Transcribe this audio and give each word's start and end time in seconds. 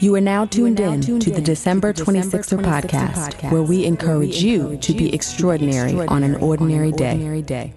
You 0.00 0.14
are 0.14 0.20
now 0.20 0.44
tuned 0.44 0.78
in 0.78 1.00
to 1.00 1.30
the 1.30 1.40
December 1.40 1.92
26er 1.92 2.62
podcast, 2.62 3.50
where 3.50 3.62
we 3.62 3.84
encourage 3.84 4.40
you 4.44 4.76
to 4.76 4.92
be 4.92 5.12
extraordinary 5.12 5.94
on 6.06 6.22
an 6.22 6.36
ordinary 6.36 6.92
day. 6.92 7.74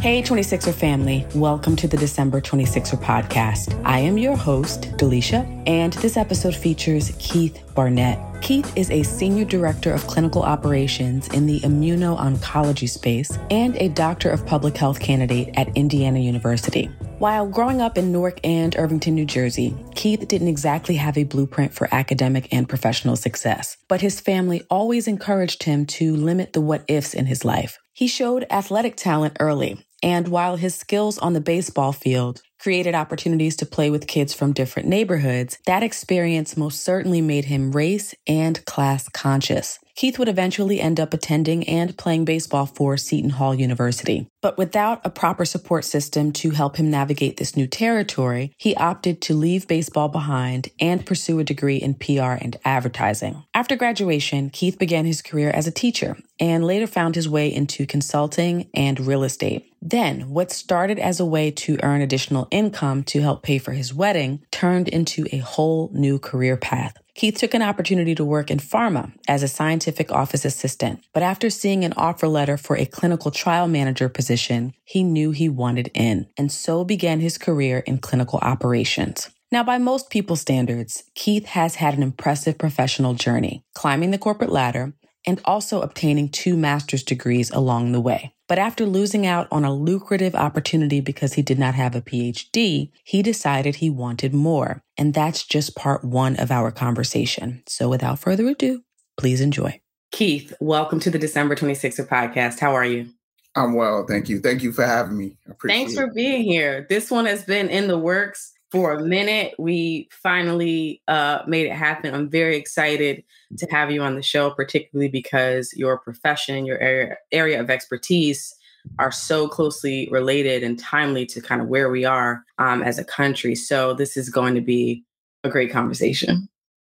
Hey, 0.00 0.22
26er 0.22 0.74
family. 0.74 1.24
Welcome 1.36 1.76
to 1.76 1.86
the 1.86 1.96
December 1.96 2.40
26er 2.40 3.00
podcast. 3.00 3.80
I 3.84 4.00
am 4.00 4.18
your 4.18 4.34
host, 4.34 4.90
Delisha, 4.96 5.46
and 5.68 5.92
this 5.94 6.16
episode 6.16 6.56
features 6.56 7.14
Keith 7.20 7.62
Barnett. 7.76 8.18
Keith 8.40 8.72
is 8.74 8.90
a 8.90 9.02
senior 9.02 9.44
director 9.44 9.92
of 9.92 10.06
clinical 10.06 10.42
operations 10.42 11.28
in 11.28 11.46
the 11.46 11.60
immuno-oncology 11.60 12.88
space 12.88 13.38
and 13.50 13.76
a 13.76 13.88
doctor 13.88 14.30
of 14.30 14.46
public 14.46 14.76
health 14.76 14.98
candidate 14.98 15.50
at 15.56 15.76
Indiana 15.76 16.18
University. 16.18 16.86
While 17.18 17.46
growing 17.46 17.82
up 17.82 17.98
in 17.98 18.10
Newark 18.10 18.40
and 18.42 18.74
Irvington, 18.78 19.14
New 19.14 19.26
Jersey, 19.26 19.76
Keith 19.94 20.26
didn't 20.26 20.48
exactly 20.48 20.96
have 20.96 21.18
a 21.18 21.24
blueprint 21.24 21.74
for 21.74 21.86
academic 21.92 22.48
and 22.50 22.66
professional 22.66 23.14
success, 23.14 23.76
but 23.88 24.00
his 24.00 24.20
family 24.20 24.62
always 24.70 25.06
encouraged 25.06 25.64
him 25.64 25.84
to 25.84 26.16
limit 26.16 26.54
the 26.54 26.62
what 26.62 26.84
ifs 26.88 27.12
in 27.12 27.26
his 27.26 27.44
life. 27.44 27.78
He 27.92 28.06
showed 28.06 28.46
athletic 28.50 28.96
talent 28.96 29.36
early 29.38 29.84
and 30.02 30.28
while 30.28 30.56
his 30.56 30.74
skills 30.74 31.18
on 31.18 31.34
the 31.34 31.42
baseball 31.42 31.92
field 31.92 32.40
created 32.60 32.94
opportunities 32.94 33.56
to 33.56 33.66
play 33.66 33.90
with 33.90 34.06
kids 34.06 34.34
from 34.34 34.52
different 34.52 34.88
neighborhoods, 34.88 35.58
that 35.66 35.82
experience 35.82 36.56
most 36.56 36.84
certainly 36.84 37.20
made 37.20 37.46
him 37.46 37.72
race 37.72 38.14
and 38.26 38.64
class 38.66 39.08
conscious. 39.08 39.78
Keith 40.00 40.18
would 40.18 40.30
eventually 40.30 40.80
end 40.80 40.98
up 40.98 41.12
attending 41.12 41.68
and 41.68 41.94
playing 41.98 42.24
baseball 42.24 42.64
for 42.64 42.96
Seton 42.96 43.32
Hall 43.32 43.54
University. 43.54 44.26
But 44.40 44.56
without 44.56 45.02
a 45.04 45.10
proper 45.10 45.44
support 45.44 45.84
system 45.84 46.32
to 46.40 46.52
help 46.52 46.76
him 46.76 46.90
navigate 46.90 47.36
this 47.36 47.54
new 47.54 47.66
territory, 47.66 48.54
he 48.56 48.74
opted 48.76 49.20
to 49.20 49.34
leave 49.34 49.68
baseball 49.68 50.08
behind 50.08 50.70
and 50.80 51.04
pursue 51.04 51.38
a 51.38 51.44
degree 51.44 51.76
in 51.76 51.92
PR 51.92 52.38
and 52.40 52.56
advertising. 52.64 53.44
After 53.52 53.76
graduation, 53.76 54.48
Keith 54.48 54.78
began 54.78 55.04
his 55.04 55.20
career 55.20 55.50
as 55.50 55.66
a 55.66 55.70
teacher 55.70 56.16
and 56.40 56.64
later 56.64 56.86
found 56.86 57.14
his 57.14 57.28
way 57.28 57.52
into 57.52 57.84
consulting 57.84 58.70
and 58.72 58.98
real 59.00 59.22
estate. 59.22 59.70
Then, 59.82 60.30
what 60.30 60.50
started 60.50 60.98
as 60.98 61.20
a 61.20 61.26
way 61.26 61.50
to 61.50 61.78
earn 61.82 62.00
additional 62.00 62.48
income 62.50 63.02
to 63.04 63.20
help 63.20 63.42
pay 63.42 63.58
for 63.58 63.72
his 63.72 63.92
wedding 63.92 64.40
turned 64.50 64.88
into 64.88 65.26
a 65.30 65.38
whole 65.38 65.90
new 65.92 66.18
career 66.18 66.56
path. 66.56 66.96
Keith 67.20 67.36
took 67.36 67.52
an 67.52 67.60
opportunity 67.60 68.14
to 68.14 68.24
work 68.24 68.50
in 68.50 68.56
pharma 68.56 69.12
as 69.28 69.42
a 69.42 69.48
scientific 69.48 70.10
office 70.10 70.46
assistant, 70.46 71.04
but 71.12 71.22
after 71.22 71.50
seeing 71.50 71.84
an 71.84 71.92
offer 71.94 72.26
letter 72.26 72.56
for 72.56 72.78
a 72.78 72.86
clinical 72.86 73.30
trial 73.30 73.68
manager 73.68 74.08
position, 74.08 74.72
he 74.84 75.02
knew 75.02 75.30
he 75.30 75.46
wanted 75.46 75.90
in, 75.92 76.26
and 76.38 76.50
so 76.50 76.82
began 76.82 77.20
his 77.20 77.36
career 77.36 77.80
in 77.80 77.98
clinical 77.98 78.38
operations. 78.38 79.28
Now, 79.52 79.62
by 79.62 79.76
most 79.76 80.08
people's 80.08 80.40
standards, 80.40 81.04
Keith 81.14 81.44
has 81.44 81.74
had 81.74 81.92
an 81.92 82.02
impressive 82.02 82.56
professional 82.56 83.12
journey, 83.12 83.66
climbing 83.74 84.12
the 84.12 84.16
corporate 84.16 84.50
ladder 84.50 84.94
and 85.26 85.42
also 85.44 85.82
obtaining 85.82 86.30
two 86.30 86.56
master's 86.56 87.02
degrees 87.02 87.50
along 87.50 87.92
the 87.92 88.00
way. 88.00 88.32
But 88.50 88.58
after 88.58 88.84
losing 88.84 89.28
out 89.28 89.46
on 89.52 89.64
a 89.64 89.72
lucrative 89.72 90.34
opportunity 90.34 91.00
because 91.00 91.34
he 91.34 91.40
did 91.40 91.56
not 91.56 91.76
have 91.76 91.94
a 91.94 92.02
PhD, 92.02 92.90
he 93.04 93.22
decided 93.22 93.76
he 93.76 93.90
wanted 93.90 94.34
more. 94.34 94.82
And 94.98 95.14
that's 95.14 95.44
just 95.44 95.76
part 95.76 96.04
one 96.04 96.34
of 96.34 96.50
our 96.50 96.72
conversation. 96.72 97.62
So 97.68 97.88
without 97.88 98.18
further 98.18 98.48
ado, 98.48 98.82
please 99.16 99.40
enjoy. 99.40 99.80
Keith, 100.10 100.52
welcome 100.58 100.98
to 100.98 101.10
the 101.10 101.18
December 101.18 101.54
26th 101.54 102.04
podcast. 102.08 102.58
How 102.58 102.74
are 102.74 102.84
you? 102.84 103.10
I'm 103.54 103.74
well. 103.74 104.04
Thank 104.04 104.28
you. 104.28 104.40
Thank 104.40 104.64
you 104.64 104.72
for 104.72 104.84
having 104.84 105.16
me. 105.16 105.36
Thanks 105.64 105.94
for 105.94 106.12
being 106.12 106.42
here. 106.42 106.88
This 106.88 107.08
one 107.08 107.26
has 107.26 107.44
been 107.44 107.68
in 107.68 107.86
the 107.86 107.98
works 107.98 108.52
for 108.70 108.94
a 108.94 109.02
minute. 109.02 109.54
We 109.58 110.08
finally 110.10 111.02
uh, 111.08 111.42
made 111.46 111.66
it 111.66 111.72
happen. 111.72 112.14
I'm 112.14 112.30
very 112.30 112.56
excited 112.56 113.24
to 113.58 113.66
have 113.70 113.90
you 113.90 114.02
on 114.02 114.14
the 114.14 114.22
show, 114.22 114.50
particularly 114.50 115.08
because 115.08 115.72
your 115.74 115.98
profession, 115.98 116.66
your 116.66 116.78
area 116.78 117.16
area 117.32 117.60
of 117.60 117.70
expertise 117.70 118.54
are 118.98 119.12
so 119.12 119.46
closely 119.48 120.08
related 120.10 120.62
and 120.62 120.78
timely 120.78 121.26
to 121.26 121.40
kind 121.40 121.60
of 121.60 121.68
where 121.68 121.90
we 121.90 122.04
are 122.04 122.44
um, 122.58 122.82
as 122.82 122.98
a 122.98 123.04
country. 123.04 123.54
So 123.54 123.94
this 123.94 124.16
is 124.16 124.30
going 124.30 124.54
to 124.54 124.60
be 124.60 125.04
a 125.44 125.50
great 125.50 125.70
conversation. 125.70 126.48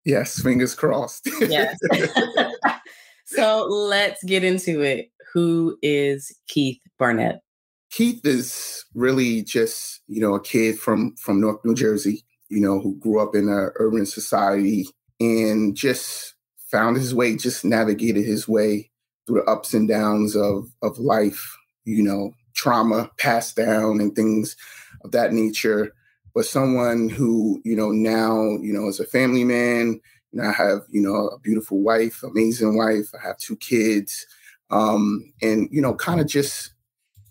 Yes, 0.04 0.40
fingers 0.40 0.74
crossed. 0.74 1.28
yes. 1.40 1.76
so 3.26 3.66
let's 3.66 4.22
get 4.24 4.44
into 4.44 4.80
it. 4.80 5.10
Who 5.32 5.78
is 5.82 6.34
Keith 6.48 6.80
Barnett? 6.98 7.40
Keith 7.90 8.24
is 8.24 8.84
really 8.94 9.42
just, 9.42 10.00
you 10.06 10.20
know, 10.20 10.34
a 10.34 10.40
kid 10.40 10.78
from 10.78 11.14
from 11.16 11.40
North 11.40 11.64
New 11.64 11.74
Jersey, 11.74 12.24
you 12.48 12.60
know, 12.60 12.80
who 12.80 12.96
grew 12.98 13.20
up 13.20 13.34
in 13.34 13.48
an 13.48 13.70
urban 13.76 14.06
society 14.06 14.86
and 15.20 15.76
just 15.76 16.34
found 16.70 16.96
his 16.96 17.14
way, 17.14 17.36
just 17.36 17.64
navigated 17.64 18.24
his 18.24 18.48
way 18.48 18.90
through 19.26 19.40
the 19.40 19.50
ups 19.50 19.74
and 19.74 19.88
downs 19.88 20.36
of 20.36 20.66
of 20.82 20.98
life, 20.98 21.56
you 21.84 22.02
know, 22.02 22.32
trauma 22.54 23.10
passed 23.18 23.56
down 23.56 24.00
and 24.00 24.14
things 24.14 24.56
of 25.04 25.12
that 25.12 25.32
nature. 25.32 25.92
But 26.34 26.44
someone 26.44 27.08
who, 27.08 27.62
you 27.64 27.74
know, 27.74 27.92
now, 27.92 28.42
you 28.60 28.72
know, 28.72 28.88
is 28.88 29.00
a 29.00 29.06
family 29.06 29.44
man, 29.44 30.00
you 30.32 30.42
know, 30.42 30.48
I 30.48 30.52
have, 30.52 30.80
you 30.90 31.00
know, 31.00 31.28
a 31.28 31.38
beautiful 31.38 31.80
wife, 31.80 32.22
amazing 32.22 32.76
wife. 32.76 33.08
I 33.14 33.26
have 33.26 33.38
two 33.38 33.56
kids. 33.56 34.26
Um, 34.70 35.32
and, 35.40 35.68
you 35.70 35.80
know, 35.80 35.94
kind 35.94 36.20
of 36.20 36.26
just 36.26 36.72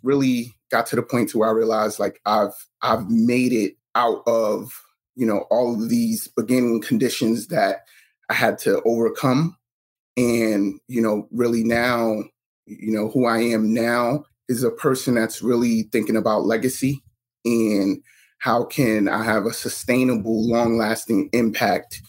really 0.05 0.55
got 0.71 0.85
to 0.87 0.95
the 0.95 1.03
point 1.03 1.29
to 1.29 1.39
where 1.39 1.49
I 1.49 1.53
realized 1.53 1.99
like 1.99 2.21
I've 2.25 2.53
I've 2.81 3.09
made 3.09 3.51
it 3.51 3.75
out 3.95 4.23
of 4.27 4.71
you 5.15 5.25
know 5.25 5.45
all 5.49 5.73
of 5.73 5.89
these 5.89 6.27
beginning 6.27 6.81
conditions 6.81 7.47
that 7.47 7.81
I 8.29 8.33
had 8.33 8.57
to 8.59 8.81
overcome, 8.83 9.57
and 10.15 10.79
you 10.87 11.01
know 11.01 11.27
really 11.31 11.63
now 11.63 12.23
you 12.65 12.91
know 12.91 13.09
who 13.09 13.25
I 13.25 13.39
am 13.39 13.73
now 13.73 14.25
is 14.47 14.63
a 14.63 14.71
person 14.71 15.15
that's 15.15 15.41
really 15.41 15.83
thinking 15.91 16.15
about 16.15 16.45
legacy 16.45 17.01
and 17.43 18.01
how 18.39 18.63
can 18.63 19.07
I 19.07 19.23
have 19.23 19.45
a 19.45 19.53
sustainable, 19.53 20.47
long 20.47 20.77
lasting 20.77 21.29
impact 21.33 22.01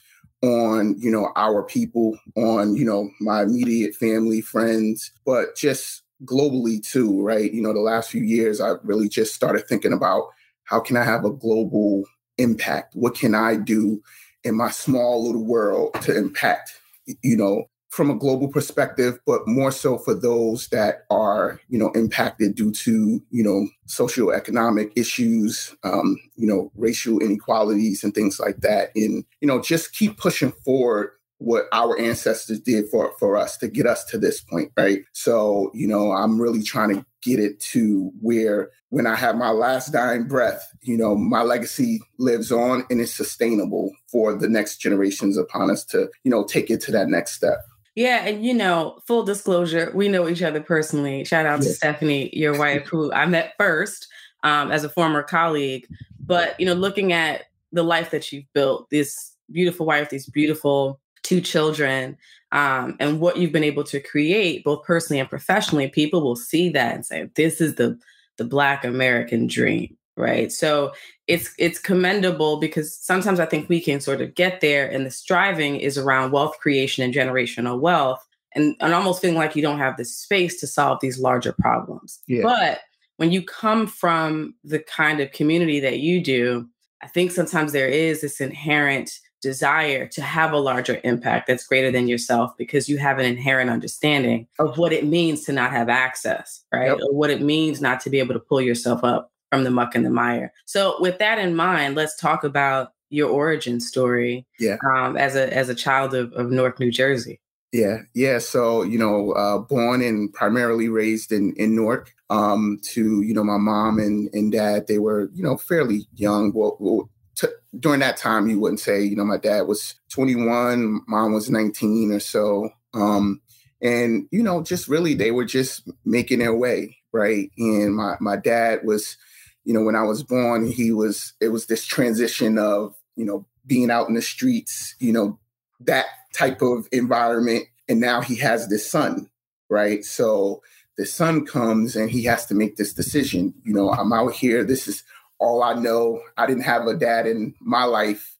on 0.43 0.95
you 0.99 1.11
know 1.11 1.31
our 1.35 1.63
people 1.63 2.19
on 2.37 2.77
you 2.77 2.85
know 2.85 3.09
my 3.21 3.43
immediate 3.43 3.95
family 3.95 4.43
friends 4.43 5.11
but 5.25 5.57
just 5.57 6.03
globally 6.25 6.87
too, 6.87 7.23
right? 7.23 7.53
You 7.53 7.63
know, 7.63 7.73
the 7.73 7.81
last 7.81 8.11
few 8.11 8.23
years, 8.23 8.61
I've 8.61 8.79
really 8.83 9.09
just 9.09 9.35
started 9.35 9.67
thinking 9.69 9.93
about 9.93 10.29
how 10.65 10.81
can 10.81 10.97
I 10.97 11.05
have 11.05 11.25
a 11.25 11.31
global 11.31 12.05
impact? 12.39 12.95
What 12.95 13.15
can 13.15 13.35
I 13.35 13.57
do 13.57 14.03
in 14.45 14.57
my 14.57 14.71
small 14.71 15.27
little 15.27 15.45
world 15.45 15.95
to 16.03 16.17
impact, 16.17 16.81
you 17.23 17.37
know, 17.37 17.65
from 17.97 18.11
a 18.11 18.15
global 18.15 18.49
perspective, 18.49 19.19
but 19.27 19.49
more 19.49 19.71
so 19.73 19.97
for 19.97 20.13
those 20.13 20.69
that 20.69 21.07
are, 21.11 21.59
you 21.69 21.79
know, 21.79 21.91
impacted 21.93 22.55
due 22.55 22.71
to, 22.71 23.23
you 23.31 23.43
know, 23.43 23.67
socioeconomic 23.89 24.93
issues, 24.97 25.75
um, 25.83 26.19
you 26.37 26.47
know, 26.47 26.71
racial 26.77 27.21
inequalities 27.21 28.05
and 28.05 28.15
things 28.15 28.39
like 28.39 28.59
that. 28.61 28.91
And, 28.95 29.25
you 29.41 29.49
know, 29.49 29.63
just 29.63 29.95
keep 29.95 30.19
pushing 30.19 30.53
forward 30.53 31.13
what 31.39 31.65
our 31.73 31.99
ancestors 31.99 32.61
did 32.61 32.89
for 32.89 33.13
for 33.19 33.37
us 33.37 33.57
to 33.59 33.69
get 33.69 33.87
us 33.87 34.05
to 34.05 34.19
this 34.19 34.41
point 34.41 34.73
right 34.77 35.01
so 35.13 35.71
you 35.75 35.87
know 35.87 36.13
i'm 36.13 36.41
really 36.41 36.63
trying 36.63 36.95
to 36.95 37.05
get 37.23 37.39
it 37.39 37.61
to 37.61 38.11
where 38.21 38.71
when 38.89 39.07
i 39.07 39.15
have 39.15 39.37
my 39.37 39.51
last 39.51 39.93
dying 39.93 40.27
breath 40.27 40.73
you 40.83 40.97
know 40.97 41.15
my 41.15 41.43
legacy 41.43 42.01
lives 42.19 42.51
on 42.51 42.85
and 42.89 43.01
is 43.01 43.13
sustainable 43.13 43.93
for 44.11 44.35
the 44.35 44.49
next 44.49 44.79
generations 44.79 45.37
upon 45.37 45.71
us 45.71 45.85
to 45.85 46.09
you 46.25 46.31
know 46.31 46.45
take 46.45 46.71
it 46.71 46.81
to 46.81 46.91
that 46.91 47.09
next 47.09 47.33
step 47.33 47.61
yeah, 47.97 48.27
and 48.27 48.45
you 48.45 48.53
know, 48.53 48.99
full 49.07 49.23
disclosure, 49.23 49.91
we 49.95 50.09
know 50.09 50.29
each 50.29 50.43
other 50.43 50.61
personally. 50.61 51.25
Shout 51.25 51.47
out 51.47 51.61
yes. 51.63 51.69
to 51.69 51.75
Stephanie, 51.77 52.29
your 52.35 52.59
wife, 52.59 52.87
who 52.87 53.11
I 53.11 53.25
met 53.25 53.55
first 53.57 54.07
um, 54.43 54.71
as 54.71 54.85
a 54.85 54.91
former 54.91 55.23
colleague. 55.23 55.87
But 56.21 56.61
you 56.61 56.67
know, 56.67 56.75
looking 56.75 57.15
at 57.15 57.45
the 57.73 57.83
life 57.83 58.11
that 58.11 58.31
you've 58.31 58.53
built, 58.53 58.91
this 58.91 59.35
beautiful 59.51 59.87
wife, 59.87 60.11
these 60.11 60.27
beautiful 60.27 61.01
two 61.27 61.41
children 61.41 62.17
um, 62.53 62.97
and 63.01 63.19
what 63.19 63.37
you've 63.37 63.53
been 63.53 63.65
able 63.65 63.83
to 63.83 63.99
create 63.99 64.63
both 64.63 64.85
personally 64.85 65.19
and 65.19 65.29
professionally 65.29 65.89
people 65.89 66.23
will 66.23 66.37
see 66.37 66.69
that 66.69 66.95
and 66.95 67.05
say 67.05 67.29
this 67.35 67.61
is 67.61 67.75
the 67.75 67.99
the 68.37 68.45
black 68.45 68.85
american 68.85 69.49
dream 69.49 69.97
right 70.17 70.53
so 70.53 70.93
it's 71.27 71.53
it's 71.59 71.81
commendable 71.81 72.59
because 72.59 72.97
sometimes 72.97 73.41
i 73.41 73.47
think 73.47 73.69
we 73.69 73.81
can 73.81 74.01
sort 74.01 74.21
of 74.21 74.35
get 74.37 74.61
there 74.61 74.89
and 74.89 75.05
the 75.05 75.11
striving 75.11 75.77
is 75.77 75.99
around 75.99 76.31
wealth 76.31 76.57
creation 76.61 77.03
and 77.03 77.13
generational 77.13 77.81
wealth 77.81 78.25
and, 78.55 78.77
and 78.81 78.95
almost 78.95 79.21
feeling 79.21 79.37
like 79.37 79.57
you 79.57 79.63
don't 79.63 79.79
have 79.79 79.97
the 79.97 80.05
space 80.05 80.59
to 80.61 80.67
solve 80.67 80.99
these 81.01 81.19
larger 81.19 81.53
problems 81.53 82.21
yeah. 82.29 82.43
but 82.43 82.81
when 83.17 83.33
you 83.33 83.43
come 83.43 83.87
from 83.87 84.55
the 84.63 84.79
kind 84.79 85.21
of 85.21 85.33
community 85.33 85.81
that 85.81 85.99
you 85.99 86.23
do 86.23 86.69
i 87.03 87.09
think 87.09 87.33
sometimes 87.33 87.73
there 87.73 87.89
is 87.89 88.21
this 88.21 88.41
inherent 88.41 89.19
desire 89.43 90.07
to 90.07 90.23
have 90.23 90.53
a 90.53 90.59
larger 90.59 91.01
impact 91.05 91.47
that's 91.47 91.67
greater 91.67 91.91
than 91.91 92.09
yourself 92.09 92.53
because 92.57 92.89
you 92.89 92.99
have 92.99 93.19
an 93.19 93.27
inherent 93.27 93.71
understanding 93.71 94.47
of 94.59 94.79
what 94.79 94.93
it 94.93 95.05
means 95.05 95.45
to 95.45 95.53
not 95.53 95.71
have 95.71 95.89
access, 95.89 96.65
right? 96.73 96.89
Yep. 96.89 96.99
Or 97.03 97.15
what 97.15 97.31
it 97.31 97.43
means 97.43 97.81
not 97.81 98.01
to 98.01 98.11
be 98.11 98.19
able 98.19 98.35
to 98.35 98.41
pull 98.41 98.61
yourself 98.61 99.05
up 99.05 99.31
from 99.51 99.65
the 99.65 99.71
muck 99.71 99.95
and 99.95 100.05
the 100.05 100.11
mire. 100.11 100.53
So 100.65 100.97
with 101.01 101.19
that 101.19 101.39
in 101.39 101.55
mind, 101.55 101.95
let's 101.95 102.17
talk 102.17 102.45
about 102.45 102.93
your 103.09 103.31
origin 103.31 103.81
story 103.81 104.47
yeah. 104.59 104.77
Um, 104.85 105.17
as 105.17 105.37
a 105.37 105.53
as 105.55 105.69
a 105.69 105.75
child 105.75 106.15
of, 106.15 106.33
of 106.33 106.51
Newark, 106.51 106.81
New 106.81 106.91
Jersey. 106.91 107.41
Yeah, 107.73 107.99
yeah. 108.15 108.39
So 108.39 108.83
you 108.83 108.99
know, 108.99 109.33
uh, 109.33 109.59
born 109.59 110.03
and 110.03 110.33
primarily 110.33 110.89
raised 110.89 111.33
in 111.33 111.55
in 111.57 111.75
Newark. 111.75 112.13
Um, 112.29 112.81
to 112.83 113.23
you 113.23 113.35
know, 113.35 113.45
my 113.45 113.59
mom 113.59 113.99
and 113.99 114.29
and 114.33 114.51
dad, 114.51 114.89
they 114.89 114.99
were 114.99 115.31
you 115.35 115.43
know 115.43 115.57
fairly 115.57 116.07
young. 116.15 116.53
Well, 116.53 116.77
well 116.81 117.09
t- 117.37 117.49
during 117.79 118.01
that 118.01 118.17
time, 118.17 118.49
you 118.49 118.59
wouldn't 118.59 118.81
say 118.81 119.03
you 119.03 119.17
know 119.17 119.25
my 119.25 119.39
dad 119.39 119.63
was 119.63 119.95
21, 120.11 121.03
mom 121.07 121.33
was 121.33 121.51
19 121.51 122.13
or 122.13 122.21
so. 122.21 122.71
Um, 122.95 123.41
and 123.81 124.27
you 124.31 124.43
know, 124.43 124.63
just 124.63 124.89
really 124.89 125.15
they 125.15 125.31
were 125.31 125.45
just 125.45 125.89
making 126.05 126.39
their 126.39 126.55
way, 126.55 126.97
right? 127.13 127.51
And 127.59 127.95
my 127.95 128.17
my 128.21 128.37
dad 128.37 128.81
was, 128.85 129.17
you 129.65 129.75
know, 129.75 129.83
when 129.83 129.97
I 129.97 130.03
was 130.03 130.23
born, 130.23 130.67
he 130.71 130.93
was. 130.93 131.35
It 131.41 131.49
was 131.49 131.67
this 131.67 131.85
transition 131.85 132.59
of 132.59 132.95
you 133.17 133.25
know 133.25 133.47
being 133.67 133.91
out 133.91 134.09
in 134.09 134.15
the 134.15 134.23
streets, 134.23 134.95
you 134.99 135.13
know, 135.13 135.39
that 135.81 136.07
type 136.33 136.63
of 136.63 136.89
environment. 136.93 137.65
And 137.89 138.01
now 138.01 138.21
he 138.21 138.37
has 138.37 138.69
this 138.69 138.89
son, 138.89 139.29
right? 139.69 140.05
So 140.05 140.63
the 140.97 141.07
son 141.07 141.45
comes 141.45 141.97
and 141.97 142.11
he 142.11 142.25
has 142.25 142.47
to 142.47 142.55
make 142.55 142.77
this 142.77 142.93
decision. 142.93 143.55
You 143.65 143.75
know, 143.75 143.91
I'm 143.91 144.13
out 144.13 144.33
here. 144.33 144.65
This 144.65 144.89
is 144.89 145.05
all 145.39 145.63
I 145.63 145.75
know. 145.75 146.21
I 146.37 146.47
didn't 146.47 146.65
have 146.65 146.87
a 146.87 146.95
dad 146.95 147.27
in 147.27 147.55
my 147.61 147.85
life, 147.85 148.37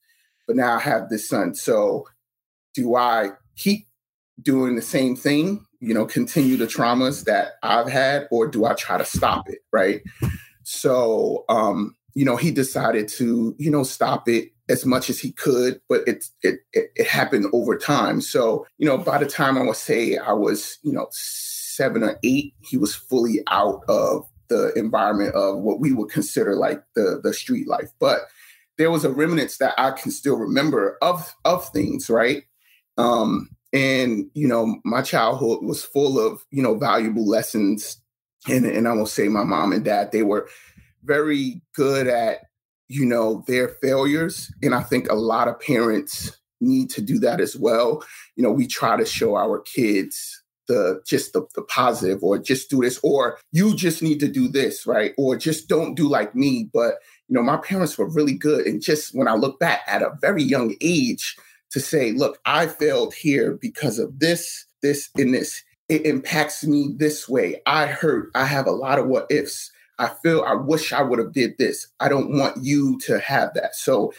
but 0.47 0.57
now 0.57 0.77
I 0.77 0.81
have 0.81 1.09
this 1.09 1.29
son. 1.29 1.55
So 1.55 2.07
do 2.75 2.97
I 2.97 3.31
keep 3.57 3.87
doing 4.43 4.77
the 4.77 4.83
same 4.83 5.17
thing, 5.17 5.65
you 5.81 5.95
know, 5.95 6.07
continue 6.07 6.57
the 6.57 6.67
traumas 6.67 7.25
that 7.25 7.55
I've 7.63 7.89
had, 7.89 8.29
or 8.31 8.47
do 8.47 8.65
I 8.65 8.75
try 8.75 8.99
to 8.99 9.05
stop 9.05 9.49
it? 9.49 9.59
Right. 9.73 10.03
So, 10.63 11.45
um, 11.49 11.97
you 12.15 12.25
know, 12.25 12.37
he 12.37 12.51
decided 12.51 13.09
to, 13.09 13.55
you 13.59 13.71
know, 13.71 13.83
stop 13.83 14.29
it 14.29 14.51
as 14.69 14.85
much 14.85 15.09
as 15.09 15.19
he 15.19 15.33
could, 15.33 15.81
but 15.89 16.03
it, 16.07 16.25
it 16.43 16.61
it 16.73 17.07
happened 17.07 17.47
over 17.53 17.77
time. 17.77 18.21
So 18.21 18.67
you 18.79 18.87
know, 18.87 18.99
by 18.99 19.19
the 19.19 19.27
time 19.27 19.57
I 19.57 19.63
would 19.63 19.77
say 19.77 20.17
I 20.17 20.33
was 20.33 20.79
you 20.83 20.93
know 20.93 21.07
seven 21.11 22.03
or 22.03 22.19
eight, 22.25 22.55
he 22.63 22.77
was 22.77 22.95
fully 22.95 23.43
out 23.49 23.83
of 23.89 24.27
the 24.49 24.73
environment 24.75 25.35
of 25.35 25.59
what 25.59 25.81
we 25.81 25.93
would 25.93 26.11
consider 26.11 26.55
like 26.55 26.83
the 26.95 27.21
the 27.23 27.33
street 27.33 27.69
life. 27.69 27.91
But 27.99 28.21
there 28.79 28.91
was 28.91 29.05
a 29.05 29.11
remnants 29.11 29.59
that 29.59 29.75
I 29.79 29.93
can 29.93 30.11
still 30.11 30.37
remember 30.37 30.99
of 31.03 31.35
of 31.45 31.69
things, 31.71 32.11
right? 32.11 32.45
Um, 32.99 33.51
and 33.73 34.31
you 34.35 34.49
know, 34.49 34.81
my 34.85 35.03
childhood 35.03 35.65
was 35.65 35.85
full 35.85 36.19
of 36.19 36.45
you 36.51 36.63
know 36.63 36.77
valuable 36.77 37.27
lessons, 37.27 38.01
and 38.49 38.65
and 38.65 38.89
I 38.89 38.93
will 38.93 39.07
say 39.07 39.29
my 39.29 39.45
mom 39.45 39.73
and 39.73 39.85
dad 39.85 40.13
they 40.13 40.23
were 40.23 40.49
very 41.05 41.63
good 41.75 42.07
at 42.07 42.41
you 42.89 43.05
know, 43.05 43.45
their 43.47 43.69
failures. 43.69 44.53
And 44.63 44.75
I 44.75 44.83
think 44.83 45.09
a 45.09 45.15
lot 45.15 45.49
of 45.49 45.61
parents 45.61 46.37
need 46.61 46.91
to 46.91 47.03
do 47.03 47.19
that 47.21 47.41
as 47.41 47.57
well. 47.57 48.05
You 48.37 48.43
know, 48.43 48.53
we 48.53 48.67
try 48.67 48.97
to 48.97 49.05
show 49.05 49.37
our 49.37 49.61
kids 49.61 50.43
the 50.69 51.01
just 51.07 51.33
the, 51.33 51.47
the 51.55 51.63
positive 51.63 52.23
or 52.23 52.39
just 52.39 52.71
do 52.71 52.81
this 52.81 52.99
or 53.03 53.39
you 53.53 53.75
just 53.75 54.03
need 54.03 54.21
to 54.21 54.29
do 54.29 54.49
this 54.49 54.87
right? 54.87 55.13
Or 55.17 55.37
just 55.37 55.69
don't 55.69 55.95
do 55.95 56.09
like 56.09 56.35
me. 56.35 56.69
But 56.73 56.95
you 57.29 57.35
know 57.35 57.43
my 57.43 57.57
parents 57.57 57.99
were 57.99 58.09
really 58.09 58.35
good. 58.35 58.67
And 58.67 58.83
just 58.83 59.15
when 59.15 59.29
i 59.29 59.35
look 59.35 59.59
back 59.59 59.83
at 59.87 60.03
a 60.03 60.17
very 60.21 60.43
young 60.43 60.75
age 60.81 61.37
to 61.71 61.81
say 61.81 62.13
look 62.13 62.39
i 62.47 62.67
failed 62.67 63.13
here 63.15 63.59
because 63.61 63.99
of 63.99 64.19
this 64.19 64.67
this 64.87 65.11
and 65.17 65.35
this. 65.35 65.63
It 65.89 66.05
impacts 66.05 66.65
me 66.65 66.95
this 66.97 67.29
way. 67.29 67.61
I 67.67 67.87
hurt. 67.87 68.31
I 68.35 68.45
have 68.45 68.67
a 68.67 68.73
lot 68.73 68.99
of 68.99 69.07
what 69.07 69.27
ifs. 69.31 69.71
I 69.99 70.09
feel 70.23 70.43
I 70.43 70.55
wish 70.55 70.93
I 70.93 71.03
would 71.03 71.19
have 71.19 71.33
did 71.33 71.57
this. 71.59 71.87
I 72.01 72.09
don't 72.09 72.37
want 72.37 72.63
you 72.63 72.99
to 73.07 73.19
have 73.21 73.55
that. 73.55 73.75
So 73.75 74.13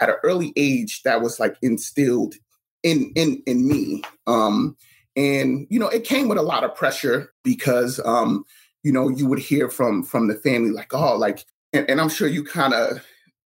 at 0.00 0.08
an 0.08 0.16
early 0.22 0.52
age, 0.56 1.02
that 1.02 1.20
was 1.20 1.38
like 1.38 1.56
instilled 1.60 2.34
in 2.82 3.12
in 3.14 3.42
in 3.46 3.68
me. 3.68 4.02
Um, 4.26 4.76
and 5.18 5.66
you 5.68 5.80
know, 5.80 5.88
it 5.88 6.04
came 6.04 6.28
with 6.28 6.38
a 6.38 6.42
lot 6.42 6.64
of 6.64 6.74
pressure 6.74 7.32
because 7.42 8.00
um, 8.04 8.44
you 8.84 8.92
know, 8.92 9.08
you 9.08 9.26
would 9.26 9.40
hear 9.40 9.68
from 9.68 10.04
from 10.04 10.28
the 10.28 10.34
family 10.34 10.70
like, 10.70 10.94
oh, 10.94 11.16
like, 11.16 11.44
and, 11.72 11.90
and 11.90 12.00
I'm 12.00 12.08
sure 12.08 12.28
you 12.28 12.44
kind 12.44 12.72
of 12.72 13.04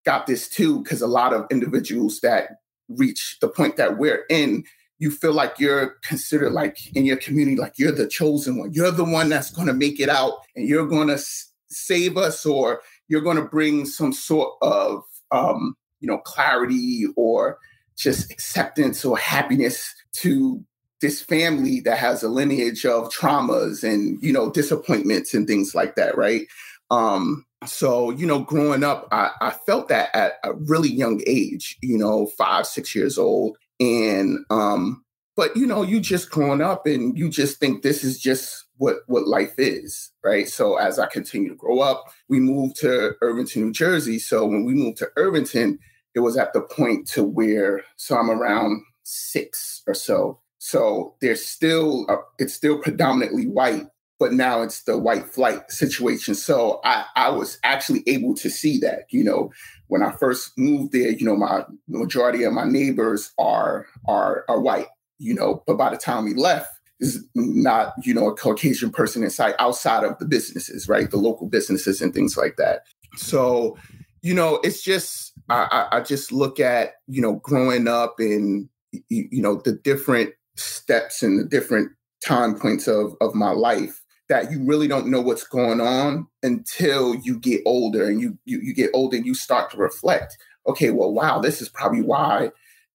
got 0.06 0.27
this 0.27 0.50
too, 0.50 0.83
because 0.83 1.01
a 1.01 1.07
lot 1.07 1.33
of 1.33 1.45
individuals 1.50 2.19
that 2.19 2.57
reach 2.89 3.38
the 3.39 3.48
point 3.48 3.77
that 3.77 3.98
we're 3.98 4.25
in 4.30 4.65
you 5.00 5.10
feel 5.10 5.33
like 5.33 5.60
you're 5.60 5.95
considered 6.04 6.51
like 6.51 6.77
in 6.95 7.06
your 7.06 7.18
community 7.18 7.57
like 7.57 7.74
you're 7.77 7.92
the 7.92 8.07
chosen 8.07 8.57
one. 8.57 8.71
You're 8.74 8.92
the 8.92 9.04
one 9.04 9.30
that's 9.30 9.51
going 9.51 9.68
to 9.68 9.74
make 9.74 10.00
it 10.00 10.09
out 10.09 10.33
and 10.56 10.68
you're 10.68 10.88
going 10.88 11.07
to 11.07 11.16
s- 11.16 11.51
save 11.68 12.18
us 12.18 12.45
or 12.45 12.81
you're 13.07 13.21
going 13.21 13.38
to 13.38 13.44
bring 13.44 13.86
some 13.86 14.13
sort 14.13 14.54
of 14.62 15.04
um, 15.31 15.75
you 16.00 16.07
know 16.07 16.19
clarity 16.19 17.06
or 17.16 17.57
just 17.98 18.31
acceptance 18.31 19.04
or 19.04 19.18
happiness 19.18 19.94
to 20.13 20.63
this 21.04 21.22
family 21.22 21.82
that 21.82 21.98
has 21.98 22.24
a 22.24 22.30
lineage 22.30 22.86
of 22.86 23.10
traumas 23.10 23.84
and 23.84 24.18
you 24.24 24.32
know 24.32 24.50
disappointments 24.50 25.34
and 25.34 25.46
things 25.46 25.76
like 25.76 25.96
that 25.96 26.18
right? 26.18 26.48
Um 26.90 27.46
so 27.66 28.10
you 28.12 28.26
know 28.26 28.40
growing 28.40 28.86
up 28.86 29.10
I, 29.12 29.32
I 29.42 29.52
felt 29.52 29.90
that 29.90 30.16
at 30.16 30.36
a 30.46 30.54
really 30.54 30.90
young 30.90 31.22
age 31.28 31.78
you 31.82 31.98
know 31.98 32.28
five 32.38 32.66
six 32.66 32.96
years 32.96 33.18
old. 33.18 33.58
And 33.82 34.40
um 34.50 35.04
but 35.36 35.56
you 35.58 35.68
know 35.68 35.84
you 35.84 36.00
just 36.00 36.32
growing 36.32 36.62
up 36.62 36.88
and 36.88 37.18
you 37.18 37.30
just 37.30 37.60
think 37.60 37.82
this 37.84 38.06
is 38.06 38.18
just 38.18 38.64
what 38.78 39.00
what 39.08 39.28
life 39.28 39.56
is 39.58 40.10
right? 40.24 40.48
So 40.48 40.78
as 40.78 41.00
i 41.00 41.06
continue 41.08 41.50
to 41.50 41.56
grow 41.56 41.82
up 41.82 42.06
we 42.30 42.40
moved 42.40 42.78
to 42.78 43.16
irvington 43.22 43.66
new 43.66 43.74
jersey. 43.74 44.20
So 44.20 44.46
when 44.46 44.64
we 44.64 44.74
moved 44.74 45.00
to 45.00 45.12
irvington 45.18 45.80
it 46.16 46.22
was 46.22 46.38
at 46.38 46.54
the 46.54 46.62
point 46.62 47.10
to 47.10 47.24
where 47.26 47.84
so 47.98 48.16
i'm 48.16 48.30
around 48.30 48.84
six 49.04 49.82
or 49.86 49.94
so 49.94 50.40
so 50.63 51.15
there's 51.21 51.45
still 51.45 52.06
a, 52.10 52.15
it's 52.39 52.54
still 52.54 52.77
predominantly 52.77 53.48
white 53.48 53.86
but 54.19 54.31
now 54.31 54.62
it's 54.62 54.83
the 54.83 54.98
white 54.98 55.25
flight 55.25 55.69
situation 55.71 56.36
so 56.36 56.80
i 56.83 57.06
i 57.15 57.30
was 57.30 57.57
actually 57.63 58.04
able 58.07 58.33
to 58.33 58.50
see 58.50 58.77
that 58.77 59.06
you 59.10 59.24
know 59.24 59.51
when 59.88 60.04
i 60.04 60.12
first 60.12 60.51
moved 60.57 60.92
there 60.94 61.10
you 61.10 61.25
know 61.25 61.36
my 61.36 61.63
majority 61.88 62.44
of 62.44 62.54
my 62.54 62.65
neighbors 62.65 63.31
are 63.38 63.86
are 64.07 64.45
are 64.48 64.62
white 64.62 64.88
you 65.24 65.33
know, 65.33 65.63
but 65.65 65.77
by 65.77 65.89
the 65.89 65.98
time 65.98 66.25
we 66.25 66.33
left, 66.33 66.69
is 67.00 67.25
not, 67.33 67.94
you 68.04 68.13
know, 68.13 68.27
a 68.27 68.36
Caucasian 68.36 68.92
person 68.92 69.24
inside 69.24 69.56
outside 69.59 70.04
of 70.04 70.18
the 70.19 70.25
businesses, 70.25 70.88
right? 70.88 71.09
The 71.09 71.18
local 71.18 71.48
businesses 71.48 72.01
and 72.01 72.13
things 72.13 72.38
like 72.38 72.56
that. 72.57 72.83
So, 73.16 73.78
you 74.21 74.33
know, 74.33 74.59
it's 74.64 74.83
just 74.83 75.33
I, 75.49 75.88
I 75.92 76.02
just 76.02 76.31
look 76.31 76.59
at, 76.59 76.95
you 77.07 77.21
know, 77.21 77.35
growing 77.35 77.88
up 77.88 78.16
and 78.19 78.69
you, 78.92 79.28
you 79.31 79.42
know, 79.42 79.56
the 79.56 79.73
different 79.73 80.33
steps 80.56 81.24
and 81.24 81.40
the 81.40 81.44
different 81.44 81.92
time 82.26 82.57
points 82.57 82.88
of 82.88 83.16
of 83.22 83.36
my 83.36 83.52
life 83.52 84.02
that 84.30 84.52
you 84.52 84.64
really 84.66 84.88
don't 84.88 85.07
know 85.07 85.22
what's 85.22 85.45
going 85.45 85.81
on 85.81 86.26
until 86.42 87.16
you 87.16 87.38
get 87.40 87.62
older 87.66 88.07
and 88.07 88.22
you 88.22 88.38
you, 88.45 88.60
you 88.62 88.74
get 88.74 88.92
older 88.94 89.18
and 89.18 89.26
you 89.26 89.33
start 89.33 89.69
to 89.72 89.78
reflect 89.78 90.38
okay 90.68 90.92
well 90.92 91.14
wow 91.14 91.40
this 91.40 91.62
is 91.62 91.69
probably 91.69 92.02
why 92.02 92.50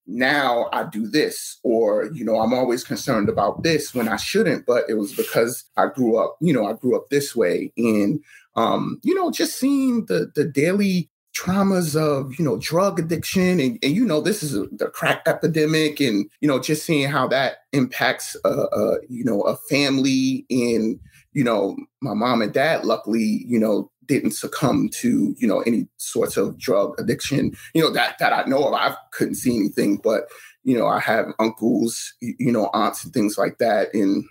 now 0.08 0.70
I 0.72 0.84
do 0.84 1.06
this, 1.06 1.58
or, 1.62 2.06
you 2.14 2.24
know, 2.24 2.40
I'm 2.40 2.54
always 2.54 2.82
concerned 2.82 3.28
about 3.28 3.62
this 3.62 3.94
when 3.94 4.08
I 4.08 4.16
shouldn't, 4.16 4.64
but 4.64 4.84
it 4.88 4.94
was 4.94 5.12
because 5.12 5.64
I 5.76 5.88
grew 5.88 6.16
up, 6.16 6.38
you 6.40 6.52
know, 6.52 6.66
I 6.66 6.72
grew 6.72 6.96
up 6.96 7.10
this 7.10 7.36
way. 7.36 7.72
And, 7.76 8.20
um, 8.56 8.98
you 9.04 9.14
know, 9.14 9.30
just 9.30 9.58
seeing 9.58 10.06
the, 10.06 10.32
the 10.34 10.44
daily 10.44 11.10
traumas 11.38 11.94
of, 11.94 12.38
you 12.38 12.44
know, 12.44 12.56
drug 12.58 12.98
addiction 12.98 13.60
and, 13.60 13.78
and 13.82 13.94
you 13.94 14.04
know, 14.04 14.20
this 14.20 14.42
is 14.42 14.56
a, 14.56 14.66
the 14.72 14.86
crack 14.86 15.22
epidemic 15.26 16.00
and, 16.00 16.28
you 16.40 16.48
know, 16.48 16.58
just 16.58 16.84
seeing 16.84 17.08
how 17.08 17.28
that 17.28 17.58
impacts, 17.72 18.36
uh, 18.44 18.64
uh, 18.72 18.96
you 19.08 19.24
know, 19.24 19.42
a 19.42 19.56
family 19.56 20.46
and, 20.50 20.98
you 21.32 21.44
know, 21.44 21.76
my 22.00 22.14
mom 22.14 22.42
and 22.42 22.52
dad, 22.52 22.84
luckily, 22.84 23.44
you 23.46 23.58
know, 23.58 23.90
didn't 24.06 24.30
succumb 24.32 24.88
to 24.88 25.36
you 25.38 25.46
know 25.46 25.60
any 25.60 25.86
sorts 25.98 26.38
of 26.38 26.58
drug 26.58 26.98
addiction 26.98 27.54
you 27.74 27.82
know 27.82 27.90
that 27.90 28.18
that 28.18 28.32
i 28.32 28.42
know 28.48 28.66
of 28.66 28.72
i 28.72 28.96
couldn't 29.12 29.34
see 29.34 29.54
anything 29.54 29.98
but 30.02 30.22
you 30.64 30.76
know 30.76 30.86
i 30.86 30.98
have 30.98 31.26
uncles 31.38 32.14
you 32.20 32.50
know 32.50 32.70
aunts 32.72 33.04
and 33.04 33.12
things 33.12 33.36
like 33.36 33.58
that 33.58 33.92
and 33.92 34.24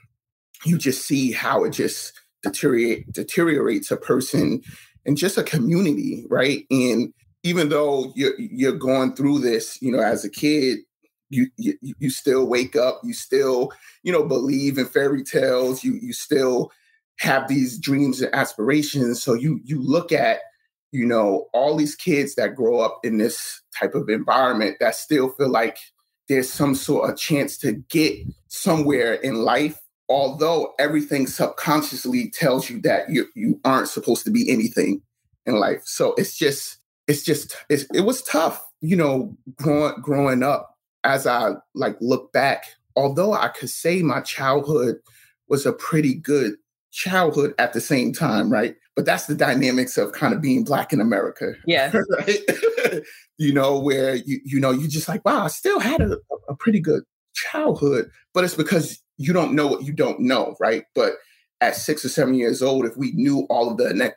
you 0.66 0.78
just 0.80 1.06
see 1.06 1.32
how 1.32 1.64
it 1.64 1.70
just 1.70 2.20
deteriorate 2.42 3.12
deteriorates 3.14 3.92
a 3.92 3.98
person 3.98 4.62
and 5.08 5.18
just 5.18 5.38
a 5.38 5.44
community 5.44 6.26
right 6.30 6.66
and 6.70 7.14
even 7.44 7.70
though 7.70 8.12
you're 8.16 8.40
you're 8.40 8.74
going 8.74 9.16
through 9.16 9.40
this 9.40 9.82
you 9.82 9.92
know 9.92 10.00
as 10.02 10.24
a 10.24 10.30
kid 10.30 10.80
you, 11.30 11.48
you 11.58 11.78
you 11.82 12.10
still 12.10 12.46
wake 12.48 12.76
up 12.76 13.02
you 13.04 13.14
still 13.14 13.72
you 14.04 14.12
know 14.12 14.24
believe 14.24 14.78
in 14.78 14.86
fairy 14.86 15.24
tales 15.24 15.84
you 15.84 15.94
you 16.02 16.14
still 16.14 16.72
have 17.20 17.48
these 17.48 17.80
dreams 17.80 18.22
and 18.22 18.34
aspirations. 18.36 19.24
So 19.24 19.34
you 19.34 19.60
you 19.64 19.82
look 19.82 20.12
at 20.12 20.42
you 20.92 21.06
know, 21.06 21.48
all 21.54 21.76
these 21.76 21.96
kids 21.96 22.36
that 22.36 22.56
grow 22.56 22.80
up 22.80 23.00
in 23.04 23.18
this 23.18 23.62
type 23.78 23.94
of 23.94 24.10
environment 24.10 24.78
that 24.80 24.96
still 24.96 25.30
feel 25.30 25.50
like 25.50 25.78
there's 26.30 26.52
some 26.52 26.76
sort 26.76 27.10
of 27.10 27.18
chance 27.18 27.58
to 27.58 27.74
get 27.90 28.18
somewhere 28.48 29.14
in 29.14 29.36
life, 29.36 29.80
although 30.10 30.74
everything 30.80 31.28
subconsciously 31.28 32.30
tells 32.30 32.70
you 32.70 32.80
that 32.82 33.10
you, 33.10 33.28
you 33.36 33.60
aren't 33.66 33.90
supposed 33.90 34.24
to 34.26 34.32
be 34.32 34.50
anything 34.50 35.02
in 35.46 35.56
life. 35.56 35.82
So 35.86 36.14
it's 36.18 36.38
just, 36.38 36.78
it's 37.08 37.24
just, 37.24 37.56
it's, 37.70 37.86
it 37.94 38.02
was 38.02 38.22
tough, 38.24 38.66
you 38.82 38.96
know, 38.96 39.36
growing, 39.56 39.96
growing 40.02 40.44
up 40.44 40.76
as 41.04 41.28
I 41.28 41.54
like 41.74 41.98
look 42.02 42.32
back, 42.32 42.66
although 42.96 43.34
I 43.34 43.50
could 43.50 43.70
say 43.70 44.02
my 44.02 44.22
childhood 44.22 44.98
was 45.48 45.66
a 45.66 45.74
pretty 45.74 46.14
good 46.14 46.56
childhood 46.92 47.54
at 47.60 47.74
the 47.74 47.82
same 47.82 48.14
time, 48.14 48.52
right? 48.52 48.76
But 48.96 49.06
that's 49.06 49.28
the 49.28 49.36
dynamics 49.36 49.98
of 49.98 50.12
kind 50.14 50.34
of 50.34 50.42
being 50.42 50.64
black 50.64 50.92
in 50.92 51.00
America. 51.02 51.54
Yeah. 51.66 51.92
Right? 52.10 52.40
you 53.38 53.54
know, 53.54 53.78
where 53.78 54.16
you 54.16 54.40
you 54.44 54.60
know, 54.60 54.72
you 54.72 54.88
just 54.88 55.08
like, 55.08 55.24
wow, 55.26 55.44
I 55.44 55.48
still 55.48 55.80
had 55.80 56.02
a, 56.02 56.18
a 56.50 56.56
pretty 56.56 56.80
good 56.80 57.04
childhood, 57.36 58.10
but 58.34 58.44
it's 58.44 58.56
because 58.56 59.00
you 59.18 59.34
don't 59.34 59.54
know 59.54 59.68
what 59.68 59.84
you 59.84 59.94
don't 59.94 60.20
know, 60.20 60.56
right? 60.60 60.84
But 60.96 61.14
at 61.62 61.76
six 61.76 62.06
or 62.06 62.10
seven 62.10 62.36
years 62.36 62.62
old, 62.62 62.86
if 62.86 62.96
we 62.98 63.12
knew 63.14 63.48
all 63.50 63.70
of 63.72 63.78
the 63.78 64.14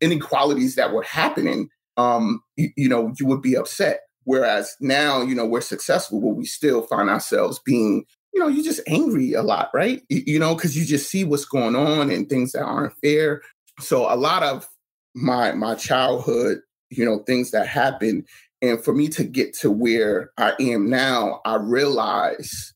inequalities 0.00 0.76
that 0.76 0.92
were 0.92 1.02
happening, 1.02 1.68
um, 1.96 2.42
you, 2.56 2.70
you 2.76 2.88
know, 2.88 3.12
you 3.18 3.26
would 3.26 3.42
be 3.42 3.56
upset. 3.56 4.00
Whereas 4.24 4.74
now, 4.80 5.20
you 5.22 5.34
know, 5.34 5.46
we're 5.46 5.60
successful, 5.60 6.20
but 6.20 6.36
we 6.36 6.46
still 6.46 6.82
find 6.82 7.10
ourselves 7.10 7.60
being 7.64 8.04
you 8.34 8.40
know, 8.40 8.48
you're 8.48 8.64
just 8.64 8.80
angry 8.88 9.32
a 9.32 9.42
lot, 9.42 9.70
right? 9.72 10.02
You 10.08 10.40
know, 10.40 10.56
because 10.56 10.76
you 10.76 10.84
just 10.84 11.08
see 11.08 11.22
what's 11.22 11.44
going 11.44 11.76
on 11.76 12.10
and 12.10 12.28
things 12.28 12.52
that 12.52 12.64
aren't 12.64 12.96
fair. 12.98 13.42
So 13.78 14.12
a 14.12 14.16
lot 14.16 14.42
of 14.42 14.68
my 15.14 15.52
my 15.52 15.76
childhood, 15.76 16.58
you 16.90 17.04
know, 17.04 17.20
things 17.20 17.52
that 17.52 17.68
happened, 17.68 18.26
and 18.60 18.82
for 18.82 18.92
me 18.92 19.08
to 19.10 19.24
get 19.24 19.54
to 19.58 19.70
where 19.70 20.32
I 20.36 20.54
am 20.58 20.90
now, 20.90 21.40
I 21.44 21.56
realize 21.56 22.74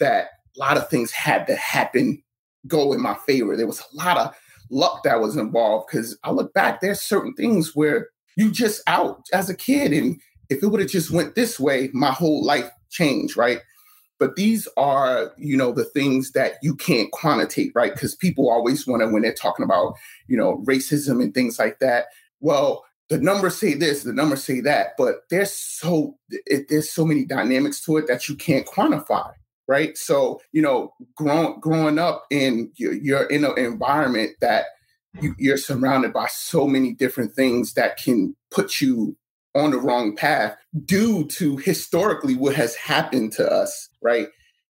that 0.00 0.30
a 0.56 0.60
lot 0.60 0.76
of 0.76 0.88
things 0.88 1.10
had 1.10 1.46
to 1.46 1.56
happen, 1.56 2.22
go 2.66 2.92
in 2.92 3.02
my 3.02 3.14
favor. 3.26 3.56
There 3.56 3.66
was 3.66 3.80
a 3.80 3.96
lot 3.96 4.16
of 4.16 4.34
luck 4.70 5.02
that 5.04 5.20
was 5.20 5.36
involved 5.36 5.88
because 5.90 6.18
I 6.24 6.30
look 6.30 6.52
back, 6.54 6.80
there's 6.80 7.00
certain 7.00 7.34
things 7.34 7.74
where 7.74 8.08
you 8.36 8.50
just 8.50 8.82
out 8.86 9.26
as 9.32 9.48
a 9.48 9.56
kid, 9.56 9.92
and 9.92 10.20
if 10.50 10.62
it 10.62 10.66
would 10.66 10.80
have 10.80 10.90
just 10.90 11.10
went 11.10 11.34
this 11.34 11.58
way, 11.58 11.90
my 11.92 12.10
whole 12.10 12.44
life 12.44 12.70
changed, 12.90 13.36
right? 13.36 13.60
but 14.18 14.36
these 14.36 14.68
are 14.76 15.32
you 15.36 15.56
know 15.56 15.72
the 15.72 15.84
things 15.84 16.32
that 16.32 16.54
you 16.62 16.74
can't 16.74 17.10
quantitate 17.12 17.72
right 17.74 17.92
because 17.92 18.14
people 18.14 18.50
always 18.50 18.86
want 18.86 19.02
to 19.02 19.08
when 19.08 19.22
they're 19.22 19.34
talking 19.34 19.64
about 19.64 19.94
you 20.26 20.36
know 20.36 20.62
racism 20.66 21.22
and 21.22 21.34
things 21.34 21.58
like 21.58 21.78
that 21.78 22.06
well 22.40 22.84
the 23.08 23.18
numbers 23.18 23.56
say 23.56 23.74
this 23.74 24.02
the 24.02 24.12
numbers 24.12 24.42
say 24.42 24.60
that 24.60 24.88
but 24.98 25.22
there's 25.30 25.52
so 25.52 26.16
it, 26.30 26.66
there's 26.68 26.90
so 26.90 27.04
many 27.04 27.24
dynamics 27.24 27.80
to 27.84 27.96
it 27.96 28.06
that 28.06 28.28
you 28.28 28.34
can't 28.34 28.66
quantify 28.66 29.30
right 29.68 29.96
so 29.96 30.40
you 30.52 30.62
know 30.62 30.92
growing 31.14 31.58
growing 31.60 31.98
up 31.98 32.24
in 32.30 32.70
you're, 32.76 33.24
in 33.24 33.44
an 33.44 33.58
environment 33.58 34.32
that 34.40 34.66
you, 35.20 35.34
you're 35.38 35.56
surrounded 35.56 36.12
by 36.12 36.26
so 36.28 36.66
many 36.66 36.92
different 36.92 37.34
things 37.34 37.74
that 37.74 37.96
can 37.96 38.36
put 38.50 38.80
you 38.80 39.16
on 39.56 39.70
the 39.70 39.78
wrong 39.78 40.14
path 40.14 40.56
due 40.84 41.24
to 41.24 41.56
historically 41.56 42.36
what 42.36 42.54
has 42.54 42.74
happened 42.74 43.32
to 43.32 43.50
us, 43.50 43.88
right? 44.02 44.28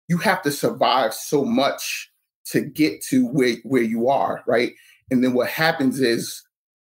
You 0.08 0.18
have 0.18 0.42
to 0.42 0.52
survive 0.52 1.12
so 1.12 1.44
much 1.44 2.10
to 2.46 2.60
get 2.60 3.02
to 3.06 3.26
where, 3.26 3.56
where 3.64 3.82
you 3.82 4.08
are, 4.08 4.44
right? 4.46 4.72
And 5.10 5.24
then 5.24 5.34
what 5.34 5.48
happens 5.48 6.00
is 6.00 6.42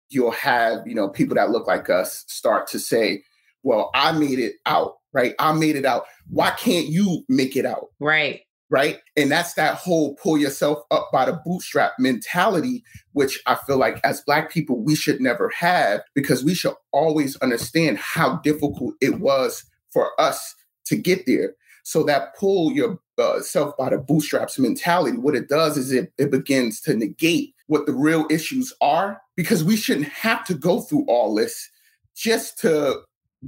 you'll 0.10 0.32
have, 0.32 0.88
you 0.88 0.96
know, 0.96 1.10
people 1.10 1.36
that 1.36 1.50
look 1.50 1.68
like 1.68 1.90
us 1.90 2.24
start 2.28 2.68
to 2.68 2.80
say, 2.80 3.24
well, 3.64 3.92
I 3.94 4.14
made 4.14 4.40
it 4.40 4.56
out, 4.66 4.99
right? 5.14 5.34
I 5.40 5.54
made 5.54 5.76
it 5.76 5.86
out. 5.86 6.06
Why 6.30 6.52
can't 6.52 6.88
you 6.88 7.24
make 7.28 7.56
it 7.56 7.66
out? 7.66 7.88
Right 8.00 8.42
right? 8.70 9.00
And 9.18 9.32
that's 9.32 9.54
that 9.56 9.76
whole 9.76 10.16
pull 10.16 10.38
yourself 10.38 10.84
up 10.92 11.10
by 11.12 11.26
the 11.26 11.34
bootstrap 11.46 11.94
mentality, 11.98 12.84
which 13.14 13.40
I 13.46 13.56
feel 13.56 13.78
like 13.78 14.00
as 14.04 14.22
Black 14.22 14.52
people, 14.52 14.82
we 14.84 14.96
should 14.96 15.20
never 15.20 15.50
have 15.50 16.02
because 16.14 16.44
we 16.44 16.54
should 16.54 16.76
always 16.92 17.36
understand 17.38 17.98
how 17.98 18.38
difficult 18.38 18.96
it 19.02 19.20
was 19.20 19.64
for 19.92 20.20
us 20.22 20.56
to 20.86 20.96
get 20.96 21.26
there. 21.26 21.56
So 21.84 22.04
that 22.04 22.36
pull 22.36 22.72
yourself 22.72 23.74
uh, 23.74 23.84
by 23.84 23.90
the 23.90 23.98
bootstraps 23.98 24.60
mentality, 24.60 25.18
what 25.18 25.36
it 25.36 25.50
does 25.50 25.78
is 25.78 25.92
it, 25.92 26.14
it 26.20 26.30
begins 26.30 26.82
to 26.82 26.96
negate 26.96 27.56
what 27.66 27.86
the 27.86 27.94
real 27.94 28.28
issues 28.30 28.74
are 28.82 29.20
because 29.36 29.64
we 29.64 29.76
shouldn't 29.76 30.10
have 30.10 30.44
to 30.46 30.54
go 30.54 30.82
through 30.82 31.06
all 31.08 31.34
this 31.34 31.70
just 32.16 32.60
to 32.60 33.02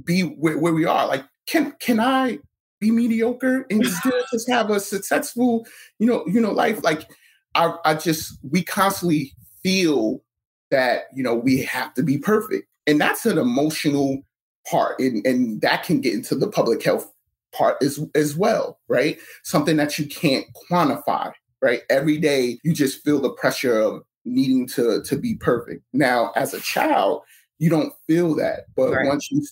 be 0.04 0.22
where, 0.22 0.58
where 0.58 0.72
we 0.72 0.84
are. 0.84 1.06
Like, 1.06 1.24
can 1.52 1.72
can 1.78 2.00
I 2.00 2.38
be 2.80 2.90
mediocre 2.90 3.66
and 3.70 3.86
still 4.00 4.22
just 4.32 4.50
have 4.50 4.70
a 4.70 4.80
successful, 4.80 5.66
you 5.98 6.06
know, 6.06 6.24
you 6.26 6.40
know, 6.40 6.50
life. 6.50 6.82
Like 6.82 7.08
I, 7.54 7.76
I 7.84 7.94
just 7.94 8.38
we 8.50 8.64
constantly 8.64 9.34
feel 9.62 10.22
that 10.70 11.04
you 11.14 11.22
know 11.22 11.34
we 11.34 11.62
have 11.62 11.92
to 11.94 12.02
be 12.02 12.18
perfect, 12.18 12.66
and 12.86 13.00
that's 13.00 13.26
an 13.26 13.38
emotional 13.38 14.22
part, 14.68 14.98
and 14.98 15.24
and 15.26 15.60
that 15.60 15.84
can 15.84 16.00
get 16.00 16.14
into 16.14 16.34
the 16.34 16.48
public 16.48 16.82
health 16.82 17.12
part 17.52 17.76
as 17.82 18.00
as 18.14 18.34
well, 18.34 18.80
right? 18.88 19.18
Something 19.42 19.76
that 19.76 19.98
you 19.98 20.06
can't 20.06 20.46
quantify, 20.70 21.32
right? 21.60 21.82
Every 21.90 22.16
day 22.16 22.58
you 22.64 22.72
just 22.72 23.04
feel 23.04 23.20
the 23.20 23.30
pressure 23.30 23.78
of 23.78 24.02
needing 24.24 24.66
to 24.68 25.02
to 25.02 25.16
be 25.16 25.34
perfect. 25.34 25.82
Now, 25.92 26.32
as 26.34 26.54
a 26.54 26.60
child, 26.60 27.22
you 27.58 27.68
don't 27.68 27.92
feel 28.06 28.34
that, 28.36 28.64
but 28.74 28.92
right. 28.92 29.06
once 29.06 29.30
you 29.30 29.42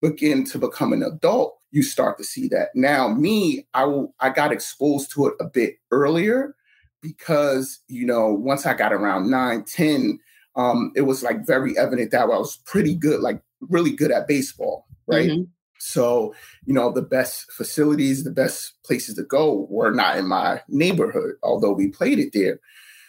begin 0.00 0.44
to 0.44 0.58
become 0.58 0.92
an 0.92 1.02
adult, 1.02 1.58
you 1.70 1.82
start 1.82 2.18
to 2.18 2.24
see 2.24 2.48
that. 2.48 2.68
Now, 2.74 3.08
me, 3.08 3.66
I 3.74 3.84
will, 3.84 4.14
I 4.20 4.30
got 4.30 4.52
exposed 4.52 5.10
to 5.12 5.26
it 5.26 5.34
a 5.40 5.44
bit 5.44 5.76
earlier 5.90 6.54
because, 7.02 7.80
you 7.88 8.06
know, 8.06 8.32
once 8.32 8.66
I 8.66 8.74
got 8.74 8.92
around 8.92 9.30
nine, 9.30 9.64
10, 9.64 10.18
um, 10.56 10.92
it 10.96 11.02
was 11.02 11.22
like 11.22 11.46
very 11.46 11.76
evident 11.78 12.10
that 12.12 12.22
I 12.22 12.24
was 12.26 12.56
pretty 12.64 12.94
good, 12.94 13.20
like 13.20 13.42
really 13.60 13.92
good 13.92 14.10
at 14.10 14.26
baseball, 14.26 14.86
right? 15.06 15.28
Mm-hmm. 15.28 15.42
So, 15.78 16.34
you 16.64 16.72
know, 16.72 16.90
the 16.90 17.02
best 17.02 17.52
facilities, 17.52 18.24
the 18.24 18.30
best 18.30 18.74
places 18.84 19.16
to 19.16 19.22
go 19.22 19.66
were 19.68 19.90
not 19.90 20.16
in 20.16 20.26
my 20.26 20.62
neighborhood, 20.68 21.34
although 21.42 21.72
we 21.72 21.88
played 21.88 22.18
it 22.18 22.32
there. 22.32 22.60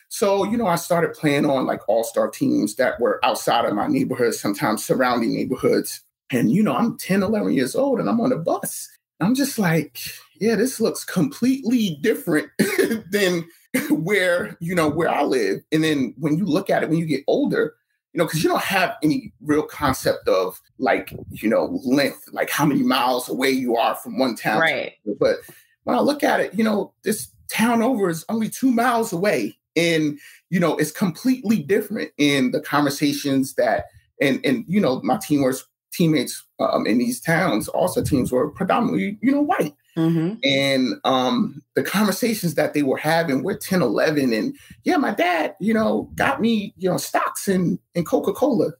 So, 0.10 0.44
you 0.46 0.58
know, 0.58 0.68
I 0.68 0.76
started 0.76 1.14
playing 1.14 1.46
on 1.46 1.66
like 1.66 1.88
all 1.88 2.04
star 2.04 2.30
teams 2.30 2.76
that 2.76 3.00
were 3.00 3.24
outside 3.24 3.66
of 3.66 3.74
my 3.74 3.88
neighborhood, 3.88 4.34
sometimes 4.34 4.84
surrounding 4.84 5.34
neighborhoods. 5.34 6.02
And, 6.32 6.52
you 6.52 6.64
know, 6.64 6.76
I'm 6.76 6.98
10, 6.98 7.24
11 7.24 7.54
years 7.54 7.76
old 7.76 8.00
and 8.00 8.10
I'm 8.10 8.20
on 8.22 8.32
a 8.32 8.38
bus. 8.38 8.90
I'm 9.20 9.36
just 9.36 9.58
like, 9.58 10.00
yeah, 10.40 10.56
this 10.56 10.80
looks 10.80 11.04
completely 11.04 11.98
different 12.02 12.50
than 13.12 13.48
where, 13.90 14.58
you 14.60 14.76
know, 14.76 14.90
where 14.90 15.10
I 15.10 15.24
live. 15.24 15.62
And 15.72 15.84
then 15.84 16.14
when 16.18 16.38
you 16.38 16.46
look 16.46 16.70
at 16.70 16.84
it, 16.84 16.90
when 16.90 17.00
you 17.00 17.06
get 17.06 17.24
older, 17.28 17.76
you 18.14 18.20
know, 18.20 18.26
because 18.26 18.44
you 18.44 18.50
don't 18.50 18.62
have 18.62 18.96
any 19.04 19.34
real 19.42 19.64
concept 19.64 20.28
of 20.28 20.60
like, 20.80 21.14
you 21.30 21.50
know, 21.50 21.80
length, 21.84 22.30
like 22.32 22.50
how 22.50 22.66
many 22.66 22.84
miles 22.84 23.30
away 23.30 23.50
you 23.50 23.76
are 23.76 23.96
from 23.96 24.18
one 24.18 24.36
town. 24.36 24.60
Right. 24.60 24.94
But 25.20 25.38
when 25.84 25.98
I 25.98 26.02
look 26.02 26.24
at 26.24 26.40
it, 26.40 26.54
you 26.54 26.64
know, 26.64 26.94
this 27.04 27.30
town 27.52 27.82
over 27.82 28.10
is 28.10 28.26
only 28.30 28.50
two 28.50 28.72
miles 28.72 29.14
away. 29.14 29.58
And, 29.76 30.20
you 30.50 30.60
know, 30.60 30.76
it's 30.78 30.92
completely 30.92 31.62
different 31.62 32.12
in 32.18 32.52
the 32.52 32.62
conversations 32.62 33.54
that 33.56 33.86
and 34.20 34.44
and 34.44 34.66
you 34.68 34.82
know, 34.82 35.02
my 35.04 35.18
team 35.18 35.44
was 35.44 35.64
teammates 35.92 36.44
um, 36.60 36.86
in 36.86 36.98
these 36.98 37.20
towns, 37.20 37.68
also 37.68 38.04
teams 38.04 38.32
were 38.32 38.50
predominantly, 38.50 39.18
you 39.22 39.32
know, 39.32 39.42
white. 39.42 39.74
Mm-hmm. 39.98 40.36
And 40.44 40.94
um, 41.04 41.64
the 41.76 41.84
conversations 41.84 42.54
that 42.56 42.74
they 42.74 42.84
were 42.84 42.98
having, 42.98 43.44
we're 43.44 43.58
10, 43.58 43.82
11, 43.82 44.32
and 44.32 44.56
yeah, 44.84 44.98
my 44.98 45.14
dad, 45.14 45.56
you 45.60 45.74
know, 45.74 46.10
got 46.16 46.40
me, 46.40 46.74
you 46.78 46.90
know, 46.90 46.98
stocks 46.98 47.48
in, 47.48 47.80
in 47.96 48.06
Coca-Cola. 48.06 48.74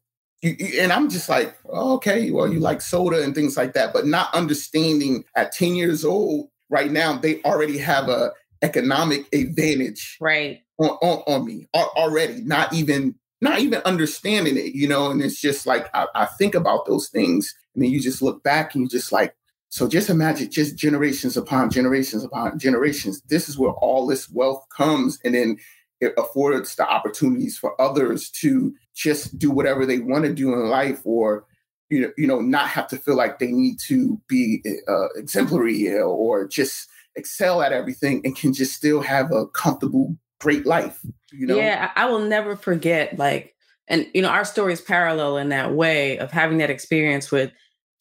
and 0.44 0.94
I'm 0.94 1.10
just 1.10 1.28
like, 1.28 1.58
oh, 1.70 1.96
okay, 1.96 2.30
well, 2.30 2.52
you 2.52 2.60
like 2.60 2.82
soda 2.82 3.24
and 3.24 3.34
things 3.34 3.58
like 3.58 3.74
that, 3.74 3.94
but 3.94 4.06
not 4.06 4.34
understanding 4.36 5.24
at 5.36 5.52
10 5.52 5.76
years 5.76 6.06
old, 6.06 6.50
right 6.70 6.92
now, 6.92 7.18
they 7.18 7.42
already 7.44 7.80
have 7.80 8.10
a 8.10 8.32
economic 8.64 9.32
advantage 9.34 10.18
right 10.20 10.62
on, 10.80 10.90
on, 11.02 11.24
on 11.28 11.46
me 11.46 11.68
already, 11.76 12.42
not 12.42 12.74
even 12.74 13.16
not 13.42 13.60
even 13.60 13.82
understanding 13.86 14.58
it, 14.58 14.74
you 14.74 14.88
know, 14.88 15.12
and 15.12 15.22
it's 15.22 15.40
just 15.40 15.68
like 15.68 15.90
I, 15.94 16.08
I, 16.16 16.26
think 16.26 16.56
about 16.56 16.86
those 16.86 17.08
things, 17.10 17.54
and 17.76 17.84
then 17.84 17.92
you 17.92 18.00
just 18.00 18.22
look 18.22 18.44
back 18.44 18.74
and 18.74 18.84
you 18.84 18.90
just 18.90 19.12
like, 19.12 19.36
so 19.70 19.88
just 19.88 20.10
imagine 20.10 20.50
just 20.50 20.76
generations 20.76 21.38
upon 21.38 21.70
generations 21.70 22.24
upon 22.24 22.58
generations. 22.58 23.22
This 23.30 23.48
is 23.48 23.58
where 23.58 23.74
all 23.74 24.08
this 24.08 24.30
wealth 24.30 24.66
comes, 24.76 25.20
and 25.24 25.36
then 25.36 25.58
it 26.00 26.14
affords 26.18 26.76
the 26.76 26.88
opportunities 26.88 27.58
for 27.58 27.80
others 27.82 28.30
to 28.30 28.74
just 28.96 29.38
do 29.38 29.52
whatever 29.52 29.86
they 29.86 30.00
want 30.00 30.26
to 30.26 30.34
do 30.34 30.54
in 30.54 30.70
life, 30.70 31.02
or 31.04 31.46
you 31.90 32.02
know, 32.02 32.12
you 32.18 32.28
know, 32.28 32.42
not 32.42 32.70
have 32.70 32.88
to 32.88 32.98
feel 32.98 33.16
like 33.16 33.40
they 33.40 33.52
need 33.52 33.78
to 33.88 34.20
be 34.28 34.64
uh, 34.88 35.08
exemplary 35.16 35.96
or 35.96 36.48
just 36.48 36.90
excel 37.16 37.62
at 37.62 37.72
everything, 37.72 38.22
and 38.24 38.36
can 38.36 38.52
just 38.52 38.74
still 38.74 39.02
have 39.02 39.32
a 39.32 39.46
comfortable 39.48 40.18
great 40.40 40.66
life. 40.66 41.00
You 41.32 41.48
know? 41.48 41.58
Yeah, 41.58 41.92
I 41.96 42.06
will 42.06 42.20
never 42.20 42.56
forget 42.56 43.18
like 43.18 43.54
And, 43.88 44.08
you 44.14 44.22
know, 44.22 44.30
our 44.30 44.46
story 44.46 44.74
is 44.74 44.82
parallel 44.82 45.38
in 45.38 45.50
that 45.50 45.74
way 45.74 46.18
of 46.18 46.32
having 46.32 46.58
that 46.58 46.70
experience 46.70 47.32
with 47.32 47.52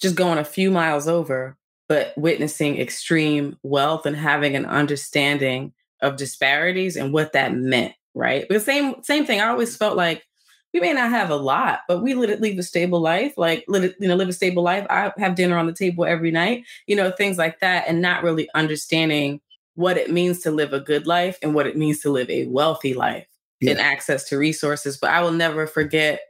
just 0.00 0.16
going 0.16 0.38
a 0.38 0.45
few 0.45 0.71
miles 0.71 1.07
over, 1.07 1.57
but 1.88 2.12
witnessing 2.16 2.78
extreme 2.78 3.57
wealth 3.62 4.05
and 4.05 4.16
having 4.16 4.57
an 4.57 4.66
understanding 4.66 5.73
of 6.02 6.16
disparities 6.16 6.97
and 6.97 7.12
what 7.12 7.33
that 7.33 7.55
meant, 7.55 7.95
right? 8.14 8.47
But 8.49 8.62
same 8.62 8.97
same 9.02 9.25
thing. 9.25 9.40
I 9.40 9.49
always 9.49 9.76
felt 9.76 9.97
like 9.97 10.25
we 10.75 10.81
may 10.81 10.93
not 10.93 11.11
have 11.11 11.31
a 11.31 11.37
lot, 11.37 11.81
but 11.88 12.02
we 12.02 12.14
live, 12.14 12.43
a 12.43 12.62
stable 12.62 13.00
life, 13.00 13.35
like 13.38 13.64
you 13.69 13.95
know, 14.00 14.16
live 14.16 14.28
a 14.28 14.33
stable 14.33 14.62
life. 14.62 14.87
I 14.90 15.12
have 15.16 15.37
dinner 15.37 15.57
on 15.57 15.66
the 15.66 15.73
table 15.73 16.05
every 16.05 16.31
night, 16.31 16.64
you 16.87 16.97
know, 16.97 17.11
things 17.12 17.38
like 17.38 17.61
that, 17.61 17.85
and 17.87 18.02
not 18.02 18.23
really 18.23 18.49
understanding 18.55 19.40
what 19.76 19.97
it 19.97 20.11
means 20.11 20.40
to 20.40 20.50
live 20.50 20.73
a 20.73 20.80
good 20.80 21.06
life 21.06 21.38
and 21.42 21.54
what 21.54 21.66
it 21.66 21.76
means 21.76 22.00
to 22.00 22.11
live 22.11 22.28
a 22.28 22.47
wealthy 22.47 22.95
life 22.95 23.26
yeah. 23.61 23.73
and 23.73 23.80
access 23.80 24.28
to 24.28 24.38
resources. 24.38 24.97
But 24.97 25.11
I 25.11 25.23
will 25.23 25.33
never 25.33 25.66
forget 25.66 26.21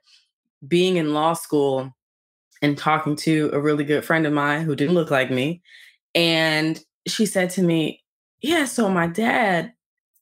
being 0.66 0.96
in 0.96 1.14
law 1.14 1.32
school 1.32 1.94
and 2.60 2.76
talking 2.76 3.16
to 3.16 3.50
a 3.52 3.60
really 3.60 3.84
good 3.84 4.04
friend 4.04 4.26
of 4.26 4.32
mine 4.32 4.62
who 4.62 4.74
didn't 4.74 4.94
look 4.94 5.10
like 5.10 5.30
me. 5.30 5.62
And 6.14 6.80
she 7.06 7.24
said 7.24 7.50
to 7.50 7.62
me, 7.62 8.02
Yeah, 8.40 8.64
so 8.64 8.88
my 8.88 9.06
dad 9.06 9.72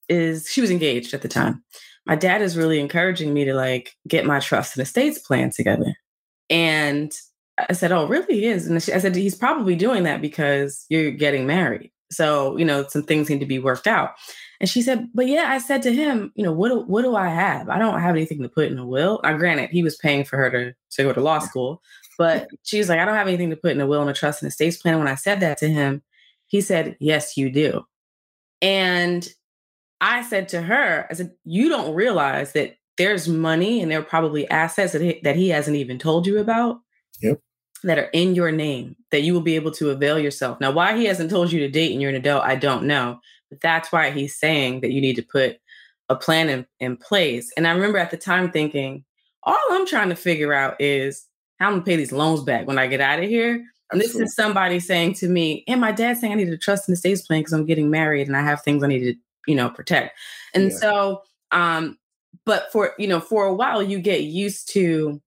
is, 0.08 0.48
she 0.48 0.60
was 0.60 0.70
engaged 0.70 1.14
at 1.14 1.22
the 1.22 1.28
time. 1.28 1.64
My 2.06 2.16
dad 2.16 2.42
is 2.42 2.58
really 2.58 2.78
encouraging 2.78 3.32
me 3.32 3.46
to 3.46 3.54
like 3.54 3.94
get 4.06 4.26
my 4.26 4.38
trust 4.38 4.76
and 4.76 4.82
estates 4.82 5.18
plan 5.18 5.50
together. 5.50 5.94
And 6.50 7.10
I 7.70 7.72
said, 7.72 7.90
Oh, 7.90 8.06
really? 8.06 8.40
He 8.40 8.46
is. 8.46 8.66
And 8.66 8.82
she, 8.82 8.92
I 8.92 8.98
said, 8.98 9.16
He's 9.16 9.34
probably 9.34 9.76
doing 9.76 10.02
that 10.02 10.20
because 10.20 10.84
you're 10.90 11.10
getting 11.10 11.46
married. 11.46 11.90
So, 12.10 12.56
you 12.56 12.64
know, 12.64 12.86
some 12.88 13.02
things 13.02 13.28
need 13.28 13.40
to 13.40 13.46
be 13.46 13.58
worked 13.58 13.86
out. 13.86 14.12
And 14.60 14.68
she 14.68 14.82
said, 14.82 15.08
but 15.14 15.26
yeah, 15.26 15.46
I 15.48 15.58
said 15.58 15.82
to 15.82 15.92
him, 15.92 16.32
you 16.36 16.44
know, 16.44 16.52
what 16.52 16.68
do, 16.68 16.80
what 16.80 17.02
do 17.02 17.16
I 17.16 17.28
have? 17.28 17.68
I 17.68 17.78
don't 17.78 18.00
have 18.00 18.14
anything 18.14 18.42
to 18.42 18.48
put 18.48 18.70
in 18.70 18.78
a 18.78 18.86
will. 18.86 19.20
Now, 19.22 19.36
granted, 19.36 19.70
he 19.70 19.82
was 19.82 19.96
paying 19.96 20.24
for 20.24 20.36
her 20.36 20.50
to, 20.50 20.74
to 20.92 21.02
go 21.02 21.12
to 21.12 21.20
law 21.20 21.40
school, 21.40 21.82
but 22.16 22.48
she's 22.62 22.88
like, 22.88 22.98
I 22.98 23.04
don't 23.04 23.16
have 23.16 23.26
anything 23.26 23.50
to 23.50 23.56
put 23.56 23.72
in 23.72 23.80
a 23.80 23.86
will 23.86 24.00
and 24.00 24.10
a 24.10 24.14
trust 24.14 24.42
and 24.42 24.48
estates 24.48 24.76
plan. 24.76 24.98
When 24.98 25.08
I 25.08 25.16
said 25.16 25.40
that 25.40 25.58
to 25.58 25.68
him, 25.68 26.02
he 26.46 26.60
said, 26.60 26.96
yes, 27.00 27.36
you 27.36 27.50
do. 27.50 27.84
And 28.62 29.28
I 30.00 30.22
said 30.22 30.48
to 30.50 30.62
her, 30.62 31.06
I 31.10 31.14
said, 31.14 31.32
you 31.44 31.68
don't 31.68 31.94
realize 31.94 32.52
that 32.52 32.76
there's 32.96 33.26
money 33.28 33.82
and 33.82 33.90
there 33.90 33.98
are 33.98 34.04
probably 34.04 34.48
assets 34.48 34.92
that 34.92 35.02
he, 35.02 35.20
that 35.24 35.36
he 35.36 35.48
hasn't 35.48 35.76
even 35.76 35.98
told 35.98 36.26
you 36.26 36.38
about. 36.38 36.80
Yep 37.20 37.40
that 37.84 37.98
are 37.98 38.10
in 38.12 38.34
your 38.34 38.50
name 38.50 38.96
that 39.10 39.22
you 39.22 39.34
will 39.34 39.40
be 39.40 39.56
able 39.56 39.70
to 39.72 39.90
avail 39.90 40.18
yourself. 40.18 40.60
Now, 40.60 40.70
why 40.70 40.96
he 40.96 41.04
hasn't 41.04 41.30
told 41.30 41.52
you 41.52 41.60
to 41.60 41.70
date 41.70 41.92
and 41.92 42.00
you're 42.00 42.10
an 42.10 42.16
adult, 42.16 42.44
I 42.44 42.56
don't 42.56 42.84
know. 42.84 43.20
But 43.50 43.60
that's 43.60 43.92
why 43.92 44.10
he's 44.10 44.36
saying 44.36 44.80
that 44.80 44.90
you 44.90 45.00
need 45.00 45.16
to 45.16 45.22
put 45.22 45.58
a 46.08 46.16
plan 46.16 46.48
in, 46.48 46.66
in 46.80 46.96
place. 46.96 47.52
And 47.56 47.66
I 47.66 47.72
remember 47.72 47.98
at 47.98 48.10
the 48.10 48.16
time 48.16 48.50
thinking, 48.50 49.04
all 49.42 49.58
I'm 49.70 49.86
trying 49.86 50.08
to 50.08 50.16
figure 50.16 50.52
out 50.52 50.80
is 50.80 51.26
how 51.58 51.66
I'm 51.66 51.74
gonna 51.74 51.84
pay 51.84 51.96
these 51.96 52.12
loans 52.12 52.42
back 52.42 52.66
when 52.66 52.78
I 52.78 52.86
get 52.86 53.00
out 53.00 53.22
of 53.22 53.28
here. 53.28 53.64
And 53.92 54.00
this 54.00 54.14
is 54.14 54.34
somebody 54.34 54.80
saying 54.80 55.14
to 55.14 55.28
me, 55.28 55.62
and 55.68 55.80
my 55.80 55.92
dad 55.92 56.16
saying 56.16 56.32
I 56.32 56.36
need 56.36 56.46
to 56.46 56.58
trust 56.58 56.88
in 56.88 56.92
the 56.92 56.96
estates 56.96 57.22
plan 57.22 57.40
because 57.40 57.52
I'm 57.52 57.66
getting 57.66 57.90
married 57.90 58.26
and 58.26 58.36
I 58.36 58.42
have 58.42 58.62
things 58.62 58.82
I 58.82 58.86
need 58.86 59.04
to, 59.04 59.14
you 59.46 59.54
know, 59.54 59.68
protect. 59.68 60.18
And 60.54 60.70
yeah. 60.70 60.78
so, 60.78 61.22
um, 61.52 61.98
but 62.46 62.72
for 62.72 62.94
you 62.98 63.06
know, 63.06 63.20
for 63.20 63.44
a 63.44 63.54
while 63.54 63.82
you 63.82 64.00
get 64.00 64.22
used 64.22 64.72
to 64.72 65.20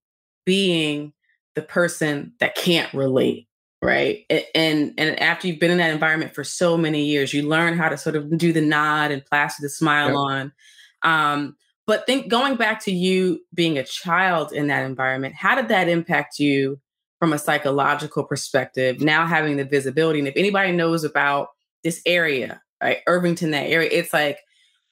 being 0.46 1.14
the 1.58 1.64
person 1.64 2.32
that 2.40 2.56
can't 2.56 2.94
relate 2.94 3.48
right? 3.82 4.26
And 4.56 4.94
and 4.98 5.20
after 5.20 5.48
you've 5.48 5.60
been 5.60 5.72
in 5.72 5.78
that 5.78 5.92
environment 5.92 6.34
for 6.34 6.44
so 6.44 6.78
many 6.78 7.06
years 7.06 7.34
you 7.34 7.48
learn 7.48 7.78
how 7.78 7.90
to 7.90 7.98
sort 7.98 8.16
of 8.16 8.38
do 8.38 8.54
the 8.54 8.62
nod 8.62 9.12
and 9.12 9.26
plaster 9.26 9.62
the 9.62 9.70
smile 9.70 10.08
yep. 10.08 10.16
on. 10.16 10.54
Um 11.04 11.56
but 11.86 12.06
think 12.06 12.28
going 12.28 12.56
back 12.58 12.84
to 12.84 12.92
you 12.92 13.40
being 13.54 13.78
a 13.78 13.84
child 13.84 14.52
in 14.52 14.68
that 14.68 14.86
environment 14.86 15.36
how 15.36 15.56
did 15.56 15.68
that 15.70 15.90
impact 15.90 16.40
you 16.40 16.80
from 17.20 17.34
a 17.34 17.40
psychological 17.40 18.24
perspective 18.24 19.02
now 19.02 19.26
having 19.26 19.58
the 19.58 19.66
visibility? 19.66 20.20
And 20.20 20.28
if 20.28 20.38
anybody 20.38 20.72
knows 20.72 21.04
about 21.04 21.50
this 21.84 22.02
area 22.06 22.62
right 22.82 23.00
irvington 23.08 23.52
that 23.52 23.68
area 23.68 23.90
it's 23.92 24.14
like 24.14 24.40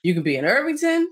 you 0.03 0.13
can 0.13 0.23
be 0.23 0.35
in 0.35 0.45
irvington 0.45 1.11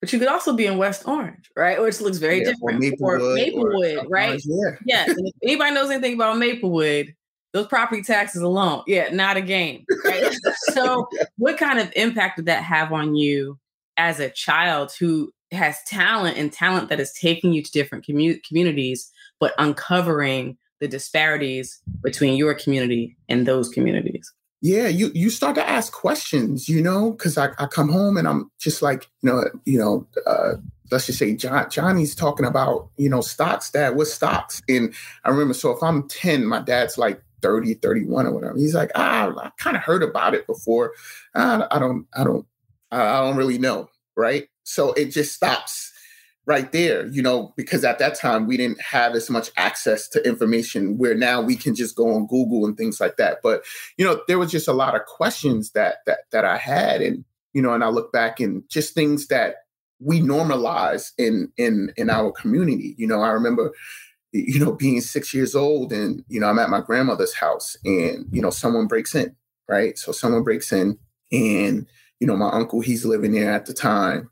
but 0.00 0.12
you 0.12 0.18
could 0.18 0.28
also 0.28 0.52
be 0.52 0.66
in 0.66 0.78
West 0.78 1.06
Orange, 1.06 1.50
right? 1.56 1.80
Which 1.80 2.00
looks 2.00 2.18
very 2.18 2.38
yeah, 2.38 2.52
different. 2.52 2.84
Or 3.00 3.18
Maplewood, 3.18 3.20
or 3.20 3.34
Maplewood 3.34 4.04
or 4.04 4.08
right? 4.08 4.40
Yeah. 4.44 4.70
yes. 4.84 5.08
And 5.08 5.26
if 5.26 5.34
anybody 5.42 5.74
knows 5.74 5.90
anything 5.90 6.14
about 6.14 6.38
Maplewood, 6.38 7.14
those 7.52 7.66
property 7.66 8.02
taxes 8.02 8.42
alone, 8.42 8.82
yeah, 8.86 9.08
not 9.12 9.36
a 9.36 9.40
game. 9.40 9.84
Right? 10.04 10.32
so, 10.72 11.08
what 11.36 11.58
kind 11.58 11.78
of 11.80 11.92
impact 11.96 12.36
did 12.36 12.46
that 12.46 12.62
have 12.62 12.92
on 12.92 13.16
you 13.16 13.58
as 13.96 14.20
a 14.20 14.30
child 14.30 14.92
who 14.98 15.32
has 15.50 15.82
talent 15.86 16.36
and 16.36 16.52
talent 16.52 16.90
that 16.90 17.00
is 17.00 17.12
taking 17.12 17.52
you 17.52 17.62
to 17.62 17.70
different 17.72 18.06
commu- 18.06 18.40
communities, 18.44 19.10
but 19.40 19.54
uncovering 19.58 20.58
the 20.80 20.86
disparities 20.86 21.80
between 22.04 22.36
your 22.36 22.54
community 22.54 23.16
and 23.28 23.46
those 23.46 23.68
communities? 23.68 24.32
Yeah 24.60 24.88
you 24.88 25.10
you 25.14 25.30
start 25.30 25.54
to 25.54 25.68
ask 25.68 25.92
questions 25.92 26.68
you 26.68 26.82
know 26.82 27.12
because 27.12 27.38
I, 27.38 27.50
I 27.58 27.66
come 27.66 27.88
home 27.88 28.16
and 28.16 28.26
i'm 28.26 28.50
just 28.58 28.82
like 28.82 29.08
you 29.22 29.30
know 29.30 29.44
you 29.64 29.78
know 29.78 30.06
uh, 30.26 30.54
let's 30.90 31.06
just 31.06 31.18
say 31.18 31.34
John, 31.34 31.70
johnny's 31.70 32.14
talking 32.14 32.46
about 32.46 32.88
you 32.96 33.08
know 33.08 33.20
stocks 33.20 33.70
dad 33.70 33.96
what 33.96 34.08
stocks? 34.08 34.62
And 34.68 34.94
i 35.24 35.30
remember 35.30 35.54
so 35.54 35.70
if 35.70 35.82
i'm 35.82 36.08
10 36.08 36.46
my 36.46 36.60
dad's 36.60 36.98
like 36.98 37.22
30 37.40 37.74
31 37.74 38.26
or 38.26 38.32
whatever. 38.32 38.58
He's 38.58 38.74
like 38.74 38.90
ah 38.96 39.32
i 39.40 39.50
kind 39.58 39.76
of 39.76 39.82
heard 39.82 40.02
about 40.02 40.34
it 40.34 40.46
before. 40.46 40.92
I, 41.34 41.66
I 41.70 41.78
don't 41.78 42.06
i 42.14 42.24
don't 42.24 42.44
i 42.90 43.20
don't 43.20 43.36
really 43.36 43.58
know 43.58 43.88
right? 44.18 44.48
So 44.64 44.92
it 44.94 45.06
just 45.06 45.32
stops 45.32 45.92
right 46.48 46.72
there, 46.72 47.06
you 47.08 47.20
know, 47.20 47.52
because 47.56 47.84
at 47.84 47.98
that 47.98 48.14
time 48.14 48.46
we 48.46 48.56
didn't 48.56 48.80
have 48.80 49.14
as 49.14 49.28
much 49.28 49.50
access 49.58 50.08
to 50.08 50.26
information 50.26 50.96
where 50.96 51.14
now 51.14 51.42
we 51.42 51.54
can 51.54 51.74
just 51.74 51.94
go 51.94 52.14
on 52.14 52.26
Google 52.26 52.64
and 52.64 52.74
things 52.74 52.98
like 53.02 53.18
that. 53.18 53.40
But, 53.42 53.64
you 53.98 54.04
know, 54.04 54.22
there 54.28 54.38
was 54.38 54.50
just 54.50 54.66
a 54.66 54.72
lot 54.72 54.96
of 54.96 55.04
questions 55.04 55.72
that 55.72 55.96
that 56.06 56.20
that 56.32 56.46
I 56.46 56.56
had 56.56 57.02
and 57.02 57.24
you 57.52 57.60
know, 57.60 57.74
and 57.74 57.84
I 57.84 57.88
look 57.88 58.12
back 58.12 58.40
and 58.40 58.62
just 58.68 58.94
things 58.94 59.26
that 59.26 59.56
we 60.00 60.20
normalize 60.20 61.12
in 61.18 61.52
in 61.58 61.92
in 61.98 62.08
our 62.08 62.32
community. 62.32 62.94
You 62.96 63.06
know, 63.06 63.20
I 63.20 63.28
remember 63.28 63.72
you 64.32 64.58
know 64.58 64.72
being 64.72 65.02
6 65.02 65.34
years 65.34 65.54
old 65.54 65.92
and 65.92 66.24
you 66.28 66.40
know, 66.40 66.46
I'm 66.46 66.58
at 66.58 66.70
my 66.70 66.80
grandmother's 66.80 67.34
house 67.34 67.76
and 67.84 68.24
you 68.30 68.40
know, 68.40 68.50
someone 68.50 68.86
breaks 68.86 69.14
in, 69.14 69.36
right? 69.68 69.98
So 69.98 70.12
someone 70.12 70.44
breaks 70.44 70.72
in 70.72 70.98
and 71.30 71.86
you 72.20 72.26
know, 72.26 72.36
my 72.36 72.48
uncle 72.48 72.80
he's 72.80 73.04
living 73.04 73.32
there 73.32 73.52
at 73.52 73.66
the 73.66 73.74
time 73.74 74.30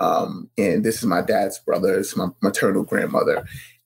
um, 0.00 0.48
and 0.56 0.84
this 0.84 0.98
is 0.98 1.04
my 1.04 1.22
dad's 1.22 1.58
brother, 1.58 1.98
it's 1.98 2.16
my 2.16 2.28
maternal 2.40 2.84
grandmother. 2.84 3.44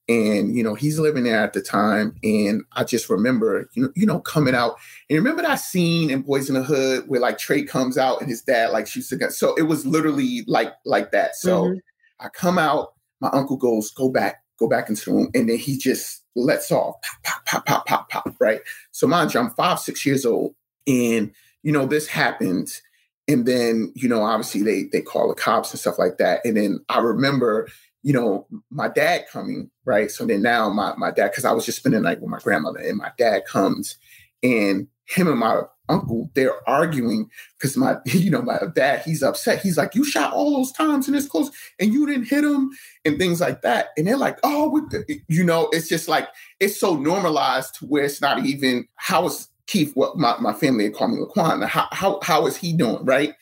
And, 0.08 0.54
you 0.54 0.64
know, 0.64 0.74
he's 0.74 0.98
living 0.98 1.24
there 1.24 1.42
at 1.42 1.52
the 1.52 1.62
time. 1.62 2.16
And 2.24 2.64
I 2.72 2.84
just 2.84 3.08
remember, 3.08 3.70
you 3.74 3.84
know, 3.84 3.92
you 3.94 4.04
know, 4.04 4.18
coming 4.18 4.54
out. 4.54 4.76
And 5.08 5.16
remember 5.16 5.42
that 5.42 5.56
scene 5.56 6.10
in 6.10 6.22
Boys 6.22 6.48
in 6.48 6.56
the 6.56 6.62
Hood 6.62 7.04
where 7.06 7.20
like 7.20 7.38
Trey 7.38 7.62
comes 7.62 7.96
out 7.96 8.20
and 8.20 8.28
his 8.28 8.42
dad 8.42 8.72
like 8.72 8.86
shoots 8.86 9.12
a 9.12 9.16
gun. 9.16 9.30
So 9.30 9.54
it 9.54 9.62
was 9.62 9.86
literally 9.86 10.42
like 10.46 10.74
like 10.84 11.12
that. 11.12 11.36
So 11.36 11.64
mm-hmm. 11.64 11.78
I 12.18 12.28
come 12.30 12.58
out, 12.58 12.94
my 13.20 13.30
uncle 13.32 13.56
goes, 13.56 13.90
go 13.90 14.10
back, 14.10 14.42
go 14.58 14.68
back 14.68 14.88
into 14.88 15.04
the 15.04 15.12
room. 15.12 15.30
And 15.34 15.48
then 15.48 15.56
he 15.56 15.78
just 15.78 16.24
lets 16.34 16.72
off 16.72 16.96
pop, 17.02 17.22
pop, 17.46 17.46
pop, 17.46 17.66
pop, 17.66 17.86
pop, 17.86 18.08
pop, 18.10 18.36
right? 18.40 18.60
So 18.90 19.06
mind 19.06 19.32
you, 19.32 19.40
I'm 19.40 19.50
five, 19.50 19.78
six 19.78 20.04
years 20.04 20.26
old. 20.26 20.54
And, 20.86 21.32
you 21.62 21.70
know, 21.70 21.86
this 21.86 22.08
happens 22.08 22.82
and 23.28 23.46
then 23.46 23.92
you 23.94 24.08
know 24.08 24.22
obviously 24.22 24.62
they 24.62 24.84
they 24.92 25.00
call 25.00 25.28
the 25.28 25.34
cops 25.34 25.70
and 25.70 25.80
stuff 25.80 25.98
like 25.98 26.18
that. 26.18 26.40
And 26.44 26.56
then 26.56 26.80
i 26.88 26.98
remember 26.98 27.68
you 28.02 28.12
know 28.12 28.46
my 28.70 28.88
dad 28.88 29.24
coming 29.30 29.70
right? 29.84 30.10
So 30.10 30.24
then 30.24 30.42
now 30.42 30.70
my, 30.70 30.94
my 30.96 31.10
dad 31.10 31.30
because 31.30 31.44
i 31.44 31.52
was 31.52 31.66
just 31.66 31.78
spending 31.78 32.02
night 32.02 32.20
with 32.20 32.30
my 32.30 32.38
grandmother 32.38 32.80
and 32.80 32.98
my 32.98 33.12
dad 33.18 33.44
comes 33.46 33.96
and 34.42 34.88
him 35.06 35.28
and 35.28 35.38
my 35.38 35.62
uncle 35.88 36.30
they're 36.34 36.68
arguing 36.68 37.28
because 37.58 37.76
my 37.76 37.96
you 38.06 38.30
know 38.30 38.42
my 38.42 38.58
dad 38.74 39.02
he's 39.04 39.22
upset. 39.22 39.60
He's 39.60 39.76
like 39.76 39.94
you 39.94 40.04
shot 40.04 40.32
all 40.32 40.56
those 40.56 40.72
times 40.72 41.06
in 41.06 41.14
this 41.14 41.28
close 41.28 41.50
and 41.78 41.92
you 41.92 42.06
didn't 42.06 42.28
hit 42.28 42.44
him 42.44 42.70
and 43.04 43.18
things 43.18 43.40
like 43.40 43.62
that. 43.62 43.88
And 43.96 44.06
they're 44.06 44.16
like 44.16 44.38
oh 44.42 44.88
you 45.28 45.44
know 45.44 45.68
it's 45.72 45.88
just 45.88 46.08
like 46.08 46.28
it's 46.60 46.78
so 46.78 46.96
normalized 46.96 47.76
to 47.76 47.86
where 47.86 48.04
it's 48.04 48.20
not 48.20 48.44
even 48.44 48.86
how 48.96 49.26
is 49.26 49.48
Keith, 49.72 49.92
what 49.94 50.18
my, 50.18 50.36
my 50.38 50.52
family 50.52 50.90
call 50.90 51.08
me 51.08 51.16
Laquan. 51.16 51.66
How, 51.66 51.88
how 51.92 52.20
how 52.22 52.46
is 52.46 52.58
he 52.58 52.74
doing? 52.74 53.02
Right. 53.06 53.32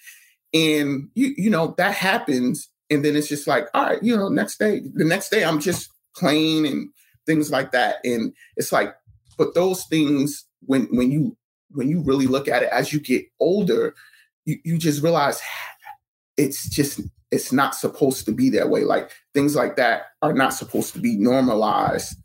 And 0.55 1.09
you, 1.15 1.35
you 1.37 1.51
know, 1.51 1.75
that 1.77 1.93
happens. 1.93 2.69
And 2.89 3.05
then 3.05 3.17
it's 3.17 3.29
just 3.29 3.49
like, 3.49 3.67
all 3.75 3.85
right, 3.85 4.03
you 4.03 4.17
know, 4.17 4.29
next 4.29 4.59
day, 4.59 4.81
the 4.95 5.05
next 5.05 5.31
day 5.31 5.45
I'm 5.45 5.59
just 5.59 5.91
playing 6.17 6.67
and 6.67 6.89
things 7.27 7.51
like 7.51 7.73
that. 7.73 7.97
And 8.05 8.33
it's 8.57 8.71
like, 8.71 8.95
but 9.39 9.55
those 9.55 9.85
things, 9.87 10.45
when 10.61 10.85
when 10.93 11.11
you 11.11 11.37
when 11.71 11.89
you 11.89 12.01
really 12.01 12.29
look 12.29 12.47
at 12.47 12.63
it 12.63 12.69
as 12.71 12.93
you 12.93 13.01
get 13.01 13.25
older, 13.41 13.93
you, 14.45 14.57
you 14.65 14.79
just 14.79 15.03
realize 15.03 15.41
it's 16.37 16.69
just 16.69 17.01
it's 17.33 17.53
not 17.53 17.75
supposed 17.75 18.25
to 18.27 18.33
be 18.33 18.51
that 18.51 18.71
way. 18.71 18.85
Like 18.85 19.11
things 19.35 19.57
like 19.57 19.75
that 19.77 20.03
are 20.23 20.33
not 20.33 20.55
supposed 20.55 20.93
to 20.93 21.01
be 21.01 21.17
normalized 21.17 22.17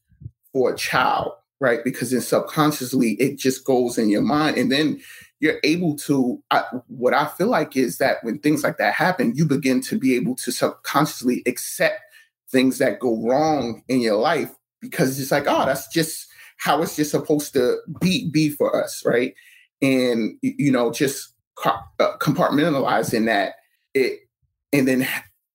for 0.54 0.72
a 0.72 0.78
child 0.78 1.32
right? 1.60 1.80
Because 1.84 2.12
then 2.12 2.22
subconsciously 2.22 3.12
it 3.13 3.38
just 3.38 3.63
goes 3.65 3.98
in 3.98 4.10
your 4.10 4.22
mind. 4.22 4.58
And 4.58 4.72
then 4.72 5.02
you're 5.39 5.60
able 5.63 5.96
to, 5.98 6.41
I, 6.52 6.63
what 6.88 7.13
I 7.13 7.26
feel 7.28 7.48
like 7.48 7.76
is 7.78 7.98
that 7.98 8.18
when 8.24 8.39
things 8.39 8.63
like 8.63 8.78
that 8.78 8.94
happen, 8.94 9.34
you 9.36 9.46
begin 9.46 9.82
to 9.82 9.98
be 9.98 10.15
able 10.15 10.36
to 10.36 10.52
subconsciously 10.52 11.44
accept 11.46 12.02
things 12.50 12.78
that 12.78 13.00
go 13.00 13.22
wrong 13.22 13.84
in 13.88 14.02
your 14.02 14.18
life 14.18 14.52
because 14.82 15.20
it's 15.20 15.32
like, 15.32 15.46
oh, 15.48 15.65
that's 15.65 15.88
just 15.88 16.28
how 16.58 16.82
it's 16.82 16.96
just 16.96 17.12
supposed 17.12 17.54
to 17.54 17.78
be 18.00 18.30
be 18.30 18.50
for 18.50 18.82
us, 18.82 19.04
right? 19.06 19.34
And 19.82 20.38
you 20.41 20.72
know, 20.72 20.91
just 20.91 21.34
uh, 21.65 21.78
compartmentalizing 22.00 23.26
that 23.26 23.56
it, 23.94 24.20
and 24.72 24.88
then 24.88 25.08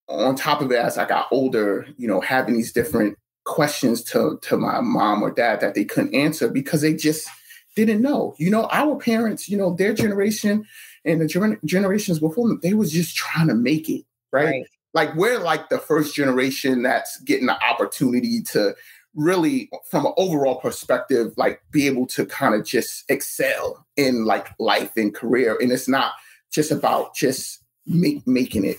on 0.07 0.35
top 0.35 0.61
of 0.61 0.71
it, 0.71 0.77
as 0.77 0.97
I 0.97 1.07
got 1.07 1.27
older, 1.31 1.87
you 1.97 2.07
know, 2.07 2.21
having 2.21 2.55
these 2.55 2.71
different 2.71 3.17
questions 3.43 4.03
to 4.03 4.39
to 4.41 4.57
my 4.57 4.81
mom 4.81 5.23
or 5.23 5.31
dad 5.31 5.61
that 5.61 5.75
they 5.75 5.83
couldn't 5.83 6.15
answer 6.15 6.49
because 6.49 6.81
they 6.81 6.93
just 6.93 7.27
didn't 7.75 8.01
know. 8.01 8.35
You 8.37 8.49
know, 8.49 8.67
our 8.71 8.97
parents, 8.97 9.49
you 9.49 9.57
know, 9.57 9.73
their 9.73 9.93
generation 9.93 10.65
and 11.05 11.21
the 11.21 11.27
ger- 11.27 11.59
generations 11.65 12.19
before 12.19 12.47
them, 12.47 12.59
they 12.61 12.73
was 12.73 12.91
just 12.91 13.15
trying 13.15 13.47
to 13.47 13.55
make 13.55 13.89
it, 13.89 14.03
right? 14.31 14.45
right? 14.45 14.65
Like 14.93 15.15
we're 15.15 15.39
like 15.39 15.69
the 15.69 15.79
first 15.79 16.13
generation 16.13 16.83
that's 16.83 17.19
getting 17.21 17.47
the 17.47 17.63
opportunity 17.63 18.41
to 18.51 18.75
really 19.15 19.69
from 19.89 20.05
an 20.05 20.13
overall 20.17 20.55
perspective 20.55 21.33
like 21.35 21.61
be 21.69 21.85
able 21.85 22.05
to 22.07 22.25
kind 22.25 22.55
of 22.55 22.65
just 22.65 23.03
excel 23.09 23.85
in 23.97 24.23
like 24.23 24.47
life 24.57 24.95
and 24.95 25.13
career 25.13 25.57
and 25.59 25.71
it's 25.71 25.89
not 25.89 26.13
just 26.49 26.71
about 26.71 27.13
just 27.13 27.61
make, 27.85 28.25
making 28.25 28.63
it 28.63 28.77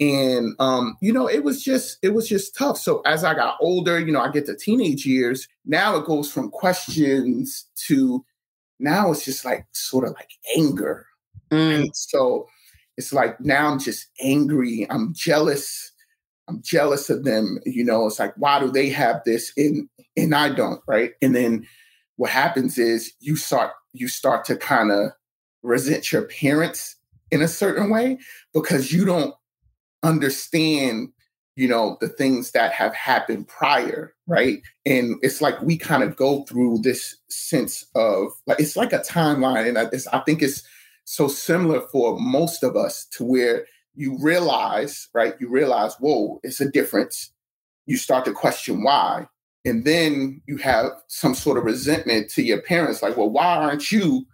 and 0.00 0.54
um 0.58 0.96
you 1.00 1.12
know 1.12 1.28
it 1.28 1.44
was 1.44 1.62
just 1.62 1.98
it 2.02 2.14
was 2.14 2.28
just 2.28 2.56
tough 2.56 2.76
so 2.76 3.00
as 3.02 3.22
i 3.22 3.32
got 3.32 3.56
older 3.60 3.98
you 4.00 4.12
know 4.12 4.20
i 4.20 4.28
get 4.28 4.44
to 4.44 4.56
teenage 4.56 5.06
years 5.06 5.46
now 5.64 5.96
it 5.96 6.04
goes 6.04 6.30
from 6.30 6.50
questions 6.50 7.66
to 7.76 8.24
now 8.80 9.12
it's 9.12 9.24
just 9.24 9.44
like 9.44 9.66
sort 9.72 10.04
of 10.04 10.12
like 10.14 10.30
anger 10.56 11.06
mm. 11.50 11.86
so 11.92 12.48
it's 12.96 13.12
like 13.12 13.40
now 13.40 13.68
i'm 13.68 13.78
just 13.78 14.08
angry 14.20 14.84
i'm 14.90 15.14
jealous 15.14 15.92
I'm 16.48 16.60
jealous 16.62 17.10
of 17.10 17.24
them. 17.24 17.58
You 17.64 17.84
know, 17.84 18.06
it's 18.06 18.18
like, 18.18 18.34
why 18.36 18.60
do 18.60 18.70
they 18.70 18.88
have 18.90 19.22
this 19.24 19.52
and 19.56 19.88
and 20.16 20.34
I 20.34 20.50
don't, 20.50 20.80
right? 20.86 21.12
And 21.22 21.34
then 21.34 21.66
what 22.16 22.30
happens 22.30 22.78
is 22.78 23.12
you 23.20 23.36
start 23.36 23.72
you 23.92 24.08
start 24.08 24.44
to 24.46 24.56
kind 24.56 24.90
of 24.90 25.10
resent 25.62 26.12
your 26.12 26.22
parents 26.22 26.96
in 27.30 27.42
a 27.42 27.48
certain 27.48 27.90
way 27.90 28.18
because 28.52 28.92
you 28.92 29.04
don't 29.04 29.34
understand 30.04 31.08
you 31.56 31.68
know 31.68 31.96
the 32.00 32.08
things 32.08 32.50
that 32.50 32.72
have 32.72 32.94
happened 32.94 33.46
prior 33.46 34.12
right 34.26 34.60
and 34.84 35.16
it's 35.22 35.40
like 35.40 35.60
we 35.62 35.76
kind 35.76 36.02
of 36.02 36.16
go 36.16 36.42
through 36.44 36.78
this 36.78 37.16
sense 37.28 37.86
of 37.94 38.28
like 38.46 38.58
it's 38.60 38.76
like 38.76 38.92
a 38.92 38.98
timeline 38.98 39.68
and 39.68 39.78
I, 39.78 39.88
I 40.12 40.20
think 40.20 40.42
it's 40.42 40.62
so 41.04 41.28
similar 41.28 41.80
for 41.92 42.18
most 42.18 42.62
of 42.62 42.76
us 42.76 43.06
to 43.12 43.24
where 43.24 43.66
you 43.94 44.18
realize, 44.20 45.08
right? 45.14 45.34
You 45.38 45.48
realize, 45.48 45.94
whoa, 45.96 46.40
it's 46.42 46.60
a 46.60 46.70
difference. 46.70 47.30
You 47.86 47.96
start 47.96 48.24
to 48.24 48.32
question 48.32 48.82
why. 48.82 49.28
And 49.64 49.84
then 49.84 50.42
you 50.46 50.58
have 50.58 50.90
some 51.08 51.34
sort 51.34 51.56
of 51.56 51.64
resentment 51.64 52.30
to 52.30 52.42
your 52.42 52.60
parents, 52.60 53.02
like, 53.02 53.16
well, 53.16 53.30
why 53.30 53.56
aren't 53.56 53.90
you 53.90 54.26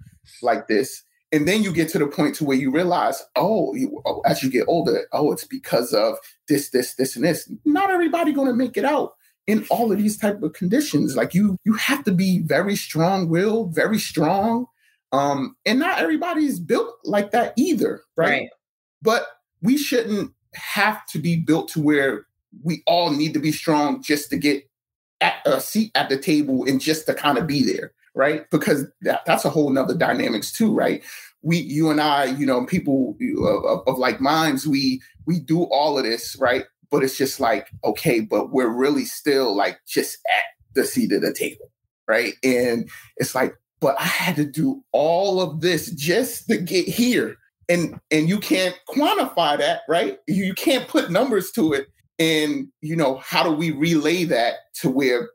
like 0.43 0.67
this? 0.67 1.03
And 1.33 1.47
then 1.47 1.63
you 1.63 1.73
get 1.73 1.89
to 1.91 1.99
the 1.99 2.07
point 2.07 2.35
to 2.37 2.45
where 2.45 2.57
you 2.57 2.73
realize, 2.73 3.23
oh, 3.37 3.75
you, 3.75 4.03
oh 4.05 4.21
as 4.27 4.43
you 4.43 4.51
get 4.51 4.65
older, 4.67 5.07
oh, 5.13 5.33
it's 5.33 5.45
because 5.45 5.93
of 5.93 6.17
this, 6.49 6.71
this, 6.71 6.95
this, 6.95 7.15
and 7.15 7.25
this. 7.25 7.51
Not 7.65 7.91
everybody 7.91 8.33
going 8.33 8.49
to 8.49 8.55
make 8.55 8.77
it 8.77 8.85
out 8.85 9.15
in 9.47 9.65
all 9.71 9.93
of 9.93 9.99
these 9.99 10.19
type 10.19 10.43
of 10.43 10.53
conditions. 10.53 11.17
Like 11.17 11.35
you, 11.35 11.57
you 11.65 11.75
have 11.75 12.05
to 12.05 12.13
be 12.13 12.41
very 12.41 12.75
strong-willed, 12.75 13.75
very 13.75 13.99
strong, 13.99 14.67
um, 15.13 15.57
and 15.67 15.79
not 15.79 15.99
everybody's 15.99 16.61
built 16.61 16.95
like 17.05 17.31
that 17.33 17.53
either, 17.57 18.03
right? 18.17 18.29
right. 18.29 18.49
But 19.03 19.27
we 19.63 19.77
shouldn't 19.77 20.33
have 20.55 21.05
to 21.07 21.19
be 21.19 21.37
built 21.37 21.69
to 21.71 21.81
where 21.81 22.27
we 22.63 22.83
all 22.87 23.11
need 23.11 23.35
to 23.35 23.41
be 23.41 23.53
strong 23.53 24.03
just 24.03 24.31
to 24.31 24.37
get 24.37 24.69
at 25.21 25.35
a 25.45 25.61
seat 25.61 25.93
at 25.95 26.09
the 26.09 26.19
table 26.19 26.65
and 26.65 26.81
just 26.81 27.07
to 27.07 27.15
kind 27.15 27.39
of 27.39 27.47
be 27.47 27.63
there, 27.63 27.93
right? 28.15 28.49
Because 28.51 28.87
that, 29.03 29.25
that's 29.27 29.45
a 29.45 29.51
whole 29.51 29.71
nother 29.71 29.97
dynamics 29.97 30.53
too, 30.53 30.75
right? 30.75 31.03
We, 31.43 31.59
you 31.59 31.91
and 31.91 32.01
I, 32.01 32.27
you 32.27 32.47
know, 32.47 32.67
people 32.67 33.17
of, 33.67 33.83
of 33.87 33.99
like 33.99 34.21
minds, 34.21 34.67
we 34.67 35.01
we 35.27 35.41
do 35.41 35.65
all 35.65 35.99
of 35.99 36.05
this, 36.05 36.37
right? 36.39 36.65
But 36.91 37.05
it's 37.05 37.17
just 37.17 37.41
like, 37.41 37.71
okay, 37.85 38.21
but 38.21 38.51
we're 38.51 38.69
really 38.69 39.05
still 39.05 39.57
like 39.57 39.79
just 39.87 40.19
at 40.37 40.45
the 40.75 40.85
seat 40.85 41.13
of 41.13 41.23
the 41.23 41.33
table, 41.33 41.71
right? 42.09 42.35
And 42.43 42.91
it's 43.17 43.35
like, 43.35 43.55
but 43.81 43.99
I 43.99 44.05
had 44.05 44.37
to 44.37 44.45
do 44.45 44.83
all 44.93 45.41
of 45.41 45.61
this 45.61 45.91
just 45.93 46.49
to 46.49 46.59
get 46.59 46.87
here, 46.87 47.37
and 47.71 47.99
and 48.11 48.29
you 48.29 48.39
can't 48.39 48.77
quantify 48.89 49.57
that 49.57 49.83
right 49.89 50.19
you 50.27 50.53
can't 50.53 50.89
put 50.89 51.11
numbers 51.11 51.51
to 51.53 51.73
it 51.73 51.87
and 52.19 52.69
you 52.83 52.97
know 52.97 53.17
how 53.19 53.43
do 53.43 53.53
we 53.53 53.71
relay 53.71 54.25
that 54.25 54.55
to 54.75 54.91
where 54.91 55.31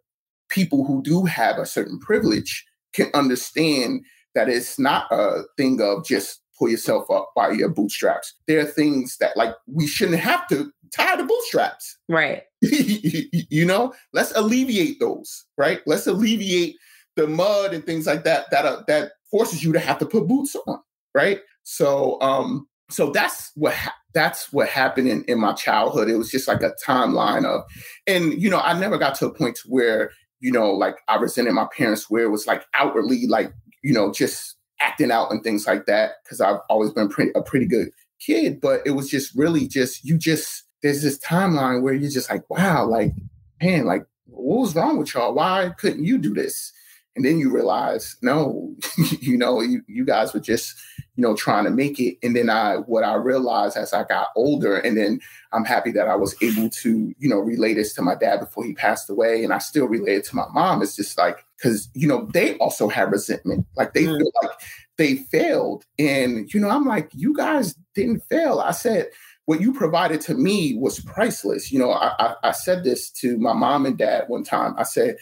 people 0.49 0.85
who 0.85 1.01
do 1.01 1.25
have 1.25 1.57
a 1.57 1.65
certain 1.65 1.99
privilege 1.99 2.65
can 2.93 3.09
understand 3.13 4.01
that 4.33 4.49
it's 4.49 4.77
not 4.79 5.07
a 5.11 5.43
thing 5.57 5.81
of 5.81 6.05
just 6.05 6.41
pull 6.57 6.69
yourself 6.69 7.09
up 7.11 7.31
by 7.35 7.51
your 7.51 7.69
bootstraps. 7.69 8.33
There 8.47 8.59
are 8.59 8.65
things 8.65 9.17
that 9.19 9.35
like 9.35 9.53
we 9.67 9.87
shouldn't 9.87 10.19
have 10.19 10.47
to 10.47 10.71
tie 10.95 11.15
the 11.15 11.23
bootstraps. 11.23 11.97
Right. 12.09 12.43
You 12.61 13.65
know 13.65 13.93
let's 14.13 14.31
alleviate 14.35 14.99
those 14.99 15.45
right? 15.57 15.81
Let's 15.85 16.07
alleviate 16.07 16.75
the 17.15 17.27
mud 17.27 17.73
and 17.73 17.85
things 17.85 18.07
like 18.07 18.23
that 18.23 18.49
that 18.51 18.65
are, 18.65 18.83
that 18.87 19.13
forces 19.29 19.63
you 19.63 19.71
to 19.73 19.79
have 19.79 19.99
to 19.99 20.05
put 20.05 20.27
boots 20.27 20.55
on 20.67 20.79
right? 21.13 21.41
So 21.63 22.19
um 22.21 22.67
so 22.89 23.11
that's 23.11 23.51
what 23.55 23.73
ha- 23.73 23.95
that's 24.13 24.51
what 24.53 24.69
happened 24.69 25.07
in, 25.07 25.23
in 25.25 25.39
my 25.39 25.53
childhood. 25.53 26.09
It 26.09 26.17
was 26.17 26.31
just 26.31 26.47
like 26.47 26.61
a 26.63 26.73
timeline 26.85 27.45
of, 27.45 27.63
and 28.07 28.41
you 28.41 28.49
know, 28.49 28.61
I 28.61 28.77
never 28.79 28.97
got 28.97 29.15
to 29.15 29.27
a 29.27 29.33
point 29.33 29.59
where 29.65 30.11
you 30.45 30.51
know, 30.51 30.71
like 30.71 30.97
I 31.07 31.15
resented 31.15 31.55
my 31.55 31.67
parents, 31.75 32.07
where 32.07 32.23
it 32.23 32.29
was 32.29 32.45
like 32.45 32.63
outwardly, 32.75 33.25
like 33.25 33.51
you 33.83 33.91
know, 33.91 34.11
just 34.11 34.57
acting 34.79 35.09
out 35.09 35.31
and 35.31 35.43
things 35.43 35.65
like 35.65 35.87
that. 35.87 36.17
Because 36.23 36.39
I've 36.39 36.59
always 36.69 36.91
been 36.91 37.09
a 37.35 37.41
pretty 37.41 37.65
good 37.65 37.89
kid, 38.19 38.61
but 38.61 38.81
it 38.85 38.91
was 38.91 39.09
just 39.09 39.35
really 39.35 39.67
just 39.67 40.05
you 40.05 40.19
just 40.19 40.65
there's 40.83 41.01
this 41.01 41.17
timeline 41.17 41.81
where 41.81 41.95
you're 41.95 42.11
just 42.11 42.29
like, 42.29 42.47
wow, 42.47 42.85
like 42.85 43.13
man, 43.59 43.85
like 43.85 44.05
what 44.25 44.59
was 44.59 44.75
wrong 44.75 44.99
with 44.99 45.15
y'all? 45.15 45.33
Why 45.33 45.71
couldn't 45.79 46.05
you 46.05 46.19
do 46.19 46.35
this? 46.35 46.71
And 47.15 47.25
then 47.25 47.39
you 47.39 47.51
realize, 47.51 48.15
no, 48.21 48.75
you 49.21 49.39
know, 49.39 49.61
you, 49.61 49.81
you 49.87 50.05
guys 50.05 50.33
were 50.33 50.39
just, 50.41 50.75
you 51.15 51.21
know, 51.21 51.35
trying 51.35 51.63
to 51.63 51.69
make 51.69 51.99
it. 51.99 52.17
And 52.21 52.35
then 52.35 52.49
I, 52.49 52.75
what 52.75 53.03
I 53.03 53.15
realized 53.15 53.77
as 53.77 53.93
I 53.93 54.03
got 54.03 54.27
older, 54.35 54.77
and 54.77 54.97
then 54.97 55.19
I'm 55.53 55.63
happy 55.63 55.91
that 55.93 56.07
I 56.07 56.15
was 56.15 56.35
able 56.41 56.69
to, 56.69 57.13
you 57.17 57.29
know, 57.29 57.39
relay 57.39 57.73
this 57.73 57.93
to 57.93 58.01
my 58.01 58.15
dad 58.15 58.41
before 58.41 58.65
he 58.65 58.73
passed 58.73 59.09
away. 59.09 59.43
And 59.43 59.53
I 59.53 59.59
still 59.59 59.87
relay 59.87 60.15
it 60.15 60.25
to 60.25 60.35
my 60.35 60.45
mom. 60.53 60.81
It's 60.81 60.95
just 60.95 61.17
like, 61.17 61.45
cause, 61.61 61.89
you 61.93 62.07
know, 62.07 62.27
they 62.33 62.57
also 62.57 62.89
have 62.89 63.11
resentment. 63.11 63.65
Like 63.77 63.93
they 63.93 64.03
mm. 64.03 64.17
feel 64.17 64.31
like 64.43 64.51
they 64.97 65.15
failed. 65.15 65.85
And, 65.97 66.53
you 66.53 66.59
know, 66.59 66.69
I'm 66.69 66.85
like, 66.85 67.09
you 67.13 67.33
guys 67.33 67.75
didn't 67.93 68.21
fail. 68.29 68.59
I 68.59 68.71
said, 68.71 69.09
what 69.45 69.61
you 69.61 69.73
provided 69.73 70.21
to 70.21 70.33
me 70.33 70.75
was 70.75 70.99
priceless. 70.99 71.71
You 71.71 71.79
know, 71.79 71.91
I, 71.91 72.13
I, 72.19 72.35
I 72.43 72.51
said 72.51 72.83
this 72.83 73.09
to 73.11 73.37
my 73.37 73.53
mom 73.53 73.85
and 73.85 73.97
dad 73.97 74.25
one 74.27 74.43
time. 74.43 74.75
I 74.77 74.83
said, 74.83 75.17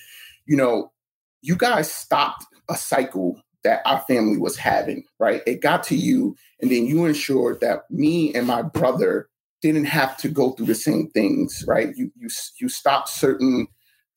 you 0.46 0.56
know, 0.56 0.92
you 1.42 1.56
guys 1.56 1.92
stopped 1.92 2.46
a 2.70 2.76
cycle 2.76 3.42
that 3.64 3.82
our 3.86 4.02
family 4.02 4.38
was 4.38 4.58
having, 4.58 5.04
right? 5.20 5.42
It 5.48 5.62
got 5.62 5.84
to 5.86 5.96
you, 5.96 6.36
and 6.62 6.72
then 6.72 6.86
you 6.86 7.06
ensured 7.06 7.62
that 7.62 7.90
me 7.90 8.34
and 8.34 8.48
my 8.48 8.62
brother 8.62 9.30
didn't 9.62 9.86
have 9.86 10.18
to 10.18 10.28
go 10.30 10.52
through 10.52 10.66
the 10.66 10.76
same 10.76 11.10
things, 11.10 11.64
right? 11.68 11.96
You 11.96 12.12
you 12.16 12.30
you 12.60 12.70
stopped 12.70 13.10
certain 13.10 13.68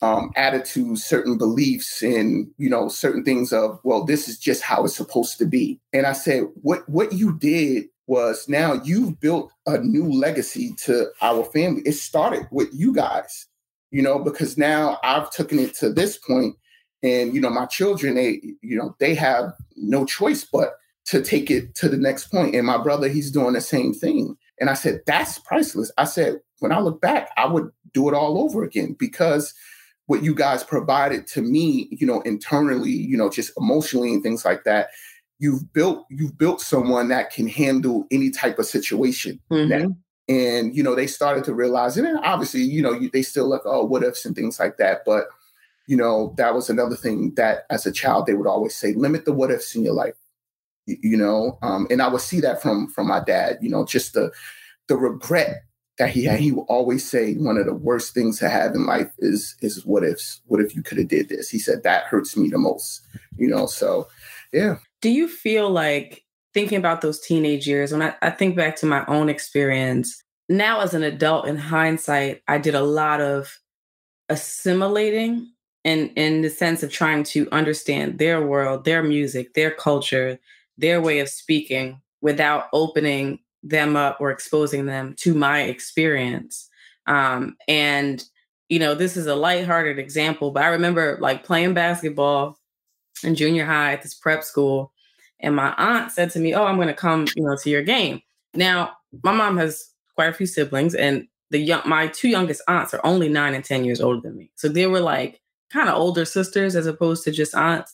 um, 0.01 0.31
attitudes, 0.35 1.03
certain 1.03 1.37
beliefs, 1.37 2.03
and 2.03 2.47
you 2.57 2.69
know 2.69 2.89
certain 2.89 3.23
things 3.23 3.51
of 3.53 3.79
well, 3.83 4.03
this 4.03 4.27
is 4.27 4.37
just 4.37 4.61
how 4.61 4.85
it's 4.85 4.95
supposed 4.95 5.37
to 5.39 5.45
be. 5.45 5.79
And 5.93 6.05
I 6.05 6.13
said, 6.13 6.43
what 6.61 6.87
what 6.89 7.13
you 7.13 7.37
did 7.37 7.85
was 8.07 8.47
now 8.47 8.73
you've 8.83 9.19
built 9.19 9.51
a 9.65 9.77
new 9.79 10.11
legacy 10.11 10.73
to 10.85 11.07
our 11.21 11.43
family. 11.45 11.81
It 11.85 11.93
started 11.93 12.47
with 12.51 12.69
you 12.73 12.93
guys, 12.93 13.47
you 13.91 14.01
know, 14.01 14.19
because 14.19 14.57
now 14.57 14.97
I've 15.03 15.29
taken 15.31 15.59
it 15.59 15.75
to 15.75 15.91
this 15.91 16.17
point 16.17 16.55
and 17.03 17.33
you 17.33 17.41
know 17.41 17.49
my 17.49 17.65
children 17.65 18.15
they 18.15 18.41
you 18.61 18.77
know 18.77 18.95
they 18.99 19.13
have 19.13 19.53
no 19.75 20.05
choice 20.05 20.43
but 20.43 20.77
to 21.05 21.21
take 21.21 21.49
it 21.49 21.73
to 21.75 21.87
the 21.87 21.95
next 21.95 22.27
point. 22.27 22.53
And 22.53 22.67
my 22.67 22.77
brother 22.77 23.07
he's 23.07 23.31
doing 23.31 23.53
the 23.53 23.61
same 23.61 23.93
thing. 23.93 24.35
And 24.59 24.69
i 24.69 24.73
said 24.73 25.01
that's 25.05 25.39
priceless. 25.39 25.91
I 25.97 26.05
said 26.05 26.41
when 26.59 26.71
i 26.71 26.79
look 26.79 27.01
back 27.01 27.29
i 27.37 27.45
would 27.45 27.69
do 27.93 28.07
it 28.09 28.15
all 28.15 28.39
over 28.39 28.63
again 28.63 28.95
because 28.97 29.53
what 30.07 30.23
you 30.23 30.33
guys 30.33 30.63
provided 30.63 31.27
to 31.27 31.41
me 31.41 31.87
you 31.91 32.07
know 32.07 32.21
internally 32.21 32.91
you 32.91 33.17
know 33.17 33.29
just 33.29 33.51
emotionally 33.57 34.13
and 34.13 34.23
things 34.23 34.43
like 34.45 34.63
that 34.63 34.89
you've 35.39 35.71
built 35.73 36.05
you've 36.09 36.37
built 36.37 36.61
someone 36.61 37.09
that 37.09 37.31
can 37.31 37.47
handle 37.47 38.05
any 38.11 38.29
type 38.29 38.57
of 38.59 38.65
situation 38.65 39.39
mm-hmm. 39.51 39.91
and 40.27 40.75
you 40.75 40.81
know 40.81 40.95
they 40.95 41.07
started 41.07 41.43
to 41.43 41.53
realize 41.53 41.97
and 41.97 42.19
obviously 42.23 42.61
you 42.61 42.81
know 42.81 42.91
you, 42.91 43.09
they 43.11 43.21
still 43.21 43.47
look 43.47 43.61
oh 43.65 43.83
what 43.83 44.03
ifs 44.03 44.25
and 44.25 44.35
things 44.35 44.59
like 44.59 44.77
that. 44.77 45.01
But 45.05 45.27
you 45.87 45.95
know, 45.95 46.35
that 46.37 46.53
was 46.53 46.69
another 46.69 46.95
thing 46.95 47.33
that 47.35 47.65
as 47.69 47.85
a 47.85 47.91
child 47.91 48.25
they 48.25 48.33
would 48.33 48.47
always 48.47 48.75
say, 48.75 48.93
limit 48.93 49.25
the 49.25 49.33
what 49.33 49.51
ifs 49.51 49.75
in 49.75 49.83
your 49.83 49.93
life. 49.93 50.15
You, 50.85 51.17
know, 51.17 51.57
um, 51.61 51.85
and 51.89 52.01
I 52.01 52.07
would 52.07 52.21
see 52.21 52.39
that 52.39 52.61
from 52.61 52.87
from 52.87 53.07
my 53.07 53.21
dad, 53.21 53.57
you 53.61 53.69
know, 53.69 53.85
just 53.85 54.13
the 54.13 54.31
the 54.87 54.95
regret 54.95 55.63
that 55.97 56.11
he 56.11 56.23
had. 56.23 56.39
He 56.39 56.53
would 56.53 56.63
always 56.69 57.05
say 57.05 57.33
one 57.33 57.57
of 57.57 57.65
the 57.65 57.73
worst 57.73 58.13
things 58.13 58.39
to 58.39 58.47
have 58.47 58.73
in 58.73 58.85
life 58.85 59.11
is 59.19 59.57
is 59.61 59.85
what 59.85 60.05
if 60.05 60.39
what 60.45 60.61
if 60.61 60.75
you 60.75 60.83
could 60.83 60.97
have 60.97 61.09
did 61.09 61.27
this? 61.27 61.49
He 61.49 61.59
said 61.59 61.83
that 61.83 62.05
hurts 62.05 62.37
me 62.37 62.49
the 62.49 62.57
most. 62.57 63.01
You 63.37 63.49
know, 63.49 63.65
so 63.65 64.07
yeah. 64.53 64.77
Do 65.01 65.09
you 65.09 65.27
feel 65.27 65.69
like 65.69 66.23
thinking 66.53 66.77
about 66.77 67.01
those 67.01 67.19
teenage 67.19 67.67
years, 67.67 67.91
when 67.91 68.01
I, 68.01 68.15
I 68.21 68.29
think 68.29 68.55
back 68.55 68.77
to 68.77 68.85
my 68.85 69.05
own 69.07 69.27
experience, 69.27 70.23
now 70.47 70.79
as 70.79 70.93
an 70.93 71.03
adult 71.03 71.47
in 71.47 71.57
hindsight, 71.57 72.43
I 72.47 72.59
did 72.59 72.75
a 72.75 72.81
lot 72.81 73.19
of 73.19 73.59
assimilating 74.29 75.51
in 75.87 76.09
in 76.09 76.41
the 76.41 76.49
sense 76.49 76.83
of 76.83 76.91
trying 76.91 77.23
to 77.23 77.47
understand 77.51 78.19
their 78.19 78.45
world, 78.45 78.83
their 78.83 79.01
music, 79.01 79.53
their 79.53 79.71
culture, 79.71 80.37
their 80.77 80.99
way 81.01 81.19
of 81.19 81.29
speaking 81.29 82.01
without 82.21 82.65
opening 82.73 83.39
them 83.63 83.95
up 83.95 84.17
or 84.19 84.29
exposing 84.29 84.85
them 84.85 85.15
to 85.17 85.33
my 85.33 85.61
experience. 85.61 86.69
Um, 87.05 87.55
and 87.69 88.23
you 88.67 88.79
know, 88.79 88.95
this 88.95 89.15
is 89.15 89.27
a 89.27 89.35
lighthearted 89.35 89.97
example, 89.97 90.51
but 90.51 90.63
I 90.63 90.67
remember 90.67 91.17
like 91.21 91.45
playing 91.45 91.73
basketball 91.73 92.59
in 93.23 93.33
junior 93.33 93.65
high 93.65 93.93
at 93.93 94.01
this 94.01 94.13
prep 94.13 94.43
school, 94.43 94.91
and 95.39 95.55
my 95.55 95.73
aunt 95.77 96.11
said 96.11 96.31
to 96.31 96.39
me, 96.39 96.53
"Oh, 96.53 96.65
I'm 96.65 96.75
going 96.75 96.89
to 96.89 96.93
come, 96.93 97.27
you 97.37 97.43
know, 97.43 97.55
to 97.55 97.69
your 97.69 97.83
game." 97.83 98.21
Now, 98.53 98.97
my 99.23 99.31
mom 99.31 99.55
has 99.55 99.89
quite 100.15 100.29
a 100.29 100.33
few 100.33 100.47
siblings, 100.47 100.95
and 100.95 101.29
the 101.49 101.59
young 101.59 101.83
my 101.85 102.07
two 102.07 102.27
youngest 102.27 102.61
aunts 102.67 102.93
are 102.93 103.05
only 103.05 103.29
nine 103.29 103.53
and 103.53 103.63
ten 103.63 103.85
years 103.85 104.01
older 104.01 104.19
than 104.19 104.35
me, 104.35 104.51
so 104.55 104.67
they 104.67 104.87
were 104.87 104.99
like 104.99 105.39
kind 105.71 105.89
of 105.89 105.95
older 105.95 106.25
sisters 106.25 106.75
as 106.75 106.85
opposed 106.85 107.23
to 107.23 107.31
just 107.31 107.55
aunts. 107.55 107.91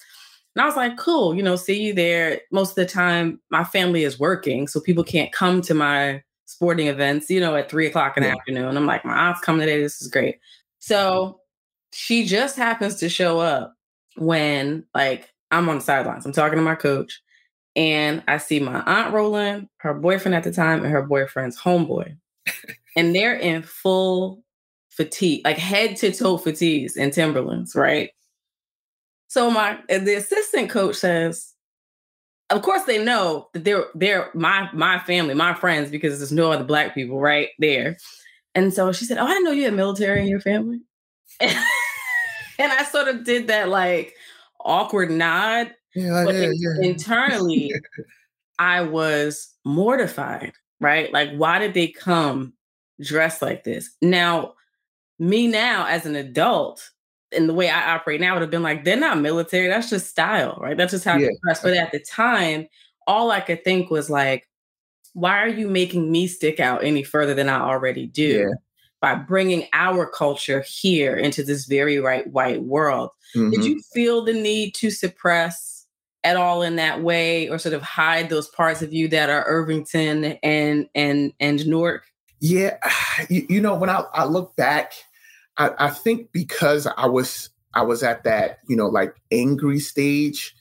And 0.56 0.62
I 0.62 0.66
was 0.66 0.76
like, 0.76 0.98
cool, 0.98 1.34
you 1.34 1.42
know, 1.42 1.56
see 1.56 1.82
you 1.82 1.94
there. 1.94 2.42
Most 2.52 2.72
of 2.72 2.76
the 2.76 2.86
time, 2.86 3.42
my 3.50 3.64
family 3.64 4.04
is 4.04 4.20
working, 4.20 4.68
so 4.68 4.80
people 4.80 5.04
can't 5.04 5.32
come 5.32 5.62
to 5.62 5.74
my 5.74 6.22
sporting 6.46 6.88
events, 6.88 7.30
you 7.30 7.40
know, 7.40 7.56
at 7.56 7.70
three 7.70 7.88
o'clock 7.88 8.18
in 8.18 8.24
the 8.24 8.30
afternoon. 8.30 8.78
I'm 8.78 8.86
like, 8.86 9.04
my 9.04 9.14
aunt's 9.14 9.42
coming 9.42 9.62
today. 9.62 9.82
This 9.82 10.02
is 10.02 10.08
great. 10.08 10.40
So 10.80 11.40
she 11.92 12.26
just 12.26 12.56
happens 12.56 12.96
to 12.98 13.10
show 13.10 13.40
up 13.40 13.74
when, 14.18 14.86
like, 14.94 15.30
I'm 15.50 15.70
on 15.70 15.78
the 15.78 15.84
sidelines. 15.84 16.26
I'm 16.26 16.34
talking 16.34 16.58
to 16.58 16.64
my 16.64 16.76
coach, 16.76 17.22
and 17.76 18.24
I 18.28 18.38
see 18.38 18.60
my 18.60 18.82
aunt 18.82 19.14
rolling, 19.14 19.70
her 19.78 19.94
boyfriend 19.96 20.36
at 20.36 20.44
the 20.44 20.52
time, 20.52 20.84
and 20.84 20.92
her 20.92 21.02
boyfriend's 21.02 21.60
homeboy. 21.60 22.16
and 22.96 23.16
they're 23.16 23.36
in 23.36 23.64
full 23.64 24.43
fatigue, 24.96 25.42
like 25.44 25.58
head 25.58 25.96
to 25.98 26.12
toe 26.12 26.38
fatigues 26.38 26.96
and 26.96 27.12
Timberlands, 27.12 27.76
right? 27.76 28.12
So 29.28 29.50
my 29.50 29.80
the 29.90 30.16
assistant 30.16 30.70
coach 30.70 30.96
says, 30.96 31.54
of 32.50 32.62
course 32.62 32.84
they 32.84 33.04
know 33.04 33.50
that 33.54 33.64
they're 33.64 33.86
they're 33.96 34.30
my 34.34 34.70
my 34.74 35.00
family, 35.00 35.34
my 35.34 35.54
friends, 35.54 35.90
because 35.90 36.20
there's 36.20 36.32
no 36.32 36.52
other 36.52 36.64
black 36.64 36.94
people 36.94 37.20
right 37.20 37.50
there. 37.60 37.98
And 38.56 38.74
so 38.74 38.92
she 38.92 39.06
said, 39.06 39.18
Oh, 39.18 39.26
I 39.26 39.30
didn't 39.30 39.46
know 39.46 39.52
you 39.52 39.66
had 39.66 39.74
military 39.74 40.22
in 40.22 40.28
your 40.28 40.40
family. 40.40 40.82
and 41.40 41.52
I 42.60 42.84
sort 42.84 43.08
of 43.08 43.24
did 43.24 43.48
that 43.48 43.70
like 43.70 44.14
awkward 44.64 45.10
nod. 45.10 45.74
Yeah, 45.96 46.24
but 46.26 46.36
yeah, 46.36 46.52
yeah. 46.54 46.88
internally, 46.88 47.74
I 48.60 48.82
was 48.82 49.54
mortified, 49.66 50.54
right? 50.80 51.12
Like, 51.12 51.32
why 51.36 51.60
did 51.60 51.74
they 51.74 51.88
come 51.88 52.54
dressed 53.02 53.42
like 53.42 53.64
this? 53.64 53.96
Now, 54.02 54.54
me 55.20 55.48
now 55.48 55.86
as 55.88 56.06
an 56.06 56.16
adult, 56.16 56.90
and 57.32 57.50
the 57.50 57.54
way 57.54 57.70
I 57.70 57.96
operate 57.96 58.22
now 58.22 58.34
would 58.34 58.42
have 58.42 58.52
been 58.52 58.64
like, 58.64 58.84
they're 58.84 58.96
not 58.98 59.20
military. 59.20 59.68
That's 59.68 59.90
just 59.90 60.10
style, 60.10 60.58
right? 60.62 60.78
That's 60.78 60.92
just 60.92 61.06
how 61.06 61.18
yeah. 61.18 61.28
they 61.28 61.38
dress. 61.44 61.62
But 61.62 61.74
at 61.78 61.92
the 61.92 62.00
time, 62.00 62.68
all 63.08 63.32
I 63.32 63.40
could 63.40 63.64
think 63.64 63.90
was 63.90 64.10
like, 64.10 64.48
why 65.14 65.40
are 65.44 65.48
you 65.48 65.68
making 65.68 66.12
me 66.12 66.28
stick 66.28 66.60
out 66.60 66.84
any 66.84 67.04
further 67.04 67.34
than 67.34 67.50
I 67.50 67.60
already 67.60 68.08
do? 68.08 68.48
Yeah. 68.48 68.54
By 69.02 69.16
bringing 69.16 69.68
our 69.74 70.06
culture 70.06 70.64
here 70.68 71.16
into 71.16 71.44
this 71.44 71.66
very 71.66 72.00
right 72.00 72.26
white 72.32 72.64
world. 72.64 73.10
Mm-hmm. 73.36 73.52
Did 73.52 73.66
you 73.66 73.82
feel 73.94 74.24
the 74.24 74.34
need 74.34 74.76
to 74.76 74.90
suppress 74.90 75.86
at 76.24 76.38
all 76.38 76.62
in 76.62 76.78
that 76.78 77.02
way 77.02 77.50
or 77.50 77.60
sort 77.60 77.76
of 77.76 77.82
hide 77.82 78.30
those 78.30 78.48
parts 78.48 78.82
of 78.82 78.94
you 78.94 79.10
that 79.10 79.30
are 79.30 79.44
Irvington 79.46 80.38
and 80.42 80.88
and 80.96 81.34
and 81.42 81.68
Newark? 81.68 82.06
Yeah. 82.44 82.78
You, 83.30 83.46
you 83.48 83.62
know, 83.62 83.76
when 83.76 83.92
I, 83.92 84.06
I 84.12 84.26
look 84.26 84.56
back 84.56 84.94
I, 85.58 85.72
I 85.78 85.90
think 85.90 86.32
because 86.32 86.88
I 86.88 87.06
was 87.06 87.50
I 87.74 87.84
was 87.84 88.04
at 88.04 88.24
that 88.24 88.60
you 88.68 88.76
know 88.76 88.88
like 88.88 89.16
angry 89.32 89.80
stage, 89.80 90.56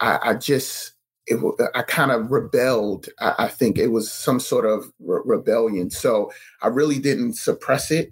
I, 0.00 0.18
I 0.22 0.34
just 0.34 0.92
it, 1.26 1.38
I 1.74 1.82
kind 1.82 2.10
of 2.10 2.30
rebelled. 2.30 3.08
I, 3.20 3.34
I, 3.38 3.48
think 3.48 3.78
it 3.78 3.88
was 3.88 4.10
some 4.10 4.40
sort 4.40 4.66
of 4.66 4.92
re- 4.98 5.20
rebellion. 5.24 5.88
So 5.88 6.32
I 6.60 6.66
really 6.66 6.98
didn't 6.98 7.34
suppress 7.34 7.92
it. 7.92 8.10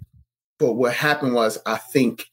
But 0.59 0.73
what 0.73 0.93
happened 0.93 1.33
was, 1.33 1.57
I 1.65 1.75
think, 1.75 2.27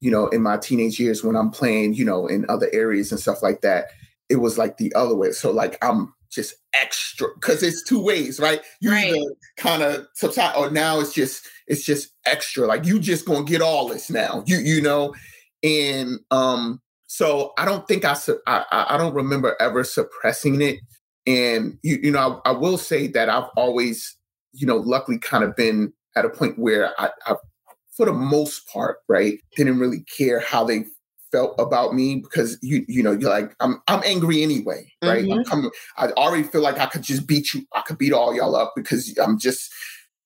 you 0.00 0.10
know, 0.10 0.26
in 0.26 0.42
my 0.42 0.56
teenage 0.56 0.98
years 0.98 1.22
when 1.22 1.36
I'm 1.36 1.52
playing, 1.52 1.94
you 1.94 2.04
know, 2.04 2.26
in 2.26 2.46
other 2.48 2.68
areas 2.72 3.12
and 3.12 3.20
stuff 3.20 3.44
like 3.44 3.60
that, 3.60 3.86
it 4.28 4.36
was 4.36 4.58
like 4.58 4.76
the 4.76 4.92
other 4.94 5.14
way. 5.14 5.30
So 5.30 5.52
like 5.52 5.78
I'm 5.82 6.12
just 6.34 6.54
extra 6.74 7.28
because 7.34 7.62
it's 7.62 7.82
two 7.82 8.02
ways, 8.02 8.40
right? 8.40 8.60
You 8.80 8.90
right. 8.90 9.14
either 9.14 9.34
kind 9.56 9.82
of 9.82 10.06
subside 10.14 10.56
or 10.56 10.70
now 10.70 11.00
it's 11.00 11.12
just 11.12 11.46
it's 11.66 11.84
just 11.84 12.10
extra. 12.26 12.66
Like 12.66 12.84
you 12.84 12.98
just 12.98 13.26
gonna 13.26 13.44
get 13.44 13.62
all 13.62 13.88
this 13.88 14.10
now. 14.10 14.42
You 14.46 14.58
you 14.58 14.82
know, 14.82 15.14
and 15.62 16.18
um, 16.30 16.80
so 17.06 17.52
I 17.58 17.64
don't 17.64 17.86
think 17.86 18.04
I 18.04 18.16
I 18.46 18.64
I 18.70 18.96
don't 18.96 19.14
remember 19.14 19.56
ever 19.60 19.84
suppressing 19.84 20.60
it. 20.60 20.80
And 21.26 21.78
you 21.82 21.98
you 22.02 22.10
know, 22.10 22.42
I, 22.44 22.50
I 22.50 22.52
will 22.52 22.78
say 22.78 23.06
that 23.08 23.28
I've 23.28 23.48
always 23.56 24.16
you 24.54 24.66
know, 24.66 24.76
luckily 24.76 25.18
kind 25.18 25.44
of 25.44 25.54
been 25.56 25.92
at 26.16 26.24
a 26.24 26.30
point 26.30 26.58
where 26.58 26.98
I, 26.98 27.10
I've 27.26 27.36
for 27.90 28.06
the 28.06 28.12
most 28.12 28.66
part, 28.68 28.98
right, 29.08 29.38
didn't 29.56 29.78
really 29.78 30.04
care 30.16 30.40
how 30.40 30.64
they 30.64 30.84
felt 31.34 31.56
about 31.58 31.94
me 31.94 32.20
because 32.20 32.56
you 32.62 32.84
you 32.86 33.02
know 33.02 33.10
you're 33.10 33.30
like 33.30 33.54
I'm 33.58 33.82
I'm 33.88 34.02
angry 34.04 34.44
anyway, 34.44 34.92
right? 35.02 35.24
Mm-hmm. 35.24 35.32
I'm 35.40 35.44
coming. 35.44 35.70
I 35.96 36.10
already 36.12 36.44
feel 36.44 36.60
like 36.60 36.78
I 36.78 36.86
could 36.86 37.02
just 37.02 37.26
beat 37.26 37.52
you. 37.52 37.66
I 37.74 37.80
could 37.80 37.98
beat 37.98 38.12
all 38.12 38.34
y'all 38.36 38.54
up 38.54 38.72
because 38.76 39.18
I'm 39.18 39.36
just 39.36 39.72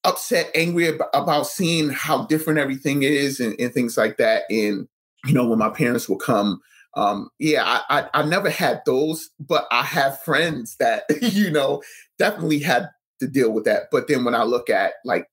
upset, 0.04 0.50
angry 0.54 0.88
about, 0.88 1.08
about 1.14 1.46
seeing 1.46 1.88
how 1.88 2.26
different 2.26 2.58
everything 2.58 3.02
is 3.02 3.40
and, 3.40 3.58
and, 3.58 3.72
things 3.72 3.96
like 3.96 4.18
that. 4.18 4.42
And 4.50 4.86
you 5.24 5.32
know 5.32 5.46
when 5.48 5.58
my 5.58 5.70
parents 5.70 6.08
will 6.08 6.18
come. 6.18 6.60
Um, 6.94 7.30
yeah, 7.38 7.64
I, 7.64 8.00
I 8.00 8.20
I 8.20 8.22
never 8.24 8.50
had 8.50 8.82
those, 8.84 9.30
but 9.40 9.66
I 9.70 9.82
have 9.84 10.22
friends 10.22 10.76
that 10.78 11.04
you 11.22 11.50
know 11.50 11.82
definitely 12.18 12.58
had 12.58 12.90
to 13.20 13.26
deal 13.26 13.50
with 13.50 13.64
that. 13.64 13.84
But 13.90 14.08
then 14.08 14.24
when 14.24 14.34
I 14.34 14.42
look 14.42 14.68
at 14.68 14.94
like 15.06 15.26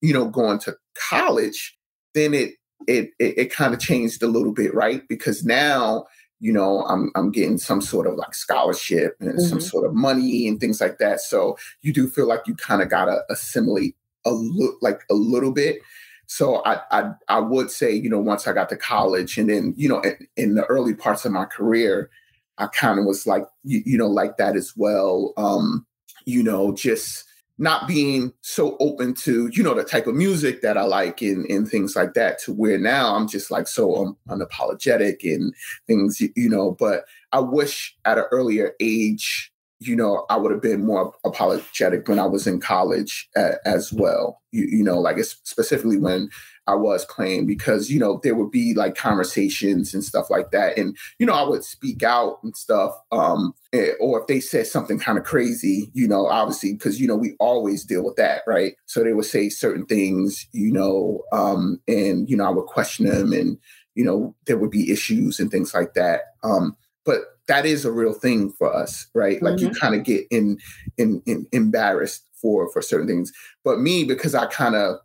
you 0.00 0.14
know 0.14 0.26
going 0.26 0.58
to 0.60 0.76
college, 1.10 1.76
then 2.14 2.32
it 2.32 2.54
it 2.86 3.10
it, 3.18 3.38
it 3.38 3.52
kind 3.52 3.74
of 3.74 3.80
changed 3.80 4.22
a 4.22 4.26
little 4.28 4.52
bit, 4.52 4.74
right? 4.74 5.06
Because 5.08 5.44
now 5.44 6.06
you 6.40 6.52
know 6.52 6.82
I'm 6.82 7.10
I'm 7.14 7.30
getting 7.30 7.58
some 7.58 7.80
sort 7.80 8.06
of 8.06 8.14
like 8.14 8.34
scholarship 8.34 9.16
and 9.20 9.30
mm-hmm. 9.30 9.46
some 9.46 9.60
sort 9.60 9.86
of 9.86 9.94
money 9.94 10.46
and 10.46 10.60
things 10.60 10.80
like 10.80 10.98
that. 10.98 11.20
So 11.20 11.56
you 11.82 11.92
do 11.92 12.08
feel 12.08 12.26
like 12.26 12.46
you 12.46 12.54
kind 12.54 12.82
of 12.82 12.88
gotta 12.88 13.22
assimilate 13.30 13.96
a 14.24 14.30
look 14.30 14.78
like 14.80 15.02
a 15.10 15.14
little 15.14 15.52
bit. 15.52 15.80
So 16.26 16.62
I, 16.64 16.80
I 16.90 17.12
I 17.28 17.40
would 17.40 17.70
say 17.70 17.92
you 17.92 18.10
know 18.10 18.20
once 18.20 18.46
I 18.46 18.52
got 18.52 18.68
to 18.70 18.76
college 18.76 19.38
and 19.38 19.48
then 19.48 19.74
you 19.76 19.88
know 19.88 20.00
in, 20.00 20.28
in 20.36 20.54
the 20.54 20.64
early 20.66 20.94
parts 20.94 21.24
of 21.24 21.32
my 21.32 21.46
career, 21.46 22.10
I 22.58 22.66
kind 22.66 22.98
of 22.98 23.04
was 23.04 23.26
like 23.26 23.44
you, 23.64 23.82
you 23.84 23.98
know 23.98 24.08
like 24.08 24.36
that 24.36 24.56
as 24.56 24.74
well. 24.76 25.32
Um, 25.36 25.86
you 26.26 26.42
know 26.42 26.72
just 26.72 27.24
not 27.58 27.88
being 27.88 28.32
so 28.40 28.76
open 28.78 29.14
to 29.14 29.48
you 29.52 29.62
know 29.62 29.74
the 29.74 29.84
type 29.84 30.06
of 30.06 30.14
music 30.14 30.62
that 30.62 30.76
I 30.76 30.82
like 30.82 31.20
and 31.20 31.44
and 31.50 31.68
things 31.68 31.96
like 31.96 32.14
that 32.14 32.38
to 32.40 32.52
where 32.52 32.78
now 32.78 33.14
I'm 33.14 33.28
just 33.28 33.50
like 33.50 33.66
so 33.66 33.96
um, 33.96 34.16
unapologetic 34.28 35.22
and 35.22 35.54
things 35.86 36.20
you 36.20 36.48
know 36.48 36.72
but 36.72 37.04
I 37.32 37.40
wish 37.40 37.96
at 38.04 38.18
an 38.18 38.24
earlier 38.30 38.74
age 38.80 39.52
you 39.80 39.94
know, 39.94 40.26
I 40.28 40.36
would 40.36 40.50
have 40.50 40.62
been 40.62 40.84
more 40.84 41.14
apologetic 41.24 42.08
when 42.08 42.18
I 42.18 42.26
was 42.26 42.46
in 42.46 42.60
college 42.60 43.28
uh, 43.36 43.52
as 43.64 43.92
well. 43.92 44.42
You, 44.50 44.64
you 44.64 44.82
know, 44.82 44.98
like 44.98 45.22
specifically 45.22 45.98
when 45.98 46.30
I 46.66 46.74
was 46.74 47.04
playing, 47.04 47.46
because 47.46 47.90
you 47.90 48.00
know 48.00 48.20
there 48.22 48.34
would 48.34 48.50
be 48.50 48.74
like 48.74 48.96
conversations 48.96 49.94
and 49.94 50.02
stuff 50.02 50.30
like 50.30 50.50
that, 50.50 50.76
and 50.78 50.96
you 51.18 51.26
know 51.26 51.32
I 51.34 51.48
would 51.48 51.64
speak 51.64 52.02
out 52.02 52.38
and 52.42 52.56
stuff. 52.56 52.92
Um, 53.12 53.54
or 54.00 54.20
if 54.20 54.26
they 54.26 54.40
said 54.40 54.66
something 54.66 54.98
kind 54.98 55.18
of 55.18 55.24
crazy, 55.24 55.90
you 55.92 56.08
know, 56.08 56.26
obviously 56.26 56.72
because 56.72 57.00
you 57.00 57.06
know 57.06 57.16
we 57.16 57.36
always 57.38 57.84
deal 57.84 58.04
with 58.04 58.16
that, 58.16 58.42
right? 58.46 58.74
So 58.86 59.04
they 59.04 59.12
would 59.12 59.26
say 59.26 59.48
certain 59.48 59.84
things, 59.86 60.46
you 60.52 60.72
know, 60.72 61.22
um, 61.32 61.80
and 61.86 62.28
you 62.28 62.36
know 62.36 62.46
I 62.46 62.50
would 62.50 62.66
question 62.66 63.06
them, 63.06 63.32
and 63.32 63.58
you 63.94 64.04
know 64.04 64.34
there 64.46 64.56
would 64.56 64.70
be 64.70 64.90
issues 64.90 65.38
and 65.38 65.50
things 65.50 65.74
like 65.74 65.94
that. 65.94 66.22
Um, 66.42 66.76
but 67.04 67.20
that 67.48 67.66
is 67.66 67.84
a 67.84 67.92
real 67.92 68.12
thing 68.12 68.52
for 68.52 68.74
us, 68.74 69.06
right? 69.14 69.42
Like 69.42 69.56
mm-hmm. 69.56 69.68
you 69.68 69.72
kind 69.72 69.94
of 69.94 70.04
get 70.04 70.26
in, 70.30 70.58
in, 70.98 71.22
in 71.24 71.46
embarrassed 71.52 72.28
for 72.40 72.70
for 72.72 72.82
certain 72.82 73.08
things. 73.08 73.32
But 73.64 73.80
me, 73.80 74.04
because 74.04 74.34
I 74.34 74.46
kind 74.46 74.74
of 74.74 74.96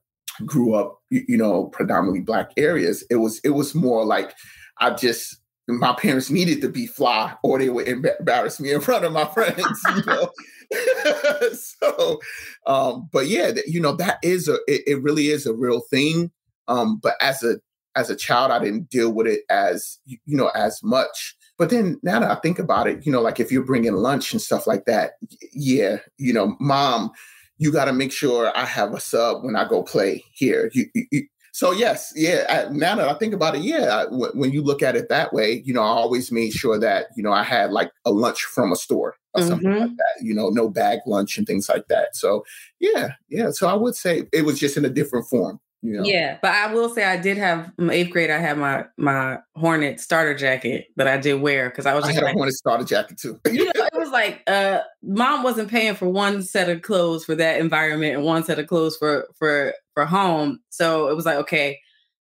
grew 0.46 0.76
up, 0.76 1.02
you, 1.10 1.24
you 1.28 1.38
know, 1.38 1.66
predominantly 1.66 2.22
black 2.22 2.52
areas, 2.58 3.04
it 3.10 3.16
was 3.18 3.40
it 3.44 3.52
was 3.52 3.74
more 3.74 4.06
like 4.06 4.34
I 4.80 4.92
just 4.92 5.38
my 5.68 5.94
parents 5.94 6.30
needed 6.30 6.62
to 6.62 6.70
be 6.70 6.86
fly 6.86 7.34
or 7.44 7.58
they 7.58 7.70
would 7.70 7.88
embarrass 7.88 8.60
me 8.60 8.72
in 8.72 8.82
front 8.82 9.06
of 9.06 9.14
my 9.14 9.26
friends, 9.34 9.82
you 9.96 10.04
know. 10.06 10.30
so, 11.54 12.20
um, 12.66 13.10
but 13.12 13.28
yeah, 13.28 13.52
you 13.68 13.80
know, 13.80 13.96
that 13.96 14.18
is 14.24 14.48
a, 14.48 14.56
it, 14.68 14.82
it 14.88 15.02
really 15.02 15.28
is 15.28 15.46
a 15.46 15.54
real 15.54 15.80
thing. 15.80 16.32
Um, 16.68 16.98
but 17.02 17.16
as 17.22 17.44
a, 17.44 17.58
as 17.96 18.10
a 18.10 18.16
child, 18.16 18.52
I 18.52 18.60
didn't 18.60 18.90
deal 18.90 19.12
with 19.12 19.28
it 19.28 19.42
as, 19.50 20.00
you 20.06 20.20
know, 20.26 20.50
as 20.50 20.82
much. 20.84 21.36
But 21.58 21.70
then 21.70 22.00
now 22.04 22.20
that 22.20 22.32
I 22.32 22.36
think 22.36 22.60
about 22.60 22.88
it, 22.88 23.06
you 23.06 23.12
know, 23.12 23.22
like 23.22 23.40
if 23.40 23.52
you're 23.52 23.64
bringing 23.64 23.94
lunch 23.94 24.34
and 24.34 24.42
stuff 24.42 24.66
like 24.66 24.86
that, 24.86 25.14
yeah, 25.54 25.98
you 26.18 26.34
know, 26.34 26.58
mom, 26.60 27.12
you 27.58 27.72
got 27.72 27.86
to 27.86 27.94
make 27.94 28.12
sure 28.12 28.52
I 28.58 28.66
have 28.66 28.94
a 28.94 29.00
sub 29.00 29.44
when 29.44 29.56
I 29.56 29.68
go 29.68 29.84
play 29.84 30.24
here. 30.34 30.72
You, 30.74 30.86
you, 31.12 31.28
so 31.54 31.72
yes, 31.72 32.12
yeah. 32.16 32.46
I, 32.50 32.74
now 32.74 32.96
that 32.96 33.08
I 33.08 33.14
think 33.14 33.32
about 33.32 33.56
it, 33.56 33.62
yeah. 33.62 34.06
w- 34.06 34.32
when 34.34 34.52
you 34.52 34.64
look 34.64 34.82
at 34.82 34.96
it 34.96 35.08
that 35.10 35.34
way, 35.34 35.62
you 35.64 35.72
know, 35.72 35.82
I 35.82 35.86
always 35.86 36.32
made 36.32 36.52
sure 36.52 36.80
that 36.80 37.08
you 37.16 37.22
know 37.22 37.32
I 37.32 37.44
had 37.44 37.72
like 37.72 37.92
a 38.06 38.12
lunch 38.12 38.42
from 38.42 38.72
a 38.72 38.76
store 38.76 39.16
or 39.36 39.42
mm-hmm. 39.42 39.50
something 39.50 39.80
like 39.80 39.96
that. 39.96 40.24
You 40.24 40.34
know, 40.34 40.50
no 40.50 40.68
bag 40.68 41.00
lunch 41.06 41.38
and 41.38 41.46
things 41.46 41.70
like 41.70 41.88
that. 41.90 42.16
So 42.16 42.44
yeah, 42.80 43.12
yeah. 43.30 43.52
So 43.52 43.68
I 43.68 43.76
would 43.76 43.96
say 43.96 44.24
it 44.34 44.46
was 44.46 44.60
just 44.60 44.78
in 44.78 44.84
a 44.84 44.90
different 44.90 45.28
form. 45.28 45.60
You 45.84 45.98
know? 45.98 46.04
Yeah, 46.06 46.40
but 46.42 46.52
I 46.52 46.74
will 46.74 46.90
say 46.90 47.04
I 47.04 47.18
did 47.18 47.38
have 47.38 47.72
eighth 47.92 48.10
grade. 48.10 48.32
I 48.32 48.40
had 48.40 48.58
my 48.58 48.86
my 48.98 49.38
Hornet 49.56 50.00
starter 50.00 50.34
jacket 50.34 50.88
that 50.96 51.08
I 51.08 51.18
did 51.18 51.36
wear 51.36 51.70
because 51.70 51.86
I 51.86 51.94
was. 51.94 52.06
Just 52.06 52.14
I 52.14 52.16
had 52.16 52.24
like, 52.24 52.34
a 52.34 52.38
Hornet 52.38 52.56
starter 52.56 52.84
jacket 52.84 53.20
too. 53.20 53.40
you 53.46 53.66
know, 53.66 53.72
it 53.76 54.00
was 54.00 54.10
like 54.10 54.42
uh, 54.48 54.80
mom 55.04 55.44
wasn't 55.44 55.70
paying 55.70 55.94
for 55.94 56.10
one 56.10 56.42
set 56.42 56.68
of 56.68 56.82
clothes 56.82 57.26
for 57.26 57.36
that 57.36 57.60
environment 57.60 58.16
and 58.16 58.24
one 58.24 58.44
set 58.44 58.58
of 58.58 58.66
clothes 58.66 58.98
for 58.98 59.28
for 59.36 59.74
for 59.94 60.06
home. 60.06 60.60
So 60.70 61.08
it 61.10 61.16
was 61.16 61.26
like, 61.26 61.38
okay, 61.38 61.80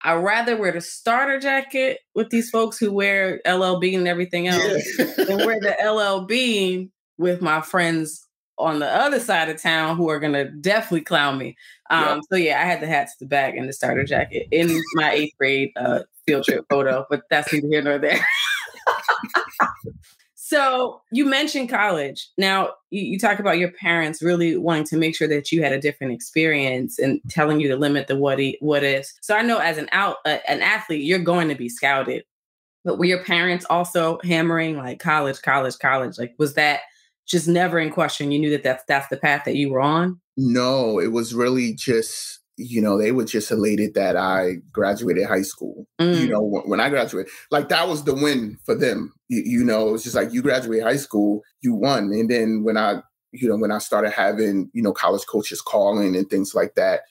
I'd 0.02 0.16
rather 0.16 0.56
wear 0.56 0.72
the 0.72 0.82
starter 0.82 1.40
jacket 1.40 2.00
with 2.16 2.30
these 2.30 2.50
folks 2.50 2.78
who 2.78 2.92
wear 2.92 3.42
LL 3.46 3.80
Bean 3.80 4.00
and 4.00 4.08
everything 4.08 4.48
else 4.48 4.86
yeah. 4.98 5.26
than 5.26 5.46
wear 5.46 5.60
the 5.60 5.76
LL 5.84 6.26
Bean 6.26 6.92
with 7.18 7.42
my 7.42 7.62
friends 7.62 8.26
on 8.58 8.80
the 8.80 8.88
other 8.88 9.20
side 9.20 9.50
of 9.50 9.62
town 9.62 9.96
who 9.96 10.10
are 10.10 10.20
gonna 10.20 10.46
definitely 10.46 11.02
clown 11.02 11.38
me. 11.38 11.56
Um, 11.90 12.04
yeah. 12.04 12.20
So 12.30 12.36
yeah, 12.36 12.62
I 12.62 12.66
had 12.66 12.82
the 12.82 12.88
hats, 12.88 13.16
the 13.20 13.26
bag, 13.26 13.56
and 13.56 13.68
the 13.68 13.74
starter 13.74 14.04
jacket 14.04 14.48
in 14.52 14.82
my 14.96 15.12
eighth 15.12 15.34
grade 15.38 15.72
uh, 15.78 16.02
field 16.26 16.46
trip 16.46 16.66
photo, 16.70 17.06
but 17.10 17.24
that's 17.30 17.52
neither 17.52 17.68
here 17.68 17.82
nor 17.82 17.98
there. 17.98 18.26
So 20.50 21.00
you 21.12 21.28
mentioned 21.28 21.70
college. 21.70 22.28
Now 22.36 22.72
you, 22.90 23.04
you, 23.04 23.20
talk 23.20 23.38
about 23.38 23.60
your 23.60 23.72
parents 23.72 24.20
really 24.20 24.58
wanting 24.58 24.86
to 24.86 24.98
make 24.98 25.16
sure 25.16 25.28
that 25.28 25.52
you 25.52 25.62
had 25.62 25.74
a 25.74 25.80
different 25.80 26.12
experience 26.12 26.98
and 26.98 27.22
telling 27.30 27.60
you 27.60 27.68
to 27.68 27.76
limit 27.76 28.08
the 28.08 28.16
what 28.16 28.40
what 28.60 28.84
is. 28.84 29.14
So 29.22 29.36
I 29.36 29.44
know 29.44 29.60
as 29.60 29.78
an 29.78 29.88
out 29.92 30.16
uh, 30.26 30.40
an 30.48 30.64
athlete, 30.64 31.04
you're 31.04 31.20
going 31.20 31.50
to 31.50 31.56
be 31.56 31.70
scouted. 31.70 32.24
But 32.84 32.98
were 32.98 33.06
your 33.06 33.24
parents 33.24 33.64
also 33.70 34.18
hammering 34.24 34.76
like 34.76 34.98
college, 34.98 35.40
college, 35.44 35.78
college? 35.78 36.18
Like 36.18 36.34
was 36.40 36.56
that 36.56 36.80
just 37.28 37.48
never 37.48 37.78
in 37.78 37.92
question? 37.92 38.32
You 38.32 38.40
knew 38.40 38.50
that 38.50 38.64
that's 38.64 38.84
that's 38.88 39.08
the 39.10 39.18
path 39.18 39.44
that 39.46 39.56
you 39.56 39.70
were 39.70 39.82
on. 39.82 40.20
No, 40.36 40.98
it 40.98 41.12
was 41.12 41.36
really 41.36 41.76
just 41.76 42.39
you 42.60 42.82
know, 42.82 42.98
they 42.98 43.14
were 43.14 43.24
just 43.24 43.52
elated 43.52 43.94
that 43.94 44.18
I 44.18 44.58
graduated 44.72 45.26
high 45.26 45.44
school. 45.44 45.88
Mm. 46.00 46.20
You 46.20 46.28
know, 46.28 46.42
when 46.42 46.82
I 46.82 46.90
graduated, 46.90 47.32
like 47.52 47.70
that 47.70 47.88
was 47.88 48.04
the 48.04 48.14
win 48.14 48.58
for 48.66 48.76
them. 48.76 49.14
You, 49.30 49.44
you 49.46 49.64
know, 49.64 49.94
it's 49.94 50.04
just 50.04 50.16
like 50.16 50.34
you 50.34 50.42
graduate 50.42 50.84
high 50.84 50.98
school, 50.98 51.42
you 51.62 51.74
won. 51.74 52.12
And 52.12 52.30
then 52.30 52.64
when 52.64 52.76
I, 52.76 53.02
you 53.32 53.48
know, 53.48 53.56
when 53.56 53.72
I 53.72 53.78
started 53.78 54.12
having, 54.12 54.70
you 54.74 54.84
know, 54.84 54.92
college 54.92 55.26
coaches 55.26 55.62
calling 55.62 56.18
and 56.18 56.30
things 56.30 56.54
like 56.54 56.76
that, 56.76 57.02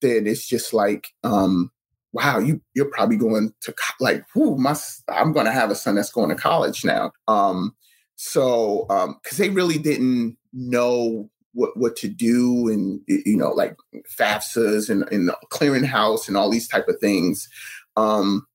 then 0.00 0.26
it's 0.26 0.48
just 0.48 0.72
like, 0.72 1.08
um, 1.22 1.70
wow, 2.12 2.38
you 2.38 2.62
you're 2.74 2.90
probably 2.90 3.18
going 3.18 3.52
to 3.60 3.74
like, 4.00 4.24
whoo, 4.34 4.56
my 4.56 4.74
I'm 5.08 5.32
going 5.32 5.46
to 5.46 5.52
have 5.52 5.70
a 5.70 5.74
son 5.74 5.96
that's 5.96 6.12
going 6.12 6.30
to 6.30 6.34
college 6.34 6.82
now. 6.82 7.12
Um, 7.28 7.76
so, 8.16 8.86
um, 8.88 9.18
because 9.22 9.36
they 9.36 9.50
really 9.50 9.76
didn't 9.76 10.38
know 10.54 11.28
what 11.54 11.76
what 11.76 11.96
to 11.96 12.08
do 12.08 12.68
and 12.68 13.00
you 13.06 13.36
know 13.36 13.50
like 13.50 13.76
FAFSAs 14.18 14.90
and, 14.90 15.04
and 15.10 15.30
clearinghouse 15.50 16.28
and 16.28 16.36
all 16.36 16.50
these 16.50 16.68
type 16.68 16.88
of 16.88 16.98
things. 17.00 17.48
Um, 17.96 18.46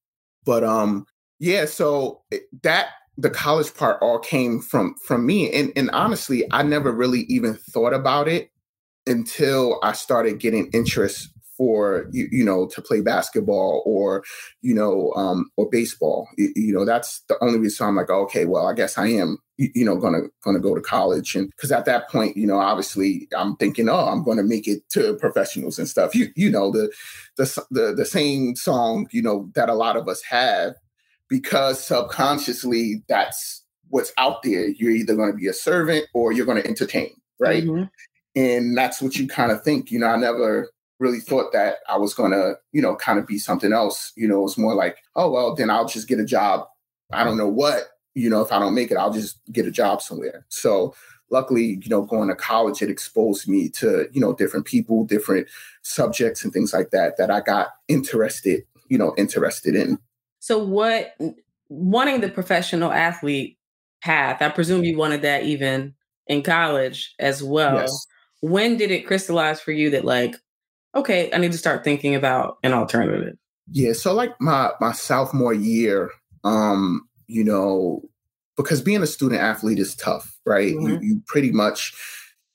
but 0.45 0.63
um, 0.63 1.05
yeah, 1.39 1.65
so 1.65 2.21
that 2.63 2.87
the 3.17 3.29
college 3.29 3.73
part 3.73 3.97
all 4.01 4.19
came 4.19 4.59
from 4.59 4.95
from 5.05 5.25
me, 5.25 5.51
and 5.51 5.71
and 5.75 5.89
honestly, 5.91 6.45
I 6.51 6.63
never 6.63 6.91
really 6.91 7.21
even 7.21 7.55
thought 7.55 7.93
about 7.93 8.27
it 8.27 8.51
until 9.07 9.79
I 9.81 9.93
started 9.93 10.39
getting 10.39 10.69
interest 10.71 11.29
for 11.59 12.07
you, 12.11 12.29
you 12.31 12.45
know 12.45 12.67
to 12.67 12.81
play 12.81 13.01
basketball 13.01 13.83
or 13.85 14.23
you 14.61 14.73
know 14.73 15.11
um, 15.17 15.51
or 15.57 15.69
baseball. 15.69 16.29
You, 16.37 16.53
you, 16.55 16.73
know 16.73 16.85
that's 16.85 17.19
the 17.27 17.37
only 17.43 17.59
reason 17.59 17.85
I'm 17.85 17.97
like 17.97 18.09
okay, 18.09 18.45
well 18.45 18.65
I 18.65 18.73
guess 18.73 18.97
I 18.97 19.07
am 19.07 19.37
you 19.57 19.83
know 19.83 19.97
gonna 19.97 20.21
gonna 20.41 20.61
go 20.61 20.73
to 20.73 20.79
college 20.79 21.35
and 21.35 21.49
because 21.49 21.69
at 21.73 21.83
that 21.83 22.09
point 22.09 22.37
you 22.37 22.47
know 22.47 22.57
obviously 22.57 23.27
I'm 23.37 23.57
thinking 23.57 23.89
oh 23.89 24.07
I'm 24.07 24.23
gonna 24.23 24.43
make 24.43 24.69
it 24.69 24.89
to 24.91 25.15
professionals 25.17 25.77
and 25.77 25.89
stuff. 25.89 26.15
You 26.15 26.29
you 26.37 26.49
know 26.49 26.71
the 26.71 26.89
the 27.35 27.65
the, 27.69 27.93
the 27.93 28.05
same 28.05 28.55
song 28.55 29.07
you 29.11 29.21
know 29.21 29.51
that 29.55 29.67
a 29.67 29.73
lot 29.73 29.97
of 29.97 30.07
us 30.07 30.23
have 30.23 30.75
because 31.27 31.85
subconsciously 31.85 33.03
that's 33.09 33.65
what's 33.89 34.13
out 34.17 34.43
there. 34.43 34.69
You're 34.69 34.91
either 34.91 35.15
going 35.15 35.31
to 35.31 35.37
be 35.37 35.47
a 35.47 35.53
servant 35.53 36.05
or 36.13 36.31
you're 36.31 36.45
going 36.45 36.61
to 36.61 36.67
entertain, 36.67 37.11
right? 37.39 37.63
Mm-hmm. 37.63 37.83
And 38.35 38.77
that's 38.77 39.01
what 39.01 39.17
you 39.17 39.27
kind 39.27 39.51
of 39.51 39.63
think. 39.63 39.91
You 39.91 39.99
know, 39.99 40.07
I 40.07 40.15
never 40.15 40.69
really 40.99 41.19
thought 41.19 41.53
that 41.53 41.77
I 41.87 41.97
was 41.97 42.13
going 42.13 42.31
to, 42.31 42.55
you 42.71 42.81
know, 42.81 42.95
kind 42.95 43.17
of 43.17 43.25
be 43.25 43.37
something 43.37 43.71
else. 43.71 44.11
You 44.15 44.27
know, 44.27 44.43
it's 44.45 44.57
more 44.57 44.75
like, 44.75 44.97
oh, 45.15 45.31
well, 45.31 45.55
then 45.55 45.69
I'll 45.69 45.87
just 45.87 46.07
get 46.07 46.19
a 46.19 46.25
job. 46.25 46.67
I 47.11 47.23
don't 47.23 47.37
know 47.37 47.47
what, 47.47 47.83
you 48.13 48.29
know, 48.29 48.41
if 48.41 48.51
I 48.51 48.59
don't 48.59 48.75
make 48.75 48.91
it, 48.91 48.97
I'll 48.97 49.13
just 49.13 49.39
get 49.51 49.65
a 49.65 49.71
job 49.71 50.01
somewhere. 50.01 50.45
So 50.49 50.93
luckily, 51.31 51.79
you 51.81 51.89
know, 51.89 52.01
going 52.01 52.27
to 52.27 52.35
college, 52.35 52.81
it 52.81 52.89
exposed 52.89 53.47
me 53.47 53.69
to, 53.69 54.09
you 54.11 54.19
know, 54.19 54.33
different 54.33 54.65
people, 54.65 55.05
different 55.05 55.47
subjects 55.83 56.43
and 56.43 56.51
things 56.51 56.73
like 56.73 56.89
that, 56.91 57.17
that 57.17 57.31
I 57.31 57.39
got 57.39 57.69
interested, 57.87 58.63
you 58.89 58.97
know, 58.97 59.13
interested 59.17 59.75
in. 59.75 59.99
So 60.39 60.61
what, 60.61 61.15
wanting 61.69 62.21
the 62.21 62.29
professional 62.29 62.91
athlete 62.91 63.57
path, 64.03 64.41
I 64.41 64.49
presume 64.49 64.83
you 64.83 64.97
wanted 64.97 65.21
that 65.21 65.43
even 65.43 65.93
in 66.27 66.43
college 66.43 67.15
as 67.19 67.41
well. 67.41 67.75
Yes. 67.75 68.07
When 68.41 68.77
did 68.77 68.91
it 68.91 69.07
crystallize 69.07 69.61
for 69.61 69.71
you 69.71 69.89
that 69.91 70.03
like, 70.03 70.35
okay, 70.95 71.29
I 71.33 71.37
need 71.37 71.51
to 71.51 71.57
start 71.57 71.83
thinking 71.83 72.15
about 72.15 72.57
an 72.63 72.73
alternative. 72.73 73.37
Yeah, 73.71 73.93
so 73.93 74.13
like 74.13 74.39
my 74.39 74.71
my 74.81 74.91
sophomore 74.91 75.53
year, 75.53 76.11
um, 76.43 77.07
you 77.27 77.43
know, 77.43 78.01
because 78.57 78.81
being 78.81 79.03
a 79.03 79.07
student 79.07 79.41
athlete 79.41 79.79
is 79.79 79.95
tough, 79.95 80.39
right? 80.45 80.73
Mm-hmm. 80.73 80.87
You, 80.87 80.99
you 81.01 81.23
pretty 81.27 81.51
much 81.51 81.93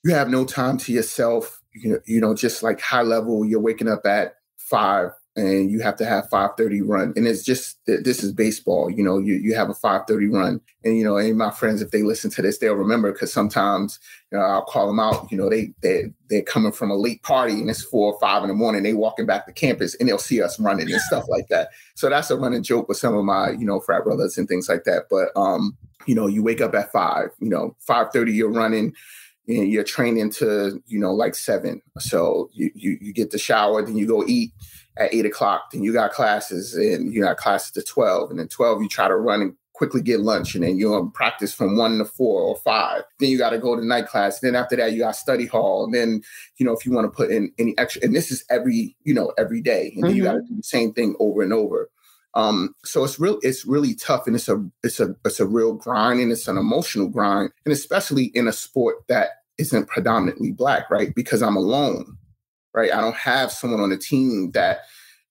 you 0.03 0.13
have 0.13 0.29
no 0.29 0.45
time 0.45 0.77
to 0.79 0.91
yourself. 0.91 1.61
You 1.73 1.93
know, 1.93 1.99
you 2.05 2.21
know, 2.21 2.33
just 2.35 2.63
like 2.63 2.81
high 2.81 3.01
level, 3.01 3.45
you're 3.45 3.61
waking 3.61 3.87
up 3.89 4.05
at 4.05 4.35
five, 4.57 5.11
and 5.35 5.69
you 5.69 5.81
have 5.81 5.97
to 5.97 6.05
have 6.05 6.29
530 6.29 6.81
run. 6.81 7.13
And 7.15 7.27
it's 7.27 7.43
just 7.43 7.77
this 7.85 8.23
is 8.23 8.31
baseball 8.31 8.89
you 8.89 9.03
know 9.03 9.17
you, 9.17 9.35
you 9.35 9.55
have 9.55 9.69
a 9.69 9.73
530 9.73 10.27
run. 10.27 10.61
And 10.83 10.97
you 10.97 11.03
know 11.03 11.17
any 11.17 11.31
of 11.31 11.37
my 11.37 11.51
friends 11.51 11.81
if 11.81 11.91
they 11.91 12.03
listen 12.03 12.29
to 12.31 12.41
this 12.41 12.59
they'll 12.59 12.75
remember 12.75 13.11
because 13.11 13.33
sometimes 13.33 13.99
you 14.31 14.37
know 14.37 14.43
i'll 14.43 14.65
call 14.65 14.87
them 14.87 14.99
out 14.99 15.31
you 15.31 15.37
know 15.37 15.49
they 15.49 15.71
they 15.81 16.05
they're 16.29 16.43
coming 16.43 16.71
from 16.71 16.91
a 16.91 16.95
late 16.95 17.23
party 17.23 17.53
and 17.53 17.69
it's 17.69 17.83
four 17.83 18.13
or 18.13 18.19
five 18.19 18.43
in 18.43 18.49
the 18.49 18.53
morning 18.53 18.83
they 18.83 18.93
walking 18.93 19.25
back 19.25 19.45
to 19.45 19.53
campus 19.53 19.95
and 19.95 20.07
they'll 20.07 20.17
see 20.17 20.41
us 20.41 20.59
running 20.59 20.91
and 20.91 21.01
stuff 21.01 21.25
like 21.27 21.47
that. 21.49 21.69
So 21.95 22.09
that's 22.09 22.31
a 22.31 22.37
running 22.37 22.63
joke 22.63 22.87
with 22.87 22.97
some 22.97 23.15
of 23.15 23.25
my 23.25 23.51
you 23.51 23.65
know 23.65 23.79
frat 23.79 24.03
brothers 24.03 24.37
and 24.37 24.47
things 24.47 24.69
like 24.69 24.83
that. 24.85 25.05
But 25.09 25.29
um 25.35 25.77
you 26.05 26.15
know 26.15 26.27
you 26.27 26.43
wake 26.43 26.61
up 26.61 26.75
at 26.75 26.91
five 26.91 27.29
you 27.39 27.49
know 27.49 27.75
530 27.79 28.31
you're 28.31 28.51
running 28.51 28.93
and 29.47 29.71
you're 29.71 29.83
training 29.83 30.31
to 30.31 30.81
you 30.87 30.99
know 30.99 31.13
like 31.13 31.35
seven. 31.35 31.81
So 31.99 32.49
you, 32.53 32.71
you 32.75 32.97
you 33.01 33.13
get 33.13 33.31
the 33.31 33.37
shower 33.37 33.81
then 33.81 33.97
you 33.97 34.07
go 34.07 34.23
eat 34.27 34.51
at 34.97 35.13
eight 35.13 35.25
o'clock. 35.25 35.71
Then 35.71 35.83
you 35.83 35.93
got 35.93 36.11
classes 36.11 36.73
and 36.73 37.13
you 37.13 37.23
got 37.23 37.37
classes 37.37 37.71
to 37.71 37.81
12. 37.81 38.31
And 38.31 38.39
then 38.39 38.47
12, 38.47 38.81
you 38.81 38.89
try 38.89 39.07
to 39.07 39.15
run 39.15 39.41
and 39.41 39.55
quickly 39.73 40.01
get 40.01 40.21
lunch. 40.21 40.55
And 40.55 40.63
then 40.63 40.77
you're 40.77 41.05
practice 41.07 41.53
from 41.53 41.77
one 41.77 41.97
to 41.97 42.05
four 42.05 42.41
or 42.41 42.55
five. 42.57 43.03
Then 43.19 43.29
you 43.29 43.37
got 43.37 43.51
to 43.51 43.57
go 43.57 43.75
to 43.75 43.85
night 43.85 44.07
class. 44.07 44.39
Then 44.39 44.55
after 44.55 44.75
that, 44.77 44.93
you 44.93 44.99
got 44.99 45.15
study 45.15 45.45
hall. 45.45 45.85
And 45.85 45.93
then, 45.93 46.21
you 46.57 46.65
know, 46.65 46.73
if 46.73 46.85
you 46.85 46.91
want 46.91 47.05
to 47.05 47.15
put 47.15 47.31
in 47.31 47.51
any 47.59 47.77
extra, 47.77 48.03
and 48.03 48.15
this 48.15 48.31
is 48.31 48.43
every, 48.49 48.95
you 49.03 49.13
know, 49.13 49.33
every 49.37 49.61
day. 49.61 49.91
And 49.95 50.05
mm-hmm. 50.05 50.15
you 50.15 50.23
got 50.23 50.33
to 50.33 50.41
do 50.41 50.55
the 50.55 50.63
same 50.63 50.93
thing 50.93 51.15
over 51.19 51.41
and 51.41 51.53
over. 51.53 51.89
Um, 52.33 52.75
so 52.83 53.03
it's 53.05 53.17
real, 53.17 53.39
it's 53.43 53.65
really 53.65 53.95
tough 53.95 54.27
and 54.27 54.35
it's 54.35 54.49
a 54.49 54.61
it's 54.83 54.99
a 54.99 55.15
it's 55.23 55.39
a 55.39 55.45
real 55.47 55.71
grind 55.71 56.19
and 56.19 56.33
it's 56.33 56.49
an 56.49 56.57
emotional 56.57 57.07
grind. 57.07 57.51
And 57.63 57.71
especially 57.71 58.25
in 58.25 58.45
a 58.45 58.51
sport 58.51 58.97
that 59.07 59.29
isn't 59.57 59.87
predominantly 59.87 60.51
black, 60.51 60.91
right? 60.91 61.15
Because 61.15 61.41
I'm 61.41 61.55
alone 61.55 62.17
right? 62.75 62.93
I 62.93 63.01
don't 63.01 63.15
have 63.15 63.51
someone 63.51 63.79
on 63.79 63.89
the 63.89 63.97
team 63.97 64.51
that, 64.51 64.81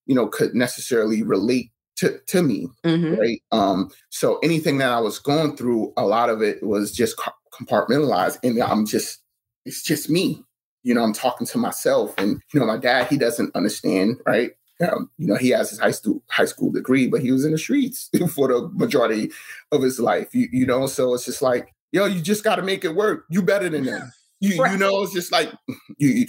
you 0.07 0.15
know, 0.15 0.27
could 0.27 0.55
necessarily 0.55 1.23
relate 1.23 1.71
to, 1.97 2.19
to 2.27 2.43
me, 2.43 2.69
mm-hmm. 2.85 3.21
right? 3.21 3.43
Um, 3.53 3.91
so 4.11 4.39
anything 4.39 4.79
that 4.79 4.91
I 4.91 5.01
was 5.01 5.19
going 5.19 5.57
through, 5.57 5.93
a 5.97 6.05
lot 6.05 6.31
of 6.31 6.43
it 6.43 6.63
was 6.63 6.91
just 6.91 7.21
compartmentalized, 7.53 8.39
and 8.43 8.61
I'm 8.63 8.87
just, 8.87 9.21
it's 9.65 9.83
just 9.83 10.11
me. 10.11 10.43
You 10.83 10.95
know, 10.95 11.03
I'm 11.03 11.13
talking 11.13 11.47
to 11.47 11.59
myself, 11.59 12.15
and 12.19 12.43
you 12.53 12.61
know, 12.61 12.67
my 12.67 12.77
dad, 12.77 13.09
he 13.09 13.17
doesn't 13.17 13.55
understand, 13.55 14.17
right? 14.27 14.53
Um, 14.81 15.09
you 15.19 15.27
know, 15.27 15.37
he 15.37 15.51
has 15.51 15.71
his 15.71 15.79
high 15.79 15.93
school 15.93 16.23
high 16.29 16.45
school 16.45 16.73
degree, 16.73 17.07
but 17.07 17.23
he 17.23 17.31
was 17.31 17.45
in 17.45 17.53
the 17.53 17.59
streets 17.59 18.11
for 18.35 18.49
the 18.49 18.69
majority 18.75 19.31
of 19.73 19.83
his 19.83 20.01
life. 20.01 20.35
You, 20.35 20.49
you 20.53 20.67
know, 20.67 20.87
so 20.87 21.15
it's 21.15 21.25
just 21.25 21.43
like, 21.43 21.73
yo, 21.93 22.07
you 22.07 22.21
just 22.21 22.45
got 22.45 22.57
to 22.57 22.63
make 22.63 22.85
it 22.85 22.95
work. 22.95 23.25
You 23.31 23.41
better 23.41 23.69
than 23.69 23.85
them. 23.85 24.13
You, 24.41 24.61
right. 24.61 24.73
you 24.73 24.79
know, 24.79 25.03
it's 25.03 25.13
just 25.13 25.33
like 25.33 25.53
you, 25.99 26.27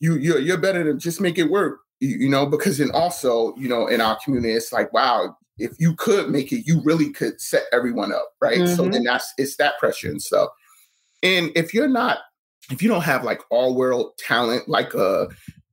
you, 0.00 0.16
you're, 0.16 0.38
you're 0.38 0.58
better 0.58 0.84
than 0.84 0.98
just 0.98 1.20
make 1.20 1.38
it 1.38 1.50
work. 1.50 1.80
You, 2.00 2.16
you 2.18 2.28
know, 2.28 2.46
because 2.46 2.78
then 2.78 2.90
also, 2.92 3.54
you 3.56 3.68
know, 3.68 3.86
in 3.86 4.00
our 4.00 4.18
community, 4.22 4.52
it's 4.54 4.72
like, 4.72 4.92
wow, 4.92 5.36
if 5.58 5.72
you 5.78 5.94
could 5.94 6.30
make 6.30 6.52
it, 6.52 6.66
you 6.66 6.80
really 6.84 7.10
could 7.10 7.40
set 7.40 7.64
everyone 7.72 8.12
up, 8.12 8.32
right? 8.40 8.58
Mm-hmm. 8.58 8.74
So 8.74 8.88
then 8.88 9.04
that's 9.04 9.32
it's 9.38 9.56
that 9.56 9.78
pressure 9.78 10.10
and 10.10 10.20
stuff. 10.20 10.50
And 11.22 11.50
if 11.54 11.72
you're 11.72 11.88
not, 11.88 12.18
if 12.70 12.82
you 12.82 12.88
don't 12.88 13.02
have 13.02 13.24
like 13.24 13.40
all 13.50 13.74
world 13.74 14.12
talent, 14.18 14.68
like 14.68 14.92
a, 14.94 15.28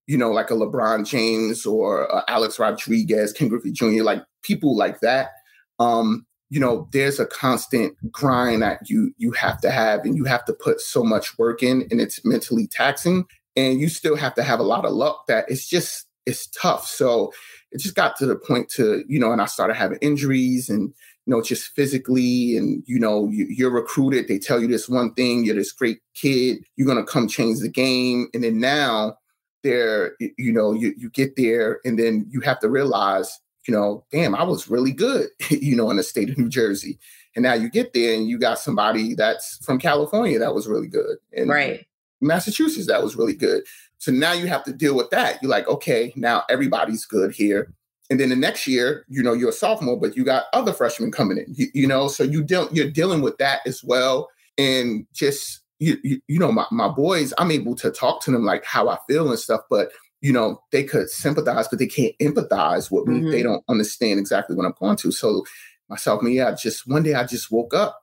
you 0.07 0.17
know, 0.17 0.31
like 0.31 0.51
a 0.51 0.53
LeBron 0.53 1.05
James 1.05 1.65
or 1.65 2.23
Alex 2.29 2.59
Rodriguez, 2.59 3.33
Ken 3.33 3.49
Griffey 3.49 3.71
Jr., 3.71 4.03
like 4.03 4.23
people 4.43 4.75
like 4.75 4.99
that, 5.01 5.31
um, 5.79 6.25
you 6.49 6.59
know, 6.59 6.87
there's 6.91 7.19
a 7.19 7.25
constant 7.25 7.95
grind 8.11 8.61
that 8.61 8.87
you 8.87 9.11
you 9.17 9.31
have 9.31 9.59
to 9.61 9.71
have, 9.71 10.05
and 10.05 10.15
you 10.15 10.23
have 10.25 10.45
to 10.45 10.53
put 10.53 10.79
so 10.81 11.03
much 11.03 11.37
work 11.39 11.63
in, 11.63 11.87
and 11.89 11.99
it's 11.99 12.23
mentally 12.23 12.67
taxing. 12.67 13.25
And 13.55 13.79
you 13.79 13.89
still 13.89 14.15
have 14.15 14.33
to 14.35 14.43
have 14.43 14.59
a 14.59 14.63
lot 14.63 14.85
of 14.85 14.93
luck. 14.93 15.27
That 15.27 15.45
it's 15.47 15.67
just 15.67 16.07
it's 16.25 16.47
tough. 16.47 16.87
So 16.87 17.31
it 17.71 17.79
just 17.79 17.95
got 17.95 18.15
to 18.17 18.25
the 18.25 18.35
point 18.35 18.69
to 18.71 19.03
you 19.07 19.19
know, 19.19 19.31
and 19.31 19.41
I 19.41 19.45
started 19.45 19.75
having 19.75 19.99
injuries 20.01 20.69
and 20.69 20.93
you 21.25 21.31
know, 21.31 21.41
just 21.41 21.73
physically, 21.73 22.57
and 22.57 22.83
you 22.85 22.99
know, 22.99 23.29
you, 23.29 23.67
are 23.67 23.71
recruited. 23.71 24.27
They 24.27 24.39
tell 24.39 24.61
you 24.61 24.67
this 24.67 24.89
one 24.89 25.13
thing: 25.13 25.45
you're 25.45 25.55
this 25.55 25.71
great 25.71 25.99
kid. 26.13 26.65
You're 26.75 26.87
gonna 26.87 27.05
come 27.05 27.27
change 27.27 27.59
the 27.59 27.69
game, 27.69 28.27
and 28.33 28.43
then 28.43 28.59
now, 28.59 29.17
there, 29.63 30.15
you 30.19 30.51
know, 30.51 30.73
you 30.73 30.93
you 30.97 31.09
get 31.09 31.35
there, 31.37 31.79
and 31.85 31.97
then 31.97 32.27
you 32.29 32.41
have 32.41 32.59
to 32.59 32.69
realize, 32.69 33.39
you 33.67 33.73
know, 33.73 34.05
damn, 34.11 34.35
I 34.35 34.43
was 34.43 34.69
really 34.69 34.91
good, 34.91 35.29
you 35.49 35.75
know, 35.77 35.89
in 35.89 35.97
the 35.97 36.03
state 36.03 36.29
of 36.29 36.37
New 36.37 36.49
Jersey, 36.49 36.99
and 37.35 37.43
now 37.43 37.53
you 37.53 37.69
get 37.69 37.93
there, 37.93 38.15
and 38.15 38.27
you 38.27 38.37
got 38.37 38.59
somebody 38.59 39.15
that's 39.15 39.63
from 39.65 39.79
California 39.79 40.39
that 40.39 40.53
was 40.53 40.67
really 40.67 40.89
good, 40.89 41.17
and 41.31 41.49
right, 41.49 41.85
Massachusetts 42.23 42.87
that 42.87 43.03
was 43.03 43.15
really 43.15 43.35
good. 43.35 43.63
So 43.97 44.11
now 44.11 44.33
you 44.33 44.47
have 44.47 44.63
to 44.65 44.73
deal 44.73 44.95
with 44.95 45.09
that. 45.11 45.41
You're 45.41 45.51
like, 45.51 45.67
okay, 45.67 46.13
now 46.15 46.43
everybody's 46.49 47.05
good 47.05 47.33
here 47.33 47.73
and 48.09 48.19
then 48.19 48.29
the 48.29 48.35
next 48.35 48.67
year, 48.67 49.05
you 49.07 49.23
know, 49.23 49.33
you're 49.33 49.49
a 49.49 49.53
sophomore, 49.53 49.99
but 49.99 50.15
you 50.15 50.23
got 50.23 50.45
other 50.53 50.73
freshmen 50.73 51.11
coming 51.11 51.37
in. 51.37 51.45
You, 51.47 51.67
you 51.73 51.87
know, 51.87 52.07
so 52.07 52.23
you 52.23 52.43
deal 52.43 52.69
you're 52.71 52.91
dealing 52.91 53.21
with 53.21 53.37
that 53.37 53.61
as 53.65 53.83
well. 53.83 54.29
And 54.57 55.07
just 55.13 55.61
you, 55.79 55.97
you, 56.03 56.21
you 56.27 56.37
know, 56.37 56.51
my, 56.51 56.65
my 56.71 56.89
boys, 56.89 57.33
I'm 57.37 57.49
able 57.49 57.75
to 57.75 57.89
talk 57.89 58.21
to 58.23 58.31
them 58.31 58.43
like 58.43 58.65
how 58.65 58.89
I 58.89 58.97
feel 59.07 59.29
and 59.29 59.39
stuff, 59.39 59.61
but 59.69 59.91
you 60.21 60.31
know, 60.31 60.61
they 60.71 60.83
could 60.83 61.09
sympathize, 61.09 61.67
but 61.67 61.79
they 61.79 61.87
can't 61.87 62.13
empathize 62.21 62.91
with 62.91 63.07
me. 63.07 63.19
Mm-hmm. 63.19 63.31
They 63.31 63.43
don't 63.43 63.63
understand 63.67 64.19
exactly 64.19 64.55
what 64.55 64.65
I'm 64.65 64.75
going 64.79 64.95
to. 64.97 65.11
So 65.11 65.43
myself, 65.89 66.21
me, 66.21 66.39
I 66.39 66.53
just 66.53 66.87
one 66.87 67.03
day 67.03 67.13
I 67.13 67.25
just 67.25 67.51
woke 67.51 67.73
up 67.73 67.99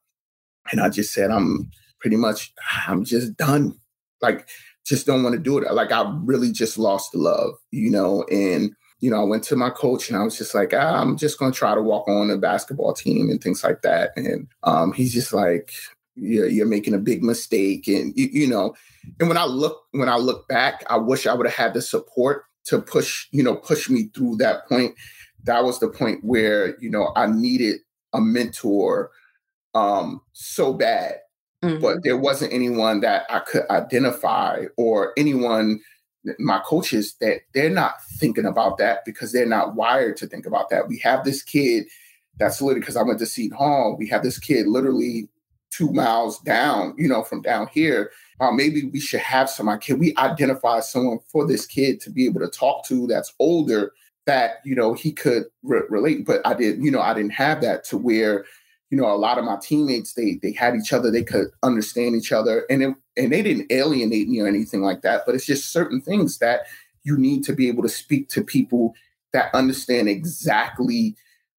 and 0.73 0.81
I 0.81 0.89
just 0.89 1.15
said, 1.15 1.31
I'm 1.31 1.71
pretty 1.99 2.17
much, 2.17 2.53
I'm 2.87 3.05
just 3.05 3.37
done. 3.37 3.79
Like, 4.23 4.49
just 4.85 5.07
don't 5.07 5.23
want 5.23 5.35
to 5.35 5.41
do 5.41 5.59
it. 5.59 5.73
Like 5.73 5.93
I 5.93 6.11
really 6.25 6.53
just 6.53 6.79
lost 6.79 7.13
the 7.13 7.19
love, 7.19 7.55
you 7.71 7.91
know, 7.91 8.25
and 8.31 8.75
you 9.01 9.11
know, 9.11 9.21
I 9.21 9.25
went 9.25 9.45
to 9.45 9.57
my 9.57 9.71
coach 9.71 10.11
and 10.11 10.19
I 10.19 10.23
was 10.23 10.37
just 10.37 10.55
like, 10.55 10.73
ah, 10.75 11.01
I'm 11.01 11.17
just 11.17 11.39
going 11.39 11.53
to 11.53 11.59
try 11.59 11.75
to 11.75 11.83
walk 11.83 12.07
on 12.07 12.29
the 12.29 12.37
basketball 12.37 12.93
team 12.93 13.31
and 13.31 13.43
things 13.43 13.65
like 13.65 13.81
that. 13.83 14.11
And 14.15 14.47
um, 14.63 14.93
he's 14.93 15.15
just 15.15 15.33
like, 15.33 15.73
you're, 16.17 16.49
you're 16.49 16.67
making 16.67 16.93
a 16.93 16.99
big 16.99 17.23
mistake. 17.23 17.89
And, 17.89 18.13
you, 18.15 18.29
you 18.31 18.47
know, 18.47 18.75
and 19.19 19.29
when 19.29 19.39
I 19.39 19.45
look, 19.47 19.85
when 19.93 20.11
I 20.11 20.17
look 20.17 20.47
back, 20.49 20.85
I 20.91 20.99
wish 20.99 21.27
I 21.27 21.33
would 21.33 21.47
have 21.47 21.57
had 21.57 21.73
the 21.73 21.81
support 21.81 22.45
to 22.67 22.79
push, 22.79 23.27
you 23.31 23.43
know, 23.43 23.57
push 23.57 23.89
me 23.89 24.11
through 24.15 24.37
that 24.37 24.69
point. 24.69 24.95
That 25.45 25.65
was 25.65 25.81
the 25.81 25.89
point 25.89 26.23
where, 26.23 26.79
you 26.79 26.91
know, 26.91 27.13
I 27.17 27.27
needed 27.27 27.81
a 28.13 28.21
mentor 28.21 29.11
um, 29.73 30.21
so 30.33 30.75
bad. 30.75 31.15
Mm-hmm. 31.63 31.83
But 31.83 32.03
there 32.03 32.17
wasn't 32.17 32.53
anyone 32.53 33.01
that 33.01 33.27
I 33.29 33.41
could 33.41 33.69
identify 33.69 34.65
or 34.77 35.13
anyone 35.17 35.81
my 36.39 36.61
coaches 36.67 37.15
that 37.21 37.41
they're 37.55 37.71
not 37.71 38.03
thinking 38.05 38.45
about 38.45 38.79
that 38.79 39.05
because 39.05 39.33
they're 39.33 39.47
not 39.47 39.75
wired 39.75 40.17
to 40.19 40.27
think 40.27 40.47
about 40.47 40.69
that. 40.71 40.89
We 40.89 40.99
have 40.99 41.25
this 41.25 41.43
kid 41.43 41.87
that's 42.39 42.61
literally 42.61 42.81
because 42.81 42.97
I 42.97 43.03
went 43.03 43.19
to 43.21 43.27
Seton 43.27 43.57
Hall. 43.57 43.97
We 43.99 44.07
have 44.09 44.23
this 44.23 44.39
kid 44.39 44.67
literally 44.67 45.29
two 45.71 45.93
miles 45.93 46.41
down, 46.41 46.95
you 46.99 47.09
know, 47.09 47.23
from 47.23 47.43
down 47.43 47.69
here. 47.69 48.11
Uh, 48.41 48.51
maybe 48.51 48.85
we 48.93 49.01
should 49.01 49.21
have 49.21 49.49
some. 49.49 49.69
Can 49.79 49.99
we 49.99 50.15
identify 50.17 50.81
someone 50.81 51.21
for 51.29 51.47
this 51.47 51.67
kid 51.67 52.01
to 52.03 52.11
be 52.11 52.27
able 52.27 52.41
to 52.41 52.49
talk 52.49 52.85
to 52.87 53.07
that's 53.07 53.35
older 53.39 53.93
that 54.27 54.61
you 54.65 54.75
know 54.75 54.95
he 54.95 55.13
could 55.13 55.45
re- 55.63 55.83
relate? 55.89 56.27
But 56.27 56.47
I 56.47 56.55
didn't. 56.55 56.85
you 56.85 56.91
know, 56.91 57.01
I 57.01 57.15
didn't 57.15 57.33
have 57.33 57.61
that 57.61 57.85
to 57.85 57.99
where 57.99 58.45
you 58.91 58.97
know, 58.97 59.11
a 59.11 59.17
lot 59.17 59.39
of 59.39 59.45
my 59.45 59.57
teammates, 59.63 60.15
they 60.15 60.39
they 60.43 60.53
had 60.53 60.75
each 60.75 60.93
other, 60.93 61.11
they 61.11 61.23
could 61.23 61.49
understand 61.63 62.17
each 62.17 62.33
other, 62.33 62.65
and 62.69 62.83
it, 62.83 62.95
and 63.17 63.33
they 63.33 63.43
didn't 63.43 63.71
alienate 63.71 64.29
me 64.29 64.41
or 64.41 64.49
anything 64.49 64.83
like 64.83 65.03
that. 65.03 65.23
But 65.25 65.37
it's 65.37 65.47
just 65.47 65.73
certain 65.73 66.01
things 66.01 66.39
that 66.39 66.63
you 67.05 67.17
need 67.17 67.45
to 67.45 67.53
be 67.53 67.69
able 67.69 67.83
to 67.85 67.89
speak 67.89 68.29
to 68.31 68.43
people 68.43 68.95
that 69.33 69.55
understand 69.55 70.09
exactly 70.09 71.17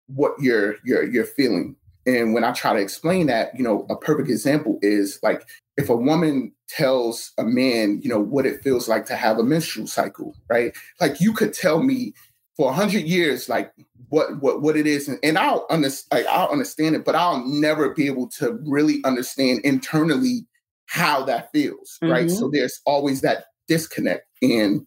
what 0.07 0.33
you're 0.39 0.75
you're 0.83 1.03
you're 1.03 1.25
feeling. 1.25 1.75
And 2.05 2.33
when 2.33 2.43
I 2.43 2.51
try 2.51 2.73
to 2.73 2.79
explain 2.79 3.27
that, 3.27 3.57
you 3.57 3.63
know, 3.63 3.85
a 3.89 3.95
perfect 3.95 4.29
example 4.29 4.79
is 4.81 5.19
like 5.23 5.47
if 5.77 5.89
a 5.89 5.95
woman 5.95 6.51
tells 6.67 7.31
a 7.37 7.43
man, 7.43 8.01
you 8.03 8.09
know, 8.09 8.19
what 8.19 8.45
it 8.45 8.63
feels 8.63 8.89
like 8.89 9.05
to 9.05 9.15
have 9.15 9.37
a 9.37 9.43
menstrual 9.43 9.87
cycle, 9.87 10.35
right? 10.49 10.75
Like 10.99 11.21
you 11.21 11.31
could 11.31 11.53
tell 11.53 11.81
me 11.81 12.13
for 12.57 12.71
a 12.71 12.73
hundred 12.73 13.03
years, 13.03 13.47
like 13.47 13.71
what 14.11 14.41
what 14.41 14.61
what 14.61 14.77
it 14.77 14.85
is, 14.85 15.07
and, 15.07 15.17
and 15.23 15.37
I'll 15.37 15.65
understand. 15.69 16.25
Like, 16.25 16.33
I'll 16.33 16.49
understand 16.49 16.95
it, 16.95 17.05
but 17.05 17.15
I'll 17.15 17.43
never 17.47 17.93
be 17.93 18.05
able 18.05 18.27
to 18.39 18.59
really 18.65 18.99
understand 19.03 19.61
internally 19.63 20.45
how 20.85 21.23
that 21.25 21.51
feels, 21.51 21.97
mm-hmm. 22.03 22.11
right? 22.11 22.29
So 22.29 22.49
there's 22.49 22.79
always 22.85 23.21
that 23.21 23.45
disconnect, 23.67 24.25
and 24.41 24.85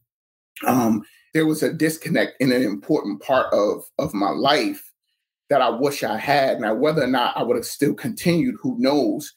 um, 0.67 1.03
there 1.33 1.47
was 1.47 1.63
a 1.63 1.73
disconnect 1.73 2.35
in 2.39 2.53
an 2.53 2.63
important 2.63 3.23
part 3.23 3.53
of 3.53 3.85
of 3.99 4.15
my 4.15 4.31
life 4.31 4.93
that 5.51 5.63
I 5.63 5.71
wish 5.71 6.05
I 6.05 6.19
had. 6.19 6.61
Now, 6.61 6.75
whether 6.75 7.03
or 7.03 7.09
not 7.09 7.37
I 7.37 7.43
would 7.43 7.57
have 7.57 7.67
still 7.67 7.95
continued, 7.95 8.57
who 8.63 8.77
knows? 8.79 9.33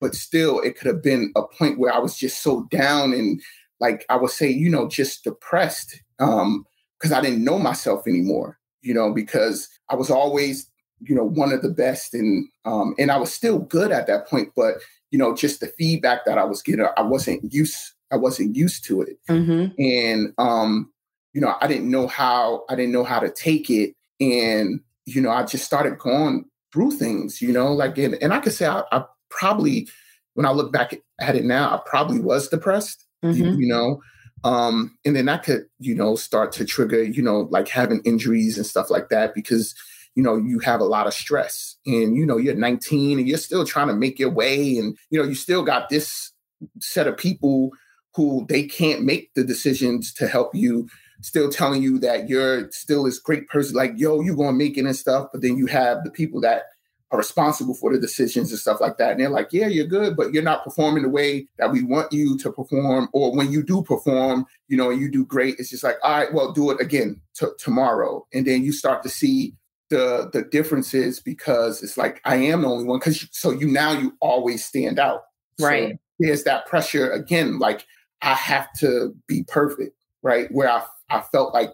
But 0.00 0.14
still, 0.14 0.60
it 0.60 0.78
could 0.78 0.86
have 0.86 1.02
been 1.02 1.32
a 1.36 1.42
point 1.42 1.78
where 1.78 1.92
I 1.92 1.98
was 1.98 2.16
just 2.16 2.42
so 2.42 2.68
down 2.70 3.12
and, 3.12 3.40
like 3.80 4.04
I 4.08 4.16
would 4.16 4.30
say, 4.30 4.48
you 4.48 4.70
know, 4.70 4.88
just 4.88 5.24
depressed. 5.24 6.02
Um, 6.20 6.64
because 6.98 7.12
I 7.12 7.20
didn't 7.20 7.44
know 7.44 7.58
myself 7.58 8.06
anymore, 8.08 8.58
you 8.88 8.94
know, 8.94 9.12
because 9.12 9.68
I 9.90 9.96
was 9.96 10.10
always, 10.10 10.66
you 11.00 11.14
know, 11.14 11.22
one 11.22 11.52
of 11.52 11.60
the 11.60 11.68
best 11.68 12.14
and 12.14 12.48
um 12.64 12.94
and 12.98 13.10
I 13.10 13.18
was 13.18 13.30
still 13.30 13.58
good 13.58 13.92
at 13.92 14.06
that 14.06 14.26
point, 14.26 14.52
but 14.56 14.76
you 15.10 15.18
know, 15.18 15.36
just 15.36 15.60
the 15.60 15.66
feedback 15.78 16.24
that 16.24 16.38
I 16.38 16.44
was 16.44 16.62
getting, 16.62 16.86
I 16.96 17.02
wasn't 17.02 17.52
used 17.52 17.92
I 18.10 18.16
wasn't 18.16 18.56
used 18.56 18.86
to 18.86 19.02
it. 19.02 19.18
Mm-hmm. 19.28 19.78
And 19.78 20.32
um, 20.38 20.90
you 21.34 21.42
know, 21.42 21.54
I 21.60 21.66
didn't 21.66 21.90
know 21.90 22.06
how 22.06 22.64
I 22.70 22.76
didn't 22.76 22.92
know 22.92 23.04
how 23.04 23.20
to 23.20 23.30
take 23.30 23.68
it. 23.68 23.94
And, 24.20 24.80
you 25.04 25.20
know, 25.20 25.30
I 25.30 25.44
just 25.44 25.66
started 25.66 25.98
going 25.98 26.46
through 26.72 26.92
things, 26.92 27.42
you 27.42 27.52
know, 27.52 27.74
like 27.74 27.98
and, 27.98 28.14
and 28.22 28.32
I 28.32 28.40
could 28.40 28.54
say 28.54 28.66
I, 28.66 28.84
I 28.90 29.04
probably 29.28 29.86
when 30.32 30.46
I 30.46 30.52
look 30.52 30.72
back 30.72 30.94
at 31.20 31.36
it 31.36 31.44
now, 31.44 31.74
I 31.74 31.80
probably 31.84 32.20
was 32.20 32.48
depressed, 32.48 33.04
mm-hmm. 33.22 33.36
you, 33.38 33.52
you 33.58 33.68
know. 33.68 34.00
Um, 34.44 34.96
and 35.04 35.16
then 35.16 35.26
that 35.26 35.42
could, 35.42 35.66
you 35.78 35.94
know, 35.94 36.16
start 36.16 36.52
to 36.52 36.64
trigger, 36.64 37.02
you 37.02 37.22
know, 37.22 37.48
like 37.50 37.68
having 37.68 38.02
injuries 38.04 38.56
and 38.56 38.66
stuff 38.66 38.90
like 38.90 39.08
that 39.08 39.34
because, 39.34 39.74
you 40.14 40.22
know, 40.22 40.36
you 40.36 40.58
have 40.60 40.80
a 40.80 40.84
lot 40.84 41.06
of 41.06 41.14
stress 41.14 41.76
and, 41.86 42.16
you 42.16 42.24
know, 42.24 42.36
you're 42.36 42.54
19 42.54 43.18
and 43.18 43.28
you're 43.28 43.38
still 43.38 43.64
trying 43.64 43.88
to 43.88 43.94
make 43.94 44.18
your 44.18 44.30
way. 44.30 44.78
And, 44.78 44.96
you 45.10 45.20
know, 45.20 45.28
you 45.28 45.34
still 45.34 45.62
got 45.62 45.88
this 45.88 46.32
set 46.80 47.06
of 47.06 47.16
people 47.16 47.70
who 48.14 48.46
they 48.48 48.64
can't 48.64 49.02
make 49.02 49.32
the 49.34 49.44
decisions 49.44 50.12
to 50.14 50.26
help 50.26 50.54
you, 50.54 50.88
still 51.20 51.50
telling 51.50 51.82
you 51.82 51.98
that 52.00 52.28
you're 52.28 52.70
still 52.70 53.04
this 53.04 53.18
great 53.18 53.48
person, 53.48 53.76
like, 53.76 53.92
yo, 53.96 54.20
you're 54.20 54.36
to 54.36 54.52
make 54.52 54.76
it 54.76 54.84
and 54.84 54.96
stuff. 54.96 55.28
But 55.32 55.42
then 55.42 55.56
you 55.56 55.66
have 55.66 56.04
the 56.04 56.10
people 56.10 56.40
that 56.40 56.62
are 57.10 57.18
responsible 57.18 57.74
for 57.74 57.92
the 57.92 57.98
decisions 57.98 58.50
and 58.50 58.58
stuff 58.58 58.80
like 58.80 58.98
that. 58.98 59.12
And 59.12 59.20
they're 59.20 59.30
like, 59.30 59.52
yeah, 59.52 59.66
you're 59.66 59.86
good, 59.86 60.16
but 60.16 60.32
you're 60.32 60.42
not 60.42 60.62
performing 60.62 61.02
the 61.02 61.08
way 61.08 61.46
that 61.58 61.72
we 61.72 61.82
want 61.82 62.12
you 62.12 62.36
to 62.38 62.52
perform. 62.52 63.08
Or 63.12 63.34
when 63.34 63.50
you 63.50 63.62
do 63.62 63.82
perform, 63.82 64.46
you 64.68 64.76
know, 64.76 64.90
you 64.90 65.10
do 65.10 65.24
great. 65.24 65.56
It's 65.58 65.70
just 65.70 65.84
like, 65.84 65.96
all 66.02 66.12
right, 66.12 66.32
well, 66.32 66.52
do 66.52 66.70
it 66.70 66.80
again 66.80 67.20
t- 67.34 67.46
tomorrow. 67.58 68.26
And 68.34 68.46
then 68.46 68.62
you 68.62 68.72
start 68.72 69.02
to 69.04 69.08
see 69.08 69.54
the 69.88 70.28
the 70.34 70.42
differences 70.42 71.18
because 71.18 71.82
it's 71.82 71.96
like 71.96 72.20
I 72.26 72.36
am 72.36 72.60
the 72.60 72.68
only 72.68 72.84
one. 72.84 72.98
Because 72.98 73.26
so 73.32 73.50
you 73.50 73.66
now 73.66 73.92
you 73.92 74.14
always 74.20 74.64
stand 74.64 74.98
out. 74.98 75.22
Right. 75.58 75.92
So 75.92 75.98
there's 76.20 76.44
that 76.44 76.66
pressure 76.66 77.10
again. 77.10 77.58
Like 77.58 77.86
I 78.20 78.34
have 78.34 78.70
to 78.80 79.14
be 79.26 79.44
perfect. 79.44 79.96
Right. 80.22 80.48
Where 80.50 80.68
I 80.68 80.84
I 81.08 81.22
felt 81.22 81.54
like 81.54 81.70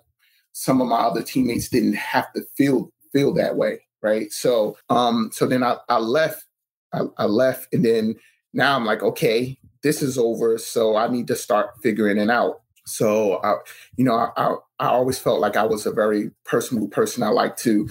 some 0.53 0.81
of 0.81 0.87
my 0.87 0.99
other 0.99 1.25
teammates 1.25 1.69
didn't 1.69 1.95
have 1.95 2.33
to 2.35 2.43
feel 2.57 2.93
feel 3.13 3.35
that 3.35 3.57
way 3.57 3.81
right? 4.05 4.31
So 4.31 4.77
um, 4.91 5.31
so 5.33 5.47
then 5.47 5.65
I, 5.65 5.77
I 5.89 5.99
left, 5.99 6.45
I, 6.93 7.01
I 7.17 7.25
left, 7.25 7.73
and 7.73 7.85
then 7.85 8.15
now 8.53 8.77
I'm 8.77 8.85
like, 8.85 9.03
okay, 9.03 9.59
this 9.83 10.03
is 10.03 10.17
over, 10.17 10.59
so 10.59 10.97
I 10.97 11.09
need 11.09 11.27
to 11.29 11.37
start 11.37 11.71
figuring 11.83 12.19
it 12.19 12.31
out. 12.31 12.61
So, 12.87 13.41
I, 13.43 13.55
you 13.97 14.05
know, 14.05 14.15
I, 14.15 14.31
I, 14.37 14.55
I 14.79 14.87
always 14.89 15.19
felt 15.19 15.41
like 15.41 15.57
I 15.57 15.65
was 15.65 15.87
a 15.87 15.93
very 15.93 16.31
personable 16.45 16.89
person. 16.89 17.23
I 17.23 17.29
like 17.29 17.57
to, 17.59 17.89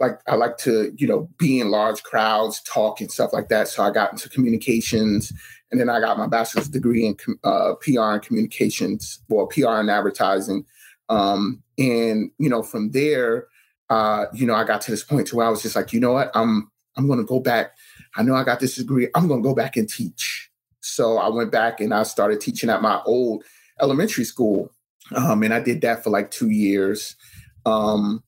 like, 0.00 0.18
I 0.26 0.34
like 0.34 0.56
to, 0.58 0.92
you 0.96 1.06
know, 1.06 1.28
be 1.38 1.60
in 1.60 1.70
large 1.70 2.02
crowds, 2.02 2.62
talk 2.62 3.00
and 3.00 3.10
stuff 3.10 3.32
like 3.32 3.48
that. 3.48 3.68
So 3.68 3.82
I 3.82 3.90
got 3.90 4.12
into 4.12 4.28
communications, 4.30 5.32
and 5.70 5.80
then 5.80 5.88
I 5.88 6.00
got 6.00 6.18
my 6.18 6.26
bachelor's 6.26 6.68
degree 6.68 7.06
in 7.06 7.16
uh, 7.44 7.74
PR 7.80 8.12
and 8.12 8.22
communications, 8.22 9.22
or 9.28 9.48
PR 9.48 9.80
and 9.80 9.90
advertising. 9.90 10.64
Um, 11.08 11.62
and 11.78 12.30
you 12.38 12.48
know, 12.48 12.62
from 12.62 12.92
there, 12.92 13.46
uh, 13.92 14.24
you 14.32 14.46
know, 14.46 14.54
I 14.54 14.64
got 14.64 14.80
to 14.82 14.90
this 14.90 15.04
point 15.04 15.26
to 15.26 15.36
where 15.36 15.46
I 15.46 15.50
was 15.50 15.60
just 15.60 15.76
like, 15.76 15.92
you 15.92 16.00
know 16.00 16.12
what, 16.12 16.30
I'm 16.34 16.70
I'm 16.96 17.06
to 17.18 17.24
go 17.24 17.40
back. 17.40 17.76
I 18.16 18.22
know 18.22 18.34
I 18.34 18.42
got 18.42 18.58
this 18.58 18.76
degree. 18.76 19.08
I'm 19.14 19.28
to 19.42 19.46
go 19.46 19.54
back 19.54 19.76
and 19.76 19.86
teach. 19.86 20.50
So 20.80 21.18
I 21.18 21.28
went 21.28 21.52
back 21.52 21.78
and 21.78 21.92
I 21.92 22.02
started 22.04 22.40
teaching 22.40 22.70
at 22.70 22.80
my 22.80 23.02
old 23.04 23.44
elementary 23.82 24.24
school. 24.24 24.72
Um, 25.14 25.42
and 25.42 25.52
I 25.52 25.60
did 25.60 25.82
that 25.82 26.02
for 26.02 26.08
like 26.08 26.30
two 26.30 26.48
years. 26.48 27.16
Um, 27.66 28.22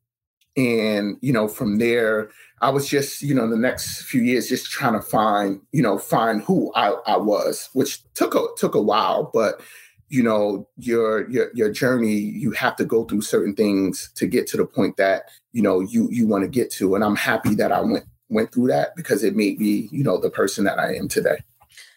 and, 0.55 1.17
you 1.23 1.33
know, 1.33 1.49
from 1.49 1.79
there, 1.79 2.31
I 2.61 2.69
was 2.69 2.87
just, 2.87 3.23
you 3.23 3.35
know, 3.35 3.49
the 3.49 3.57
next 3.57 4.03
few 4.03 4.21
years 4.21 4.49
just 4.49 4.71
trying 4.71 4.95
to 4.95 5.03
find, 5.03 5.62
you 5.73 5.83
know, 5.83 5.99
find 5.99 6.43
who 6.43 6.73
I, 6.75 6.91
I 7.07 7.17
was, 7.17 7.71
which 7.73 8.03
took 8.12 8.35
a 8.35 8.47
took 8.59 8.75
a 8.75 8.83
while, 8.83 9.31
but 9.33 9.62
you 10.09 10.23
know, 10.23 10.69
your 10.77 11.29
your 11.31 11.51
your 11.55 11.73
journey, 11.73 12.15
you 12.15 12.53
have 12.53 12.77
to 12.77 12.85
go 12.85 13.05
through 13.05 13.23
certain 13.23 13.55
things 13.55 14.11
to 14.17 14.27
get 14.27 14.47
to 14.49 14.57
the 14.57 14.67
point 14.67 14.97
that, 14.97 15.25
you 15.53 15.63
know, 15.63 15.81
you 15.81 16.09
you 16.11 16.27
want 16.27 16.45
to 16.45 16.49
get 16.49 16.71
to. 16.73 16.95
And 16.95 17.05
I'm 17.05 17.17
happy 17.17 17.55
that 17.57 17.73
I 17.73 17.81
went 17.81 18.05
went 18.29 18.53
through 18.53 18.69
that 18.69 18.97
because 18.97 19.23
it 19.23 19.37
made 19.37 19.59
me, 19.59 19.89
you 19.91 20.05
know, 20.05 20.19
the 20.19 20.31
person 20.31 20.65
that 20.65 20.79
I 20.79 20.95
am 20.95 21.09
today. 21.09 21.39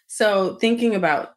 So 0.08 0.56
thinking 0.56 0.96
about 0.96 1.34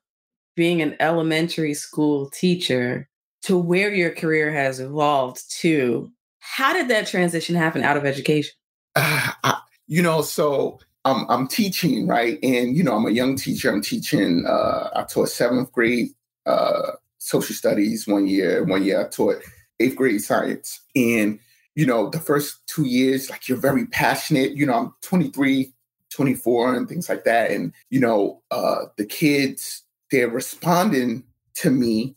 being 0.56 0.82
an 0.82 0.96
elementary 1.00 1.74
school 1.74 2.30
teacher 2.30 3.08
to 3.42 3.58
where 3.58 3.92
your 3.92 4.10
career 4.10 4.52
has 4.52 4.80
evolved 4.80 5.50
to, 5.60 6.10
how 6.38 6.72
did 6.72 6.88
that 6.88 7.06
transition 7.06 7.54
happen 7.54 7.82
out 7.82 7.96
of 7.96 8.04
education? 8.04 8.52
Uh, 8.94 9.32
I, 9.44 9.60
you 9.86 10.02
know, 10.02 10.22
so 10.22 10.78
I'm, 11.04 11.28
I'm 11.28 11.48
teaching, 11.48 12.06
right? 12.06 12.38
And, 12.42 12.76
you 12.76 12.84
know, 12.84 12.94
I'm 12.94 13.06
a 13.06 13.10
young 13.10 13.36
teacher. 13.36 13.72
I'm 13.72 13.82
teaching, 13.82 14.44
uh, 14.46 14.90
I 14.94 15.02
taught 15.04 15.30
seventh 15.30 15.72
grade 15.72 16.10
uh, 16.46 16.92
social 17.18 17.54
studies 17.54 18.06
one 18.06 18.26
year. 18.26 18.64
One 18.64 18.84
year 18.84 19.04
I 19.04 19.08
taught 19.08 19.42
eighth 19.78 19.96
grade 19.96 20.22
science. 20.22 20.80
And, 20.94 21.38
you 21.74 21.86
know, 21.86 22.10
the 22.10 22.20
first 22.20 22.66
two 22.66 22.86
years, 22.86 23.30
like 23.30 23.48
you're 23.48 23.58
very 23.58 23.86
passionate. 23.86 24.52
You 24.52 24.66
know, 24.66 24.74
I'm 24.74 24.94
23, 25.02 25.72
24 26.10 26.74
and 26.74 26.88
things 26.88 27.08
like 27.08 27.24
that. 27.24 27.50
And, 27.50 27.72
you 27.88 28.00
know, 28.00 28.42
uh, 28.50 28.86
the 28.96 29.04
kids, 29.04 29.82
they're 30.10 30.28
responding 30.28 31.24
to 31.54 31.70
me 31.70 32.16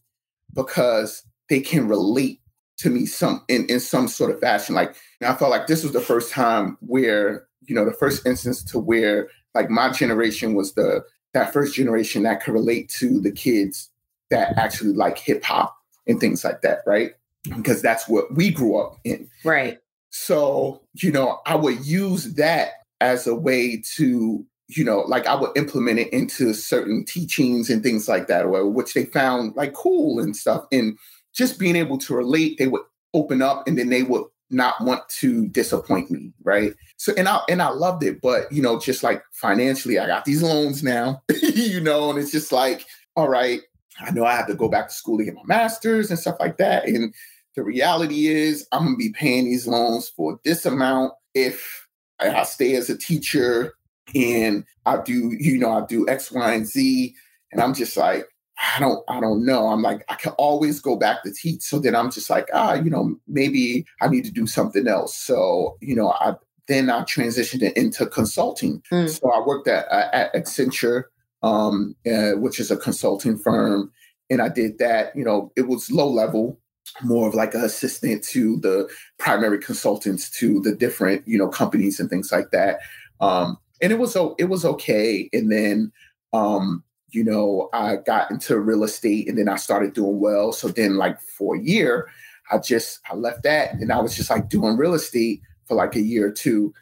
because 0.54 1.24
they 1.50 1.60
can 1.60 1.88
relate 1.88 2.40
to 2.78 2.90
me 2.90 3.06
some 3.06 3.44
in, 3.48 3.66
in 3.68 3.80
some 3.80 4.08
sort 4.08 4.32
of 4.32 4.40
fashion. 4.40 4.76
Like 4.76 4.96
I 5.22 5.34
felt 5.36 5.52
like 5.52 5.68
this 5.68 5.84
was 5.84 5.94
the 5.94 6.02
first 6.02 6.32
time 6.32 6.78
where, 6.82 7.48
you 7.62 7.76
know, 7.76 7.86
the 7.86 7.92
first 7.92 8.26
instance 8.26 8.64
to 8.66 8.80
where 8.80 9.30
like 9.54 9.70
my 9.70 9.90
generation 9.90 10.54
was 10.54 10.74
the 10.74 11.04
that 11.34 11.54
first 11.54 11.76
generation 11.76 12.24
that 12.24 12.44
could 12.44 12.54
relate 12.54 12.90
to 12.90 13.20
the 13.20 13.32
kids 13.32 13.90
that 14.34 14.58
actually 14.58 14.94
like 14.94 15.18
hip 15.18 15.44
hop 15.44 15.76
and 16.08 16.20
things 16.20 16.44
like 16.44 16.62
that, 16.62 16.80
right? 16.86 17.12
Because 17.44 17.82
that's 17.82 18.08
what 18.08 18.34
we 18.34 18.50
grew 18.52 18.78
up 18.78 19.00
in. 19.04 19.30
Right. 19.44 19.78
So, 20.10 20.82
you 20.94 21.12
know, 21.12 21.40
I 21.46 21.56
would 21.56 21.86
use 21.86 22.34
that 22.36 22.72
as 23.00 23.28
a 23.28 23.36
way 23.36 23.82
to 23.96 24.46
you 24.70 24.84
know, 24.84 25.02
like 25.02 25.28
I 25.28 25.36
would 25.36 25.56
implement 25.56 26.00
it 26.00 26.12
into 26.14 26.54
certain 26.54 27.06
teachings 27.06 27.70
and 27.70 27.84
things 27.84 28.08
like 28.08 28.28
that, 28.28 28.46
or 28.46 28.70
which 28.70 28.94
they 28.94 29.06
found 29.06 29.56
like 29.56 29.74
cool 29.74 30.20
and 30.20 30.36
stuff. 30.36 30.66
And 30.72 30.98
just 31.34 31.60
being 31.60 31.76
able 31.76 31.98
to 32.00 32.16
relate, 32.16 32.58
they 32.58 32.68
would 32.68 32.82
open 33.14 33.42
up 33.42 33.68
and 33.68 33.78
then 33.78 33.90
they 33.90 34.04
would 34.04 34.24
not 34.50 34.82
want 34.82 35.08
to 35.10 35.48
disappoint 35.50 36.10
me, 36.12 36.32
right? 36.44 36.74
So 36.98 37.14
and 37.18 37.28
I 37.28 37.42
and 37.50 37.62
I 37.62 37.70
loved 37.70 38.04
it, 38.04 38.22
but 38.22 38.52
you 38.52 38.62
know, 38.62 38.80
just 38.80 39.04
like 39.04 39.22
financially, 39.34 40.00
I 40.00 40.08
got 40.08 40.26
these 40.26 40.42
loans 40.42 40.84
now, 40.84 41.22
you 41.42 41.82
know, 41.82 42.10
and 42.10 42.20
it's 42.20 42.32
just 42.32 42.52
like, 42.52 42.86
all 43.16 43.30
right, 43.30 43.62
I 44.00 44.12
know 44.12 44.26
I 44.26 44.36
have 44.36 44.48
to 44.48 44.56
go 44.56 44.70
back 44.70 44.88
to 44.88 44.94
school 44.94 45.18
to 45.18 45.26
get 45.26 45.36
my 45.36 45.42
master's 45.46 46.10
and 46.10 46.20
stuff 46.20 46.38
like 46.40 46.58
that. 46.58 46.86
And 46.86 47.14
the 47.56 47.64
reality 47.64 48.28
is 48.28 48.68
I'm 48.72 48.86
gonna 48.86 48.98
be 48.98 49.12
paying 49.12 49.46
these 49.46 49.68
loans 49.68 50.10
for 50.10 50.40
this 50.44 50.66
amount 50.66 51.14
if 51.34 51.88
I 52.20 52.44
stay 52.44 52.76
as 52.76 52.90
a 52.90 52.98
teacher 52.98 53.74
and 54.16 54.66
I 54.86 54.98
do, 55.02 55.36
you 55.40 55.58
know, 55.58 55.72
I 55.72 55.86
do 55.86 56.08
X, 56.08 56.32
Y, 56.32 56.54
and 56.54 56.66
Z. 56.66 57.16
And 57.52 57.62
I'm 57.62 57.74
just 57.74 57.96
like, 57.98 58.28
I 58.76 58.80
don't, 58.80 59.04
I 59.08 59.20
don't 59.20 59.46
know. 59.46 59.68
I'm 59.68 59.82
like, 59.82 60.04
I 60.10 60.16
can 60.16 60.34
always 60.34 60.80
go 60.80 60.96
back 60.96 61.24
to 61.24 61.32
teach. 61.32 61.62
So 61.64 61.80
then 61.80 61.96
I'm 61.96 62.12
just 62.12 62.30
like, 62.30 62.48
ah, 62.54 62.74
you 62.74 62.90
know, 62.90 63.16
maybe 63.28 63.86
I 64.02 64.08
need 64.08 64.26
to 64.26 64.32
do 64.32 64.48
something 64.48 64.88
else. 64.88 65.16
So, 65.16 65.78
you 65.82 65.96
know, 65.96 66.12
I 66.12 66.36
then 66.68 66.90
I 66.90 67.02
transitioned 67.02 67.74
into 67.74 68.06
consulting. 68.06 68.82
Mm. 68.92 69.10
So 69.10 69.30
I 69.32 69.46
worked 69.46 69.68
at, 69.68 69.86
at 69.90 70.34
Accenture, 70.34 71.06
um, 71.44 71.96
uh, 72.10 72.32
which 72.32 72.60
is 72.60 72.72
a 72.72 72.78
consulting 72.78 73.38
firm. 73.38 73.92
And 74.30 74.42
I 74.42 74.50
did 74.50 74.80
that, 74.80 75.16
you 75.16 75.24
know, 75.24 75.52
it 75.56 75.68
was 75.68 75.92
low 75.92 76.10
level, 76.10 76.58
more 77.04 77.28
of 77.28 77.36
like 77.36 77.54
an 77.54 77.64
assistant 77.64 78.24
to 78.24 78.58
the 78.58 78.90
primary 79.20 79.60
consultants 79.60 80.30
to 80.30 80.62
the 80.62 80.76
different 80.76 81.28
you 81.28 81.38
know 81.38 81.48
companies 81.50 82.00
and 82.00 82.10
things 82.10 82.32
like 82.32 82.52
that. 82.52 82.80
Um 83.20 83.58
and 83.82 83.92
it 83.92 84.00
was 84.00 84.16
it 84.38 84.46
was 84.46 84.66
okay. 84.66 85.30
And 85.34 85.52
then 85.52 85.92
um 86.32 86.84
you 87.10 87.24
know 87.24 87.70
i 87.74 87.96
got 87.96 88.32
into 88.32 88.60
real 88.60 88.84
estate 88.84 89.30
and 89.30 89.38
then 89.38 89.48
i 89.48 89.56
started 89.56 89.94
doing 89.94 90.20
well. 90.20 90.52
So 90.52 90.68
then 90.68 90.98
like 90.98 91.20
for 91.22 91.56
a 91.56 91.62
year 91.62 92.10
i 92.52 92.58
just 92.58 93.00
i 93.10 93.16
left 93.16 93.44
that 93.44 93.74
and 93.74 93.92
i 93.92 94.02
was 94.02 94.16
just 94.16 94.30
like 94.30 94.50
doing 94.50 94.76
real 94.76 94.94
estate 94.94 95.42
for 95.66 95.76
like 95.76 95.96
a 95.96 96.02
year 96.02 96.28
or 96.28 96.32
two. 96.32 96.74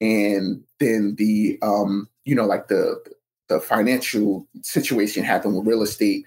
And 0.00 0.62
then 0.78 1.16
the 1.16 1.58
um 1.62 2.08
you 2.24 2.34
know 2.34 2.46
like 2.46 2.68
the 2.68 2.96
the 3.50 3.60
financial 3.60 4.48
situation 4.62 5.22
happened 5.22 5.54
with 5.54 5.66
real 5.66 5.82
estate 5.82 6.24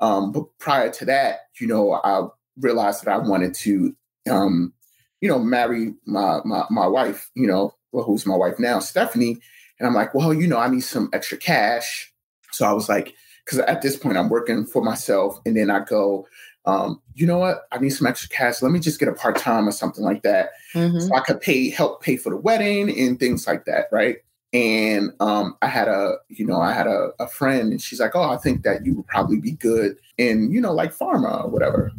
um 0.00 0.32
but 0.32 0.44
prior 0.58 0.90
to 0.90 1.04
that 1.04 1.42
you 1.60 1.66
know 1.66 1.92
i 2.02 2.26
realized 2.58 3.04
that 3.04 3.12
I 3.12 3.18
wanted 3.18 3.54
to, 3.54 3.94
um, 4.30 4.72
you 5.20 5.28
know, 5.28 5.38
marry 5.38 5.94
my, 6.06 6.40
my 6.44 6.64
my 6.70 6.86
wife, 6.86 7.30
you 7.34 7.46
know, 7.46 7.74
well, 7.92 8.04
who's 8.04 8.26
my 8.26 8.36
wife 8.36 8.58
now, 8.58 8.78
Stephanie. 8.80 9.38
And 9.78 9.86
I'm 9.86 9.94
like, 9.94 10.14
well, 10.14 10.32
you 10.32 10.46
know, 10.46 10.58
I 10.58 10.68
need 10.68 10.82
some 10.82 11.08
extra 11.12 11.38
cash. 11.38 12.12
So 12.52 12.66
I 12.66 12.72
was 12.72 12.88
like, 12.88 13.14
because 13.44 13.58
at 13.60 13.82
this 13.82 13.96
point 13.96 14.16
I'm 14.16 14.28
working 14.28 14.64
for 14.64 14.82
myself, 14.82 15.40
and 15.46 15.56
then 15.56 15.70
I 15.70 15.80
go, 15.80 16.26
um, 16.64 17.00
you 17.14 17.26
know 17.26 17.38
what? 17.38 17.62
I 17.72 17.78
need 17.78 17.90
some 17.90 18.06
extra 18.06 18.28
cash. 18.28 18.62
Let 18.62 18.72
me 18.72 18.78
just 18.78 19.00
get 19.00 19.08
a 19.08 19.12
part 19.12 19.36
time 19.36 19.66
or 19.66 19.72
something 19.72 20.04
like 20.04 20.22
that, 20.22 20.50
mm-hmm. 20.74 21.00
so 21.00 21.14
I 21.14 21.20
could 21.20 21.40
pay 21.40 21.70
help 21.70 22.02
pay 22.02 22.16
for 22.16 22.30
the 22.30 22.36
wedding 22.36 22.96
and 22.98 23.18
things 23.18 23.46
like 23.46 23.64
that, 23.64 23.86
right? 23.90 24.18
And 24.52 25.12
um, 25.18 25.56
I 25.62 25.66
had 25.66 25.88
a, 25.88 26.16
you 26.28 26.44
know, 26.44 26.60
I 26.60 26.72
had 26.72 26.86
a, 26.86 27.10
a 27.18 27.26
friend, 27.26 27.72
and 27.72 27.80
she's 27.80 28.00
like, 28.00 28.14
"Oh, 28.14 28.30
I 28.30 28.36
think 28.36 28.64
that 28.64 28.84
you 28.84 28.96
would 28.96 29.06
probably 29.06 29.40
be 29.40 29.52
good 29.52 29.96
in, 30.18 30.50
you 30.50 30.60
know, 30.60 30.72
like 30.72 30.94
pharma 30.94 31.44
or 31.44 31.50
whatever." 31.50 31.90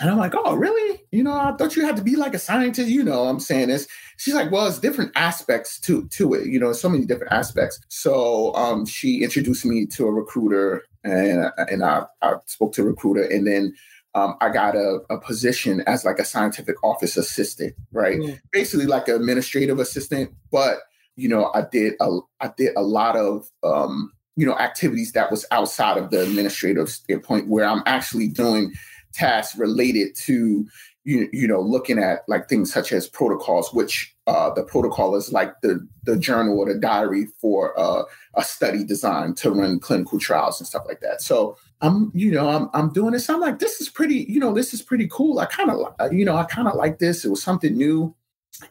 And 0.00 0.10
I'm 0.10 0.18
like, 0.18 0.34
oh, 0.34 0.56
really? 0.56 1.02
You 1.12 1.22
know, 1.22 1.32
I 1.32 1.54
thought 1.56 1.76
you 1.76 1.84
had 1.84 1.96
to 1.96 2.02
be 2.02 2.16
like 2.16 2.34
a 2.34 2.38
scientist. 2.38 2.88
You 2.88 3.04
know, 3.04 3.28
I'm 3.28 3.38
saying 3.38 3.68
this. 3.68 3.86
She's 4.16 4.34
like, 4.34 4.50
well, 4.50 4.66
it's 4.66 4.80
different 4.80 5.12
aspects 5.14 5.78
to 5.80 6.08
to 6.08 6.34
it. 6.34 6.46
You 6.46 6.58
know, 6.58 6.72
so 6.72 6.88
many 6.88 7.06
different 7.06 7.32
aspects. 7.32 7.78
So 7.88 8.54
um, 8.56 8.86
she 8.86 9.22
introduced 9.22 9.64
me 9.64 9.86
to 9.86 10.06
a 10.06 10.12
recruiter, 10.12 10.84
and 11.04 11.50
and 11.56 11.84
I, 11.84 12.04
I 12.22 12.34
spoke 12.46 12.72
to 12.74 12.82
a 12.82 12.86
recruiter, 12.86 13.22
and 13.22 13.46
then 13.46 13.74
um, 14.16 14.36
I 14.40 14.48
got 14.48 14.74
a, 14.76 15.00
a, 15.10 15.18
position 15.18 15.82
as 15.86 16.04
like 16.04 16.18
a 16.18 16.24
scientific 16.24 16.76
office 16.84 17.16
assistant, 17.16 17.74
right? 17.92 18.18
Mm. 18.18 18.40
Basically, 18.52 18.86
like 18.86 19.06
an 19.08 19.16
administrative 19.16 19.78
assistant. 19.78 20.32
But 20.50 20.80
you 21.16 21.28
know, 21.28 21.50
I 21.54 21.64
did 21.70 21.94
a 22.00 22.18
I 22.40 22.52
did 22.56 22.72
a 22.76 22.82
lot 22.82 23.16
of 23.16 23.48
um, 23.62 24.12
you 24.36 24.46
know 24.46 24.56
activities 24.58 25.12
that 25.12 25.30
was 25.30 25.46
outside 25.50 25.96
of 25.96 26.10
the 26.10 26.22
administrative 26.22 26.88
standpoint, 26.88 27.48
where 27.48 27.66
I'm 27.66 27.82
actually 27.86 28.28
doing 28.28 28.72
tasks 29.12 29.56
related 29.56 30.14
to 30.16 30.66
you, 31.04 31.28
you 31.32 31.46
know 31.46 31.60
looking 31.60 31.98
at 31.98 32.20
like 32.28 32.48
things 32.48 32.72
such 32.72 32.90
as 32.90 33.06
protocols 33.06 33.72
which 33.72 34.14
uh, 34.26 34.52
the 34.54 34.64
protocol 34.64 35.14
is 35.14 35.32
like 35.32 35.60
the 35.60 35.86
the 36.04 36.16
journal 36.16 36.58
or 36.58 36.72
the 36.72 36.78
diary 36.78 37.26
for 37.40 37.78
uh, 37.78 38.04
a 38.34 38.42
study 38.42 38.82
design 38.82 39.34
to 39.34 39.50
run 39.50 39.78
clinical 39.78 40.18
trials 40.18 40.58
and 40.60 40.66
stuff 40.66 40.84
like 40.86 41.00
that. 41.00 41.22
So 41.22 41.56
i'm 41.80 42.10
you 42.14 42.30
know 42.30 42.48
i'm, 42.48 42.70
I'm 42.72 42.92
doing 42.92 43.12
this. 43.12 43.28
I'm 43.28 43.40
like 43.40 43.58
this 43.58 43.80
is 43.80 43.88
pretty 43.88 44.26
you 44.28 44.40
know 44.40 44.52
this 44.52 44.74
is 44.74 44.82
pretty 44.82 45.08
cool. 45.10 45.38
I 45.38 45.46
kind 45.46 45.70
of 45.70 46.12
you 46.12 46.24
know 46.24 46.36
i 46.36 46.44
kind 46.44 46.66
of 46.66 46.74
like 46.74 46.98
this. 46.98 47.24
It 47.24 47.30
was 47.30 47.42
something 47.42 47.76
new. 47.76 48.14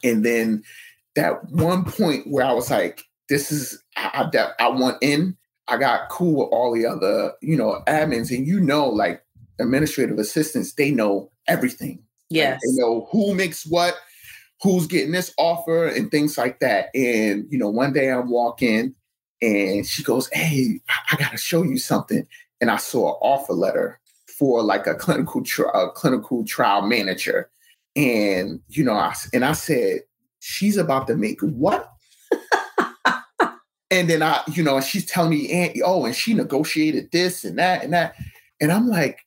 And 0.02 0.24
then 0.24 0.62
that 1.16 1.44
one 1.50 1.84
point 1.84 2.26
where 2.26 2.44
i 2.44 2.52
was 2.52 2.70
like 2.70 3.04
this 3.28 3.50
is 3.50 3.82
I, 3.96 4.28
I, 4.34 4.48
I 4.64 4.68
want 4.68 4.98
in 5.02 5.36
i 5.68 5.76
got 5.76 6.08
cool 6.08 6.36
with 6.36 6.48
all 6.52 6.74
the 6.74 6.86
other 6.86 7.32
you 7.40 7.56
know 7.56 7.82
admins 7.86 8.36
and 8.36 8.46
you 8.46 8.60
know 8.60 8.88
like 8.88 9.24
administrative 9.58 10.18
assistants, 10.18 10.72
they 10.74 10.90
know 10.90 11.30
everything. 11.46 12.02
Yes. 12.30 12.60
They 12.62 12.80
know 12.80 13.08
who 13.10 13.34
makes 13.34 13.66
what, 13.66 13.94
who's 14.62 14.86
getting 14.86 15.12
this 15.12 15.32
offer, 15.38 15.86
and 15.86 16.10
things 16.10 16.38
like 16.38 16.60
that. 16.60 16.88
And, 16.94 17.46
you 17.50 17.58
know, 17.58 17.68
one 17.68 17.92
day 17.92 18.10
I'm 18.10 18.30
walking 18.30 18.94
and 19.42 19.86
she 19.86 20.02
goes, 20.02 20.28
Hey, 20.32 20.80
I, 20.88 20.94
I 21.12 21.16
got 21.16 21.32
to 21.32 21.36
show 21.36 21.62
you 21.62 21.78
something. 21.78 22.26
And 22.60 22.70
I 22.70 22.76
saw 22.76 23.10
an 23.10 23.18
offer 23.20 23.52
letter 23.52 24.00
for 24.38 24.62
like 24.62 24.86
a 24.86 24.94
clinical 24.94 25.42
tri- 25.42 25.70
a 25.74 25.90
clinical 25.90 26.44
trial 26.44 26.82
manager, 26.82 27.50
and 27.94 28.60
you 28.68 28.84
know, 28.84 28.94
I, 28.94 29.14
and 29.32 29.44
I 29.44 29.52
said, 29.52 30.00
she's 30.44 30.76
about 30.76 31.06
to 31.08 31.16
make 31.16 31.40
what? 31.40 31.90
and 33.90 34.08
then 34.08 34.22
I, 34.22 34.42
you 34.52 34.62
know, 34.62 34.76
and 34.76 34.84
she's 34.84 35.06
telling 35.06 35.30
me, 35.30 35.50
and 35.50 35.82
oh, 35.84 36.04
and 36.04 36.14
she 36.14 36.34
negotiated 36.34 37.10
this 37.12 37.44
and 37.44 37.58
that 37.58 37.84
and 37.84 37.92
that, 37.92 38.14
and 38.60 38.72
I'm 38.72 38.88
like, 38.88 39.20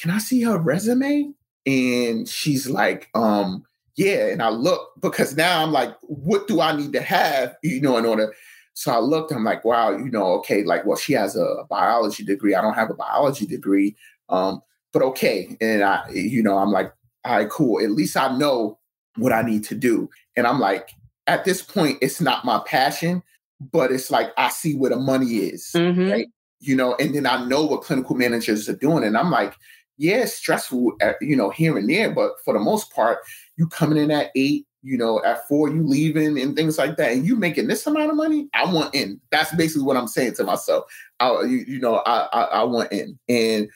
can 0.00 0.10
I 0.10 0.18
see 0.18 0.42
her 0.42 0.58
resume? 0.58 1.32
And 1.66 2.28
she's 2.28 2.68
like, 2.68 3.08
um, 3.14 3.64
yeah. 3.96 4.26
And 4.28 4.42
I 4.42 4.48
look 4.48 4.90
because 5.00 5.36
now 5.36 5.62
I'm 5.62 5.72
like, 5.72 5.94
what 6.02 6.48
do 6.48 6.60
I 6.60 6.74
need 6.74 6.92
to 6.94 7.02
have, 7.02 7.54
you 7.62 7.80
know, 7.80 7.96
in 7.98 8.06
order 8.06 8.32
so 8.74 8.92
I 8.92 8.98
looked, 8.98 9.32
I'm 9.32 9.44
like, 9.44 9.64
wow, 9.64 9.90
you 9.90 10.10
know, 10.10 10.32
okay, 10.38 10.64
like, 10.64 10.86
well, 10.86 10.96
she 10.96 11.12
has 11.12 11.36
a 11.36 11.64
biology 11.68 12.24
degree. 12.24 12.54
I 12.54 12.62
don't 12.62 12.74
have 12.74 12.90
a 12.90 12.94
biology 12.94 13.46
degree. 13.46 13.96
Um, 14.28 14.62
but 14.92 15.02
okay. 15.02 15.56
And 15.60 15.82
I, 15.82 16.08
you 16.12 16.42
know, 16.42 16.58
I'm 16.58 16.70
like, 16.70 16.92
all 17.24 17.36
right, 17.36 17.50
cool. 17.50 17.82
At 17.82 17.90
least 17.90 18.16
I 18.16 18.36
know 18.36 18.78
what 19.16 19.32
I 19.32 19.42
need 19.42 19.64
to 19.64 19.74
do. 19.74 20.08
And 20.36 20.46
I'm 20.46 20.60
like, 20.60 20.90
at 21.26 21.44
this 21.44 21.62
point, 21.62 21.98
it's 22.00 22.20
not 22.20 22.44
my 22.44 22.60
passion, 22.66 23.22
but 23.60 23.92
it's 23.92 24.10
like 24.10 24.32
I 24.36 24.48
see 24.48 24.74
where 24.74 24.90
the 24.90 24.96
money 24.96 25.36
is. 25.36 25.70
Mm-hmm. 25.74 26.10
Right. 26.10 26.28
You 26.60 26.76
know, 26.76 26.94
and 26.96 27.14
then 27.14 27.26
I 27.26 27.44
know 27.44 27.64
what 27.64 27.82
clinical 27.82 28.14
managers 28.16 28.68
are 28.68 28.76
doing. 28.76 29.04
And 29.04 29.16
I'm 29.16 29.30
like, 29.30 29.54
yeah, 29.98 30.22
it's 30.22 30.34
stressful, 30.34 30.92
at, 31.00 31.16
you 31.20 31.36
know, 31.36 31.50
here 31.50 31.76
and 31.76 31.88
there, 31.88 32.10
but 32.10 32.32
for 32.44 32.54
the 32.54 32.60
most 32.60 32.92
part, 32.92 33.18
you 33.56 33.68
coming 33.68 33.98
in 33.98 34.10
at 34.10 34.30
eight, 34.34 34.66
you 34.82 34.98
know, 34.98 35.22
at 35.22 35.46
four 35.46 35.68
you 35.68 35.86
leaving 35.86 36.40
and 36.40 36.56
things 36.56 36.78
like 36.78 36.96
that, 36.96 37.12
and 37.12 37.24
you 37.24 37.36
making 37.36 37.68
this 37.68 37.86
amount 37.86 38.10
of 38.10 38.16
money, 38.16 38.48
I 38.54 38.64
want 38.72 38.94
in. 38.94 39.20
That's 39.30 39.54
basically 39.54 39.84
what 39.84 39.96
I'm 39.96 40.08
saying 40.08 40.34
to 40.34 40.44
myself. 40.44 40.84
I, 41.20 41.42
you, 41.42 41.64
you 41.68 41.78
know, 41.78 41.96
I, 42.06 42.26
I, 42.32 42.42
I 42.42 42.64
want 42.64 42.90
in, 42.90 43.18
and 43.28 43.68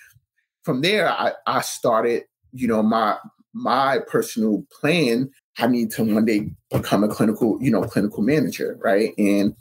from 0.64 0.80
there, 0.80 1.09
I, 1.09 1.32
I 1.46 1.61
started, 1.61 2.24
you 2.52 2.66
know, 2.66 2.82
my 2.82 3.18
my 3.52 4.00
personal 4.09 4.64
plan. 4.72 5.30
I 5.59 5.66
need 5.66 5.90
to 5.92 6.04
one 6.04 6.24
day 6.24 6.50
become 6.70 7.04
a 7.04 7.09
clinical, 7.09 7.59
you 7.61 7.70
know, 7.70 7.82
clinical 7.82 8.22
manager, 8.22 8.78
right? 8.82 9.14
And 9.18 9.54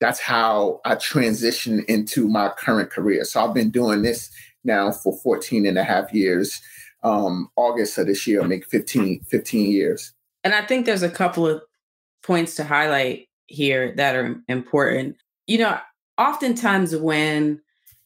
that's 0.00 0.20
how 0.20 0.80
I 0.84 0.96
transitioned 0.96 1.84
into 1.84 2.28
my 2.28 2.48
current 2.50 2.90
career. 2.90 3.24
So 3.24 3.44
I've 3.44 3.54
been 3.54 3.70
doing 3.70 4.02
this 4.02 4.30
now 4.64 4.90
for 4.90 5.16
14 5.22 5.66
and 5.66 5.78
a 5.78 5.84
half 5.84 6.12
years. 6.12 6.60
Um, 7.02 7.50
August 7.56 7.98
of 7.98 8.06
this 8.06 8.26
year, 8.26 8.42
I'll 8.42 8.48
make 8.48 8.66
15, 8.66 9.24
15 9.24 9.70
years. 9.70 10.12
And 10.44 10.54
I 10.54 10.64
think 10.64 10.86
there's 10.86 11.02
a 11.02 11.10
couple 11.10 11.46
of 11.46 11.62
points 12.22 12.54
to 12.56 12.64
highlight 12.64 13.28
here 13.46 13.94
that 13.96 14.16
are 14.16 14.40
important. 14.48 15.16
You 15.46 15.58
know, 15.58 15.78
oftentimes 16.18 16.96
when 16.96 17.60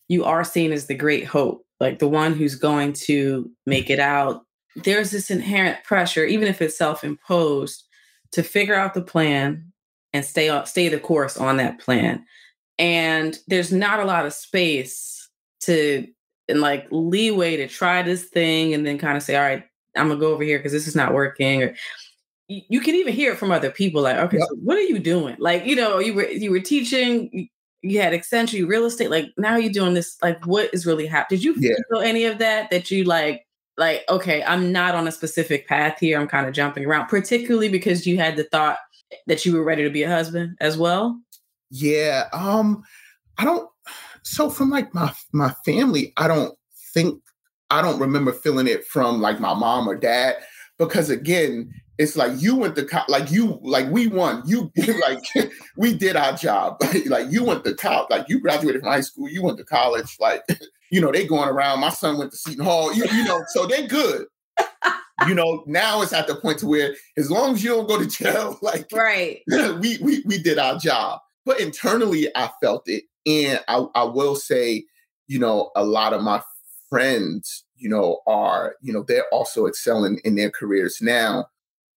you 0.08 0.24
are 0.24 0.44
seen 0.44 0.72
as 0.72 0.86
the 0.86 0.94
great 0.94 1.24
hope, 1.24 1.64
like 1.80 1.98
the 1.98 2.08
one 2.08 2.34
who's 2.34 2.54
going 2.54 2.94
to 2.94 3.50
make 3.66 3.90
it 3.90 4.00
out, 4.00 4.45
there's 4.76 5.10
this 5.10 5.30
inherent 5.30 5.82
pressure, 5.84 6.24
even 6.24 6.48
if 6.48 6.60
it's 6.62 6.76
self-imposed, 6.76 7.84
to 8.32 8.42
figure 8.42 8.74
out 8.74 8.94
the 8.94 9.02
plan 9.02 9.72
and 10.12 10.24
stay 10.24 10.48
on, 10.48 10.66
stay 10.66 10.88
the 10.88 11.00
course 11.00 11.36
on 11.36 11.56
that 11.56 11.78
plan. 11.78 12.24
And 12.78 13.38
there's 13.46 13.72
not 13.72 14.00
a 14.00 14.04
lot 14.04 14.26
of 14.26 14.32
space 14.32 15.28
to 15.60 16.06
and 16.48 16.60
like 16.60 16.86
leeway 16.90 17.56
to 17.56 17.66
try 17.66 18.02
this 18.02 18.24
thing 18.24 18.72
and 18.74 18.86
then 18.86 18.98
kind 18.98 19.16
of 19.16 19.22
say, 19.22 19.36
all 19.36 19.42
right, 19.42 19.64
I'm 19.96 20.08
gonna 20.08 20.20
go 20.20 20.32
over 20.32 20.44
here 20.44 20.58
because 20.58 20.72
this 20.72 20.86
is 20.86 20.94
not 20.94 21.14
working. 21.14 21.62
Or 21.62 21.74
you 22.48 22.80
can 22.80 22.94
even 22.94 23.12
hear 23.12 23.32
it 23.32 23.38
from 23.38 23.50
other 23.50 23.70
people 23.70 24.02
like 24.02 24.16
okay 24.16 24.38
yep. 24.38 24.46
so 24.48 24.54
what 24.56 24.76
are 24.76 24.82
you 24.82 24.98
doing 24.98 25.34
like 25.38 25.66
you 25.66 25.74
know 25.74 25.98
you 25.98 26.14
were 26.14 26.28
you 26.28 26.50
were 26.50 26.60
teaching 26.60 27.48
you 27.82 28.00
had 28.00 28.12
Accenture 28.12 28.66
real 28.68 28.84
estate 28.84 29.10
like 29.10 29.32
now 29.36 29.56
you're 29.56 29.72
doing 29.72 29.94
this 29.94 30.16
like 30.22 30.46
what 30.46 30.72
is 30.72 30.86
really 30.86 31.06
happening 31.06 31.40
did 31.40 31.44
you 31.44 31.54
yeah. 31.58 31.74
feel 31.90 32.00
any 32.00 32.24
of 32.24 32.38
that 32.38 32.70
that 32.70 32.90
you 32.90 33.04
like 33.04 33.45
like 33.78 34.04
okay 34.08 34.42
i'm 34.44 34.72
not 34.72 34.94
on 34.94 35.06
a 35.06 35.12
specific 35.12 35.66
path 35.68 35.98
here. 36.00 36.18
I'm 36.18 36.28
kind 36.28 36.46
of 36.46 36.54
jumping 36.54 36.84
around 36.84 37.08
particularly 37.08 37.68
because 37.68 38.06
you 38.06 38.16
had 38.16 38.36
the 38.36 38.44
thought 38.44 38.78
that 39.26 39.44
you 39.44 39.52
were 39.54 39.64
ready 39.64 39.82
to 39.84 39.90
be 39.90 40.02
a 40.02 40.08
husband 40.08 40.56
as 40.60 40.76
well? 40.76 41.20
Yeah 41.70 42.28
um 42.32 42.82
i 43.38 43.44
don't 43.44 43.68
so 44.22 44.50
from 44.50 44.70
like 44.70 44.94
my 44.94 45.12
my 45.32 45.52
family 45.64 46.12
i 46.16 46.28
don't 46.28 46.56
think 46.94 47.20
i 47.70 47.82
don't 47.82 48.00
remember 48.00 48.32
feeling 48.32 48.66
it 48.66 48.84
from 48.86 49.20
like 49.20 49.40
my 49.40 49.54
mom 49.54 49.88
or 49.88 49.96
dad 49.96 50.36
because 50.78 51.10
again 51.10 51.72
it's 51.98 52.16
like 52.16 52.32
you 52.40 52.56
went 52.56 52.76
to 52.76 52.84
co- 52.84 53.04
like 53.08 53.30
you 53.30 53.58
like 53.62 53.88
we 53.90 54.06
won. 54.06 54.42
You 54.46 54.70
like 55.00 55.24
we 55.76 55.94
did 55.94 56.16
our 56.16 56.34
job. 56.34 56.80
Like 57.06 57.30
you 57.30 57.44
went 57.44 57.64
to 57.64 57.74
college 57.74 58.08
like 58.10 58.28
you 58.28 58.40
graduated 58.40 58.80
from 58.80 58.90
high 58.90 59.00
school 59.00 59.28
you 59.28 59.42
went 59.42 59.58
to 59.58 59.64
college 59.64 60.16
like 60.18 60.42
you 60.90 61.00
know 61.00 61.12
they 61.12 61.26
going 61.26 61.48
around. 61.48 61.80
My 61.80 61.90
son 61.90 62.18
went 62.18 62.32
to 62.32 62.36
seton 62.36 62.64
hall. 62.64 62.92
You, 62.92 63.04
you 63.04 63.24
know 63.24 63.42
so 63.48 63.66
they 63.66 63.86
good. 63.86 64.26
You 65.26 65.34
know 65.34 65.62
now 65.66 66.02
it's 66.02 66.12
at 66.12 66.26
the 66.26 66.34
point 66.34 66.58
to 66.58 66.66
where 66.66 66.94
as 67.16 67.30
long 67.30 67.54
as 67.54 67.64
you 67.64 67.70
don't 67.70 67.88
go 67.88 67.98
to 67.98 68.06
jail 68.06 68.58
like 68.60 68.88
right. 68.92 69.42
we 69.46 69.98
we, 70.02 70.22
we 70.26 70.38
did 70.42 70.58
our 70.58 70.78
job. 70.78 71.20
But 71.44 71.60
internally 71.60 72.28
i 72.34 72.50
felt 72.60 72.82
it. 72.86 73.04
And 73.24 73.60
I, 73.68 73.86
I 73.94 74.04
will 74.04 74.36
say 74.36 74.84
you 75.28 75.38
know 75.38 75.70
a 75.76 75.84
lot 75.84 76.12
of 76.12 76.22
my 76.22 76.42
friends 76.90 77.65
you 77.76 77.88
know 77.88 78.20
are 78.26 78.76
you 78.80 78.92
know 78.92 79.02
they're 79.02 79.28
also 79.32 79.66
excelling 79.66 80.20
in 80.24 80.36
their 80.36 80.50
careers 80.50 81.00
now. 81.00 81.46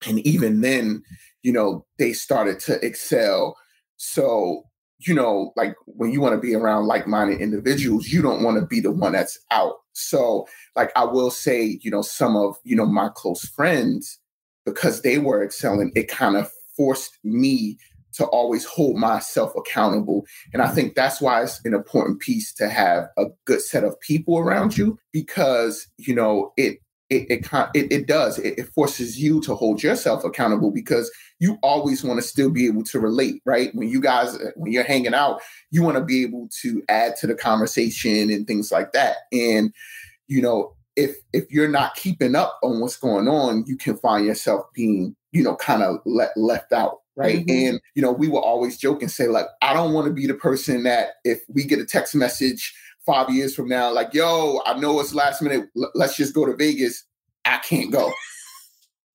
And 0.08 0.20
even 0.20 0.62
then 0.62 1.04
you 1.44 1.52
know 1.52 1.86
they 1.98 2.14
started 2.14 2.60
to 2.62 2.84
excel. 2.86 3.58
So 3.98 4.64
you 5.00 5.14
know 5.14 5.54
like 5.56 5.76
when 5.86 6.12
you 6.12 6.22
want 6.22 6.36
to 6.36 6.42
be 6.42 6.54
around 6.54 6.86
like-minded 6.86 7.40
individuals 7.40 8.08
you 8.10 8.22
don't 8.22 8.44
want 8.44 8.60
to 8.60 8.66
be 8.66 8.80
the 8.80 8.92
one 8.92 9.14
that's 9.14 9.40
out. 9.52 9.76
So 9.94 10.48
like 10.76 10.92
i 10.96 11.04
will 11.04 11.32
say 11.32 11.80
you 11.82 11.92
know 11.92 12.02
some 12.02 12.36
of 12.36 12.58
you 12.64 12.76
know 12.76 12.86
my 12.86 13.10
close 13.16 13.46
friends 13.46 14.20
because 14.66 15.02
they 15.02 15.18
were 15.18 15.44
excelling 15.44 15.92
it 15.96 16.08
kind 16.08 16.36
of 16.38 16.50
forced 16.76 17.18
me 17.24 17.78
to 18.20 18.26
always 18.26 18.66
hold 18.66 18.98
myself 18.98 19.54
accountable. 19.56 20.26
And 20.54 20.62
i 20.62 20.66
mm-hmm. 20.66 20.76
think 20.76 20.96
that's 20.96 21.22
why 21.22 21.42
it's 21.42 21.64
an 21.66 21.74
important 21.74 22.20
piece 22.20 22.54
to 22.56 22.70
have 22.70 23.08
a 23.18 23.26
good 23.46 23.62
set 23.62 23.84
of 23.84 24.00
people 24.02 24.38
around 24.38 24.78
you 24.78 24.98
because 25.12 25.88
you 25.98 26.14
know 26.14 26.54
it 26.58 26.80
it 27.10 27.26
it, 27.30 27.48
it, 27.74 27.92
it 27.92 28.08
does 28.08 28.38
it, 28.38 28.60
it, 28.60 28.68
forces 28.74 29.20
you 29.20 29.42
to 29.42 29.56
hold 29.56 29.82
yourself 29.82 30.24
accountable 30.24 30.70
because 30.70 31.10
you 31.40 31.58
always 31.64 32.04
want 32.04 32.22
to 32.22 32.28
still 32.28 32.52
be 32.52 32.68
able 32.68 32.84
to 32.84 33.00
relate 33.00 33.42
right? 33.46 33.74
When 33.74 33.90
you 33.90 34.00
guys 34.02 34.38
when 34.56 34.72
you're 34.72 34.84
hanging 34.84 35.14
out 35.14 35.42
you 35.72 35.82
want 35.82 35.98
to 35.98 36.04
be 36.04 36.24
able 36.24 36.50
to 36.62 36.84
add 36.90 37.16
to 37.18 37.28
the 37.28 37.36
conversation 37.36 38.30
and 38.30 38.46
things 38.46 38.72
like 38.72 38.92
that. 38.92 39.18
And 39.32 39.74
you 40.28 40.42
know 40.42 40.76
if 40.96 41.16
if 41.34 41.50
you're 41.50 41.70
not 41.70 41.96
keeping 41.96 42.36
up 42.36 42.60
on 42.62 42.80
what's 42.80 42.98
going 42.98 43.28
on 43.28 43.64
you 43.66 43.78
can 43.78 43.98
find 43.98 44.26
yourself 44.26 44.66
being 44.74 45.16
you 45.32 45.44
know 45.44 45.56
kind 45.56 45.82
of 45.84 45.98
let, 46.06 46.36
left 46.36 46.74
out 46.74 47.00
right 47.20 47.46
mm-hmm. 47.46 47.68
and 47.68 47.82
you 47.94 48.02
know 48.02 48.12
we 48.12 48.28
will 48.28 48.40
always 48.40 48.78
joke 48.78 49.02
and 49.02 49.12
say 49.12 49.28
like 49.28 49.46
i 49.62 49.74
don't 49.74 49.94
want 49.94 50.08
to 50.08 50.14
be 50.14 50.26
the 50.26 50.34
person 50.34 50.84
that 50.84 51.16
if 51.24 51.42
we 51.50 51.64
get 51.64 51.80
a 51.80 51.86
text 51.86 52.16
message 52.16 52.74
five 53.10 53.30
years 53.32 53.56
from 53.56 53.68
now, 53.68 53.92
like, 53.92 54.14
yo, 54.14 54.62
I 54.68 54.80
know 54.80 55.00
it's 55.00 55.16
last 55.16 55.42
minute. 55.42 55.68
L- 55.76 55.92
let's 55.96 56.16
just 56.16 56.36
go 56.36 56.46
to 56.46 56.56
Vegas. 56.56 57.06
I 57.44 57.58
can't 57.58 57.92
go. 57.92 58.12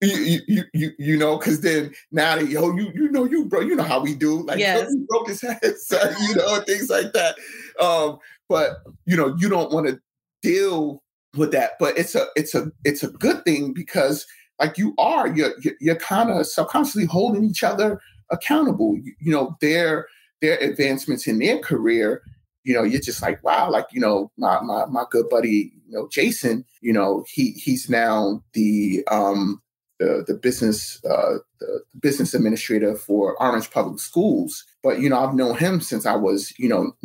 you, 0.02 0.40
you, 0.48 0.64
you, 0.72 0.90
you 0.98 1.16
know, 1.16 1.38
because 1.38 1.60
then 1.60 1.94
now 2.10 2.34
that 2.34 2.48
yo, 2.48 2.74
you, 2.74 2.90
you 2.92 3.10
know, 3.10 3.24
you 3.24 3.44
bro, 3.44 3.60
you 3.60 3.76
know 3.76 3.84
how 3.84 4.00
we 4.00 4.14
do, 4.14 4.42
like, 4.42 4.58
yes. 4.58 4.90
yo, 4.90 5.06
broke 5.08 5.28
his 5.28 5.40
head, 5.42 5.76
son, 5.78 6.14
you 6.28 6.34
know, 6.34 6.60
things 6.62 6.90
like 6.90 7.12
that. 7.12 7.36
Um, 7.80 8.18
but 8.48 8.78
you 9.06 9.16
know, 9.16 9.34
you 9.38 9.48
don't 9.48 9.72
want 9.72 9.86
to 9.86 10.00
deal 10.42 11.02
with 11.36 11.52
that, 11.52 11.72
but 11.78 11.96
it's 11.96 12.14
a, 12.14 12.26
it's 12.36 12.54
a, 12.54 12.70
it's 12.84 13.02
a 13.02 13.08
good 13.08 13.44
thing 13.44 13.72
because 13.72 14.26
like 14.60 14.78
you 14.78 14.94
are, 14.98 15.28
you're, 15.28 15.52
you're 15.80 15.96
kind 15.96 16.30
of 16.30 16.46
subconsciously 16.46 17.06
holding 17.06 17.44
each 17.44 17.64
other 17.64 18.00
accountable. 18.30 18.96
You, 18.96 19.12
you 19.20 19.32
know, 19.32 19.56
their 19.60 20.06
their 20.40 20.58
advancements 20.58 21.26
in 21.26 21.38
their 21.38 21.58
career 21.58 22.22
you 22.64 22.72
know, 22.72 22.82
you're 22.82 23.00
just 23.00 23.22
like, 23.22 23.44
wow, 23.44 23.70
like, 23.70 23.86
you 23.92 24.00
know, 24.00 24.32
my 24.38 24.60
my 24.62 24.86
my 24.86 25.04
good 25.10 25.28
buddy, 25.28 25.72
you 25.86 25.92
know, 25.92 26.08
Jason, 26.10 26.64
you 26.80 26.92
know, 26.92 27.24
he 27.28 27.52
he's 27.52 27.88
now 27.88 28.42
the 28.54 29.04
um 29.10 29.62
the 30.00 30.24
the 30.26 30.34
business 30.34 30.98
uh 31.04 31.38
the, 31.60 31.84
the 31.92 32.00
business 32.00 32.34
administrator 32.34 32.96
for 32.96 33.40
Orange 33.40 33.70
Public 33.70 34.00
Schools. 34.00 34.64
But 34.82 35.00
you 35.00 35.10
know, 35.10 35.18
I've 35.18 35.34
known 35.34 35.58
him 35.58 35.80
since 35.80 36.06
I 36.06 36.16
was, 36.16 36.54
you 36.58 36.68
know, 36.68 36.96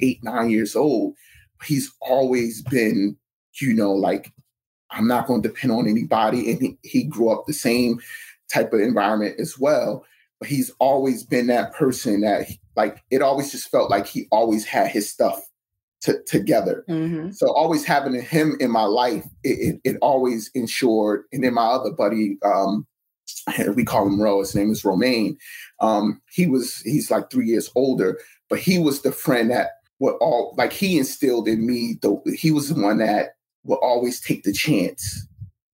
eight, 0.00 0.22
nine 0.22 0.50
years 0.50 0.76
old. 0.76 1.14
He's 1.64 1.92
always 2.00 2.62
been, 2.62 3.16
you 3.60 3.74
know, 3.74 3.92
like 3.92 4.32
I'm 4.90 5.08
not 5.08 5.26
going 5.26 5.42
to 5.42 5.48
depend 5.48 5.72
on 5.72 5.88
anybody. 5.88 6.50
And 6.50 6.60
he, 6.60 6.78
he 6.82 7.04
grew 7.04 7.30
up 7.30 7.46
the 7.46 7.52
same 7.52 8.00
type 8.52 8.72
of 8.72 8.80
environment 8.80 9.40
as 9.40 9.58
well. 9.58 10.04
But 10.38 10.48
he's 10.48 10.70
always 10.78 11.24
been 11.24 11.46
that 11.48 11.72
person 11.74 12.20
that 12.20 12.46
like 12.76 13.02
it 13.10 13.22
always 13.22 13.50
just 13.50 13.70
felt 13.70 13.90
like 13.90 14.06
he 14.06 14.26
always 14.30 14.64
had 14.64 14.88
his 14.88 15.10
stuff 15.10 15.40
to, 16.02 16.22
together. 16.24 16.84
Mm-hmm. 16.88 17.32
So 17.32 17.50
always 17.52 17.84
having 17.84 18.20
him 18.20 18.56
in 18.60 18.70
my 18.70 18.84
life, 18.84 19.24
it, 19.42 19.80
it, 19.84 19.92
it, 19.92 19.98
always 20.02 20.50
ensured. 20.54 21.24
And 21.32 21.42
then 21.42 21.54
my 21.54 21.64
other 21.64 21.90
buddy, 21.90 22.36
um, 22.44 22.86
we 23.74 23.84
call 23.84 24.06
him 24.06 24.20
Ro. 24.20 24.40
His 24.40 24.54
name 24.54 24.70
is 24.70 24.84
Romaine. 24.84 25.38
Um, 25.80 26.20
he 26.30 26.46
was 26.46 26.80
he's 26.82 27.10
like 27.10 27.30
three 27.30 27.46
years 27.46 27.70
older, 27.74 28.18
but 28.48 28.58
he 28.58 28.78
was 28.78 29.02
the 29.02 29.12
friend 29.12 29.50
that 29.50 29.70
what 29.98 30.16
all 30.20 30.54
like 30.58 30.72
he 30.72 30.98
instilled 30.98 31.48
in 31.48 31.66
me. 31.66 31.96
The 32.02 32.20
he 32.38 32.50
was 32.50 32.68
the 32.68 32.80
one 32.80 32.98
that 32.98 33.35
will 33.66 33.78
always 33.78 34.20
take 34.20 34.42
the 34.42 34.52
chance, 34.52 35.26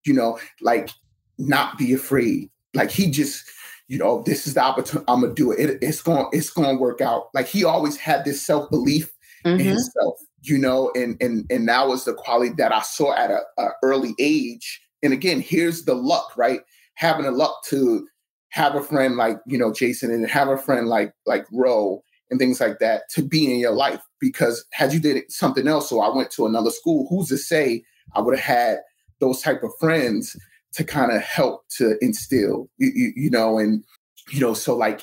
you 0.05 0.13
know, 0.13 0.39
like 0.61 0.89
not 1.37 1.77
be 1.77 1.93
afraid. 1.93 2.49
Like 2.73 2.91
he 2.91 3.09
just, 3.09 3.45
you 3.87 3.97
know, 3.97 4.23
this 4.25 4.47
is 4.47 4.55
the 4.55 4.63
opportunity. 4.63 5.05
I'm 5.07 5.21
gonna 5.21 5.33
do 5.33 5.51
it. 5.51 5.59
it 5.59 5.79
it's 5.81 6.01
going, 6.01 6.27
it's 6.31 6.49
going 6.49 6.75
to 6.75 6.81
work 6.81 7.01
out. 7.01 7.29
Like 7.33 7.47
he 7.47 7.63
always 7.63 7.97
had 7.97 8.25
this 8.25 8.41
self 8.41 8.69
belief 8.69 9.11
mm-hmm. 9.45 9.59
in 9.59 9.65
himself, 9.65 10.19
you 10.41 10.57
know, 10.57 10.91
and 10.95 11.21
and 11.21 11.45
and 11.49 11.67
that 11.67 11.87
was 11.87 12.05
the 12.05 12.13
quality 12.13 12.53
that 12.57 12.73
I 12.73 12.81
saw 12.81 13.13
at 13.15 13.31
a, 13.31 13.41
a 13.57 13.69
early 13.83 14.13
age. 14.19 14.81
And 15.01 15.13
again, 15.13 15.41
here's 15.41 15.83
the 15.83 15.95
luck, 15.95 16.37
right? 16.37 16.61
Having 16.95 17.25
the 17.25 17.31
luck 17.31 17.63
to 17.65 18.07
have 18.49 18.75
a 18.75 18.83
friend 18.83 19.17
like 19.17 19.37
you 19.47 19.57
know 19.57 19.73
Jason 19.73 20.11
and 20.11 20.27
have 20.29 20.47
a 20.47 20.57
friend 20.57 20.87
like 20.87 21.11
like 21.25 21.45
Ro 21.51 22.03
and 22.29 22.39
things 22.39 22.59
like 22.59 22.79
that 22.79 23.09
to 23.11 23.21
be 23.21 23.51
in 23.51 23.59
your 23.59 23.73
life. 23.73 24.01
Because 24.19 24.65
had 24.71 24.93
you 24.93 24.99
did 24.99 25.29
something 25.31 25.67
else, 25.67 25.89
so 25.89 26.01
I 26.01 26.15
went 26.15 26.31
to 26.31 26.45
another 26.45 26.71
school, 26.71 27.07
who's 27.09 27.29
to 27.29 27.37
say 27.37 27.83
I 28.13 28.21
would 28.21 28.37
have 28.37 28.57
had 28.57 28.79
those 29.19 29.41
type 29.41 29.63
of 29.63 29.71
friends 29.79 30.35
to 30.73 30.83
kind 30.83 31.11
of 31.11 31.21
help 31.21 31.63
to 31.77 31.97
instill, 32.01 32.69
you, 32.77 32.91
you, 32.93 33.13
you 33.15 33.29
know, 33.29 33.57
and 33.57 33.83
you 34.31 34.39
know, 34.39 34.53
so 34.53 34.75
like 34.75 35.01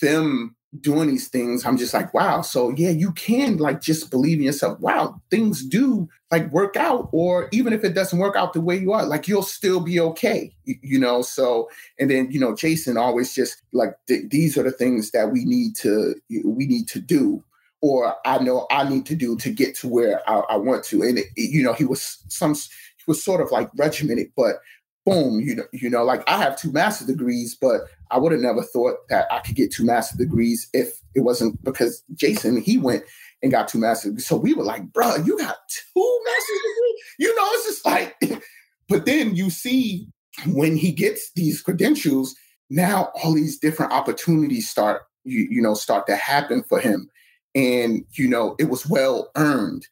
them 0.00 0.56
doing 0.80 1.08
these 1.08 1.28
things, 1.28 1.64
I'm 1.64 1.76
just 1.76 1.94
like, 1.94 2.12
wow. 2.14 2.42
So 2.42 2.70
yeah, 2.70 2.90
you 2.90 3.12
can 3.12 3.58
like 3.58 3.80
just 3.80 4.10
believe 4.10 4.38
in 4.38 4.44
yourself. 4.44 4.78
Wow, 4.80 5.20
things 5.30 5.64
do 5.64 6.08
like 6.30 6.50
work 6.50 6.76
out, 6.76 7.08
or 7.12 7.48
even 7.52 7.72
if 7.72 7.84
it 7.84 7.94
doesn't 7.94 8.18
work 8.18 8.36
out 8.36 8.52
the 8.52 8.60
way 8.60 8.76
you 8.76 8.92
are, 8.92 9.04
like 9.04 9.28
you'll 9.28 9.42
still 9.42 9.80
be 9.80 10.00
okay. 10.00 10.52
You, 10.64 10.98
know. 10.98 11.22
So 11.22 11.68
and 11.98 12.10
then 12.10 12.30
you 12.30 12.40
know, 12.40 12.54
Jason 12.54 12.96
always 12.96 13.34
just 13.34 13.62
like 13.72 13.96
th- 14.08 14.30
these 14.30 14.56
are 14.58 14.62
the 14.62 14.72
things 14.72 15.10
that 15.12 15.30
we 15.30 15.44
need 15.44 15.76
to 15.76 16.14
we 16.44 16.66
need 16.66 16.88
to 16.88 17.00
do, 17.00 17.42
or 17.80 18.14
I 18.24 18.38
know 18.38 18.66
I 18.70 18.88
need 18.88 19.06
to 19.06 19.14
do 19.14 19.36
to 19.36 19.50
get 19.50 19.74
to 19.76 19.88
where 19.88 20.28
I, 20.28 20.40
I 20.50 20.56
want 20.56 20.84
to. 20.84 21.02
And 21.02 21.18
it, 21.18 21.26
you 21.36 21.62
know, 21.62 21.72
he 21.72 21.84
was 21.84 22.18
some 22.28 22.54
he 22.54 23.04
was 23.06 23.22
sort 23.22 23.40
of 23.40 23.50
like 23.50 23.70
regimented, 23.76 24.32
but 24.36 24.56
boom, 25.06 25.40
you 25.40 25.54
know, 25.54 25.64
you 25.72 25.88
know, 25.88 26.04
like 26.04 26.28
I 26.28 26.36
have 26.38 26.58
two 26.58 26.72
master's 26.72 27.06
degrees, 27.06 27.56
but 27.58 27.82
I 28.10 28.18
would 28.18 28.32
have 28.32 28.40
never 28.40 28.62
thought 28.62 29.08
that 29.08 29.32
I 29.32 29.38
could 29.38 29.54
get 29.54 29.72
two 29.72 29.84
master's 29.84 30.18
degrees 30.18 30.68
if 30.74 31.00
it 31.14 31.20
wasn't 31.20 31.62
because 31.64 32.02
Jason, 32.14 32.60
he 32.60 32.76
went 32.76 33.04
and 33.42 33.52
got 33.52 33.68
two 33.68 33.78
master's 33.78 34.10
degrees. 34.10 34.26
So 34.26 34.36
we 34.36 34.52
were 34.52 34.64
like, 34.64 34.92
bro, 34.92 35.16
you 35.16 35.38
got 35.38 35.56
two 35.68 36.20
master's 36.24 36.58
degrees? 36.58 37.02
You 37.20 37.34
know, 37.36 37.44
it's 37.52 37.66
just 37.66 37.86
like, 37.86 38.42
but 38.88 39.06
then 39.06 39.36
you 39.36 39.48
see 39.48 40.08
when 40.48 40.76
he 40.76 40.90
gets 40.90 41.30
these 41.34 41.62
credentials, 41.62 42.34
now 42.68 43.10
all 43.14 43.32
these 43.32 43.58
different 43.58 43.92
opportunities 43.92 44.68
start, 44.68 45.02
you, 45.22 45.46
you 45.48 45.62
know, 45.62 45.74
start 45.74 46.06
to 46.08 46.16
happen 46.16 46.64
for 46.64 46.80
him. 46.80 47.08
And, 47.54 48.04
you 48.12 48.28
know, 48.28 48.56
it 48.58 48.68
was 48.68 48.86
well 48.86 49.30
earned. 49.36 49.86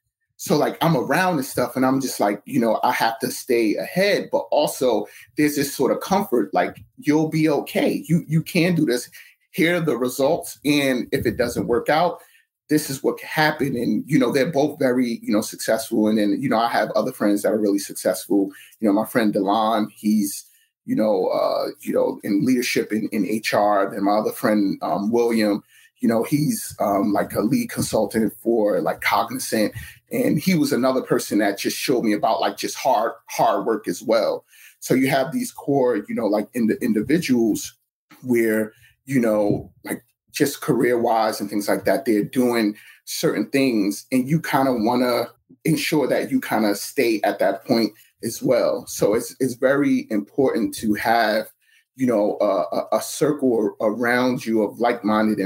So 0.45 0.59
like 0.59 0.77
I'm 0.83 0.95
around 0.95 1.37
and 1.37 1.45
stuff, 1.47 1.75
and 1.75 1.87
I'm 1.87 2.03
just 2.03 2.21
like, 2.21 2.43
you 2.45 2.61
know, 2.61 2.79
I 2.83 2.93
have 2.93 3.19
to 3.21 3.31
stay 3.31 3.77
ahead, 3.77 4.29
but 4.31 4.43
also 4.51 5.07
there's 5.39 5.57
this 5.57 5.75
sort 5.75 5.91
of 5.91 6.01
comfort, 6.01 6.53
like 6.53 6.85
you'll 6.99 7.31
be 7.31 7.49
okay. 7.49 8.05
You 8.07 8.27
you 8.29 8.43
can 8.43 8.75
do 8.75 8.85
this. 8.85 9.09
Here 9.53 9.77
are 9.77 9.81
the 9.81 9.97
results, 9.97 10.59
and 10.63 11.09
if 11.13 11.25
it 11.25 11.39
doesn't 11.39 11.67
work 11.67 11.89
out, 11.89 12.21
this 12.69 12.91
is 12.91 13.03
what 13.03 13.17
can 13.17 13.27
happen. 13.27 13.69
And 13.69 14.05
you 14.07 14.19
know, 14.19 14.31
they're 14.31 14.53
both 14.53 14.79
very 14.79 15.19
you 15.23 15.33
know 15.33 15.41
successful. 15.41 16.09
And 16.09 16.19
then 16.19 16.37
you 16.39 16.51
know, 16.51 16.59
I 16.59 16.69
have 16.69 16.91
other 16.91 17.13
friends 17.13 17.41
that 17.41 17.53
are 17.53 17.59
really 17.59 17.79
successful. 17.79 18.51
You 18.81 18.89
know, 18.89 18.93
my 18.93 19.07
friend 19.07 19.33
Delon, 19.33 19.87
he's 19.97 20.45
you 20.85 20.95
know, 20.95 21.29
uh, 21.29 21.71
you 21.81 21.95
know, 21.95 22.21
in 22.23 22.45
leadership 22.45 22.93
in, 22.93 23.09
in 23.13 23.23
HR. 23.23 23.89
Then 23.91 24.05
my 24.05 24.19
other 24.19 24.33
friend 24.33 24.77
um, 24.83 25.11
William, 25.11 25.63
you 26.05 26.09
know, 26.09 26.23
he's 26.23 26.77
um, 26.81 27.15
like 27.15 27.33
a 27.33 27.41
lead 27.41 27.71
consultant 27.71 28.35
for 28.43 28.83
like 28.83 29.01
Cognizant, 29.01 29.73
and 30.15 30.39
he 30.39 30.55
was 30.55 30.73
another 30.73 31.03
person 31.03 31.39
that 31.39 31.59
just 31.59 31.77
showed 31.77 32.05
me 32.05 32.12
about 32.12 32.41
like 32.41 32.57
just 32.57 32.77
hard 32.77 33.12
hard 33.29 33.67
work 33.67 33.89
as 33.89 34.03
well. 34.03 34.45
So 34.81 34.95
you 34.95 35.09
have 35.09 35.33
these 35.33 35.51
core, 35.51 35.97
you 36.09 36.15
know, 36.15 36.27
like 36.27 36.49
in 36.55 36.67
the 36.67 36.77
individuals 36.83 37.75
where 38.23 38.73
you 39.07 39.21
know, 39.21 39.71
like 39.85 40.03
just 40.33 40.61
career 40.61 40.99
wise 40.99 41.41
and 41.41 41.51
things 41.51 41.69
like 41.69 41.85
that, 41.85 42.05
they're 42.05 42.25
doing 42.25 42.77
certain 43.05 43.51
things, 43.51 44.07
and 44.12 44.29
you 44.29 44.41
kind 44.41 44.69
of 44.69 44.77
want 44.79 45.03
to 45.03 45.31
ensure 45.65 46.07
that 46.09 46.31
you 46.31 46.41
kind 46.41 46.65
of 46.65 46.77
stay 46.77 47.21
at 47.23 47.39
that 47.39 47.65
point 47.65 47.93
as 48.23 48.43
well. 48.43 48.87
So 48.87 49.15
it's 49.15 49.35
it's 49.41 49.55
very 49.55 50.07
important 50.11 50.75
to 50.77 50.95
have 50.95 51.49
you 51.97 52.07
know, 52.07 52.37
a, 52.41 52.97
a, 52.97 53.01
circle 53.01 53.77
around 53.81 54.45
you 54.45 54.62
of 54.62 54.81
like-minded 54.81 55.39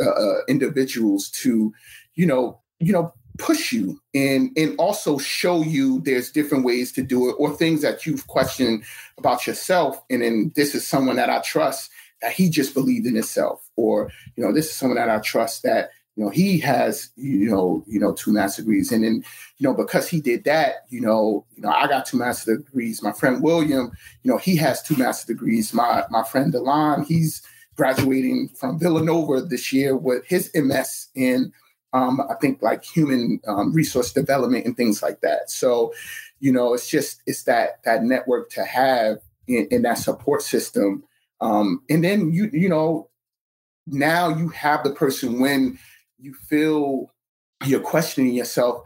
uh, 0.00 0.04
uh, 0.04 0.38
individuals 0.48 1.28
to, 1.28 1.74
you 2.14 2.26
know, 2.26 2.58
you 2.80 2.92
know, 2.92 3.12
push 3.38 3.72
you 3.72 4.00
and 4.14 4.50
and 4.56 4.76
also 4.78 5.16
show 5.16 5.62
you 5.62 6.00
there's 6.02 6.30
different 6.30 6.64
ways 6.64 6.92
to 6.92 7.02
do 7.02 7.30
it 7.30 7.36
or 7.38 7.50
things 7.50 7.80
that 7.82 8.04
you've 8.04 8.26
questioned 8.26 8.84
about 9.18 9.46
yourself. 9.46 10.02
And 10.10 10.22
then 10.22 10.52
this 10.56 10.74
is 10.74 10.86
someone 10.86 11.16
that 11.16 11.30
I 11.30 11.40
trust 11.40 11.90
that 12.20 12.32
he 12.32 12.50
just 12.50 12.74
believed 12.74 13.06
in 13.06 13.14
himself, 13.14 13.68
or 13.76 14.10
you 14.36 14.44
know, 14.44 14.52
this 14.52 14.66
is 14.66 14.74
someone 14.74 14.96
that 14.96 15.08
I 15.08 15.18
trust 15.20 15.62
that 15.62 15.90
you 16.16 16.24
know 16.24 16.30
he 16.30 16.58
has 16.58 17.10
you 17.16 17.50
know 17.50 17.84
you 17.86 17.98
know 17.98 18.12
two 18.12 18.32
master 18.32 18.62
degrees. 18.62 18.92
And 18.92 19.04
then 19.04 19.24
you 19.58 19.68
know 19.68 19.74
because 19.74 20.08
he 20.08 20.20
did 20.20 20.44
that 20.44 20.86
you 20.88 21.00
know 21.00 21.46
you 21.56 21.62
know 21.62 21.70
i 21.70 21.86
got 21.86 22.06
two 22.06 22.18
master 22.18 22.58
degrees. 22.58 23.02
My 23.02 23.12
friend 23.12 23.42
william 23.42 23.90
you 24.22 24.30
know 24.30 24.36
he 24.36 24.56
has 24.56 24.82
two 24.82 24.96
master 24.96 25.32
degrees. 25.32 25.72
My 25.72 26.04
my 26.10 26.24
friend 26.24 26.52
delon 26.52 27.06
he's 27.06 27.42
graduating 27.76 28.48
from 28.48 28.78
villanova 28.78 29.40
this 29.40 29.72
year 29.72 29.96
with 29.96 30.26
his 30.26 30.50
ms 30.54 31.08
in 31.14 31.50
um, 31.92 32.20
i 32.30 32.34
think 32.34 32.62
like 32.62 32.84
human 32.84 33.40
um, 33.46 33.72
resource 33.72 34.12
development 34.12 34.66
and 34.66 34.76
things 34.76 35.02
like 35.02 35.20
that 35.20 35.50
so 35.50 35.92
you 36.40 36.52
know 36.52 36.74
it's 36.74 36.88
just 36.88 37.22
it's 37.26 37.44
that 37.44 37.82
that 37.84 38.02
network 38.02 38.50
to 38.50 38.64
have 38.64 39.18
in, 39.46 39.66
in 39.70 39.82
that 39.82 39.98
support 39.98 40.42
system 40.42 41.02
um, 41.40 41.82
and 41.88 42.04
then 42.04 42.32
you 42.32 42.50
you 42.52 42.68
know 42.68 43.08
now 43.86 44.28
you 44.28 44.48
have 44.48 44.84
the 44.84 44.90
person 44.90 45.40
when 45.40 45.78
you 46.18 46.34
feel 46.34 47.10
you're 47.64 47.80
questioning 47.80 48.34
yourself, 48.34 48.82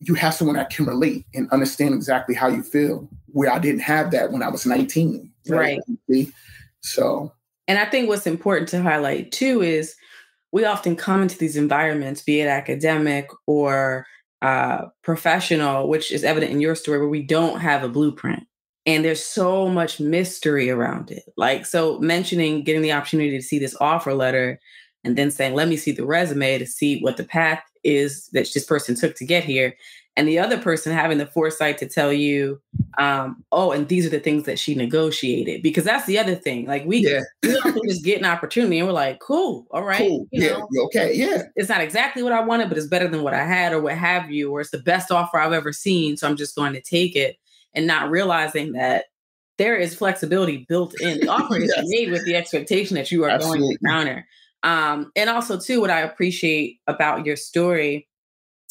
you 0.00 0.14
have 0.14 0.34
someone 0.34 0.56
that 0.56 0.70
can 0.70 0.86
relate 0.86 1.26
and 1.34 1.50
understand 1.50 1.94
exactly 1.94 2.34
how 2.34 2.48
you 2.48 2.62
feel. 2.62 3.08
Where 3.26 3.50
I 3.50 3.58
didn't 3.58 3.80
have 3.80 4.10
that 4.12 4.32
when 4.32 4.42
I 4.42 4.48
was 4.48 4.66
19. 4.66 5.30
Right. 5.48 5.80
right. 6.08 6.28
So, 6.80 7.32
and 7.66 7.78
I 7.78 7.84
think 7.84 8.08
what's 8.08 8.26
important 8.26 8.68
to 8.70 8.82
highlight 8.82 9.32
too 9.32 9.62
is 9.62 9.94
we 10.52 10.64
often 10.64 10.96
come 10.96 11.22
into 11.22 11.38
these 11.38 11.56
environments, 11.56 12.22
be 12.22 12.40
it 12.40 12.48
academic 12.48 13.28
or 13.46 14.06
uh, 14.42 14.86
professional, 15.02 15.88
which 15.88 16.12
is 16.12 16.24
evident 16.24 16.52
in 16.52 16.60
your 16.60 16.74
story, 16.74 16.98
where 16.98 17.08
we 17.08 17.22
don't 17.22 17.60
have 17.60 17.82
a 17.82 17.88
blueprint. 17.88 18.44
And 18.86 19.04
there's 19.04 19.22
so 19.22 19.68
much 19.68 20.00
mystery 20.00 20.70
around 20.70 21.10
it. 21.10 21.24
Like, 21.36 21.66
so 21.66 21.98
mentioning 21.98 22.64
getting 22.64 22.82
the 22.82 22.92
opportunity 22.92 23.36
to 23.36 23.42
see 23.42 23.58
this 23.58 23.76
offer 23.80 24.14
letter 24.14 24.58
and 25.04 25.16
then 25.16 25.30
saying, 25.30 25.54
let 25.54 25.68
me 25.68 25.76
see 25.76 25.92
the 25.92 26.06
resume 26.06 26.58
to 26.58 26.66
see 26.66 27.00
what 27.00 27.16
the 27.16 27.24
path 27.24 27.62
is 27.84 28.28
that 28.32 28.48
this 28.54 28.64
person 28.64 28.94
took 28.94 29.14
to 29.16 29.26
get 29.26 29.44
here. 29.44 29.74
And 30.18 30.26
the 30.26 30.40
other 30.40 30.58
person 30.58 30.92
having 30.92 31.18
the 31.18 31.26
foresight 31.26 31.78
to 31.78 31.86
tell 31.86 32.12
you, 32.12 32.60
um, 32.98 33.44
oh, 33.52 33.70
and 33.70 33.86
these 33.86 34.04
are 34.04 34.10
the 34.10 34.18
things 34.18 34.46
that 34.46 34.58
she 34.58 34.74
negotiated. 34.74 35.62
Because 35.62 35.84
that's 35.84 36.06
the 36.06 36.18
other 36.18 36.34
thing. 36.34 36.66
Like 36.66 36.84
we, 36.84 37.08
yeah. 37.08 37.20
we 37.44 37.88
just 37.88 38.04
get 38.04 38.18
an 38.18 38.24
opportunity 38.24 38.80
and 38.80 38.88
we're 38.88 38.94
like, 38.94 39.20
cool, 39.20 39.68
all 39.70 39.84
right. 39.84 39.98
Cool. 39.98 40.26
You 40.32 40.42
yeah, 40.42 40.58
know, 40.58 40.68
okay, 40.86 41.14
yeah. 41.14 41.42
It's 41.54 41.68
not 41.68 41.82
exactly 41.82 42.24
what 42.24 42.32
I 42.32 42.40
wanted, 42.40 42.68
but 42.68 42.76
it's 42.76 42.88
better 42.88 43.06
than 43.06 43.22
what 43.22 43.32
I 43.32 43.44
had 43.44 43.72
or 43.72 43.80
what 43.80 43.96
have 43.96 44.28
you, 44.28 44.50
or 44.50 44.60
it's 44.60 44.72
the 44.72 44.78
best 44.78 45.12
offer 45.12 45.38
I've 45.38 45.52
ever 45.52 45.72
seen. 45.72 46.16
So 46.16 46.26
I'm 46.26 46.36
just 46.36 46.56
going 46.56 46.72
to 46.72 46.80
take 46.80 47.14
it 47.14 47.36
and 47.72 47.86
not 47.86 48.10
realizing 48.10 48.72
that 48.72 49.04
there 49.56 49.76
is 49.76 49.94
flexibility 49.94 50.66
built 50.68 51.00
in. 51.00 51.20
The 51.20 51.28
offer 51.28 51.58
yes. 51.60 51.70
is 51.78 51.88
made 51.90 52.10
with 52.10 52.24
the 52.24 52.34
expectation 52.34 52.96
that 52.96 53.12
you 53.12 53.22
are 53.22 53.30
Absolutely. 53.30 53.60
going 53.60 53.78
to 53.78 53.86
counter. 53.86 54.26
Um, 54.64 55.12
and 55.14 55.30
also, 55.30 55.60
too, 55.60 55.80
what 55.80 55.90
I 55.90 56.00
appreciate 56.00 56.80
about 56.88 57.24
your 57.24 57.36
story 57.36 58.07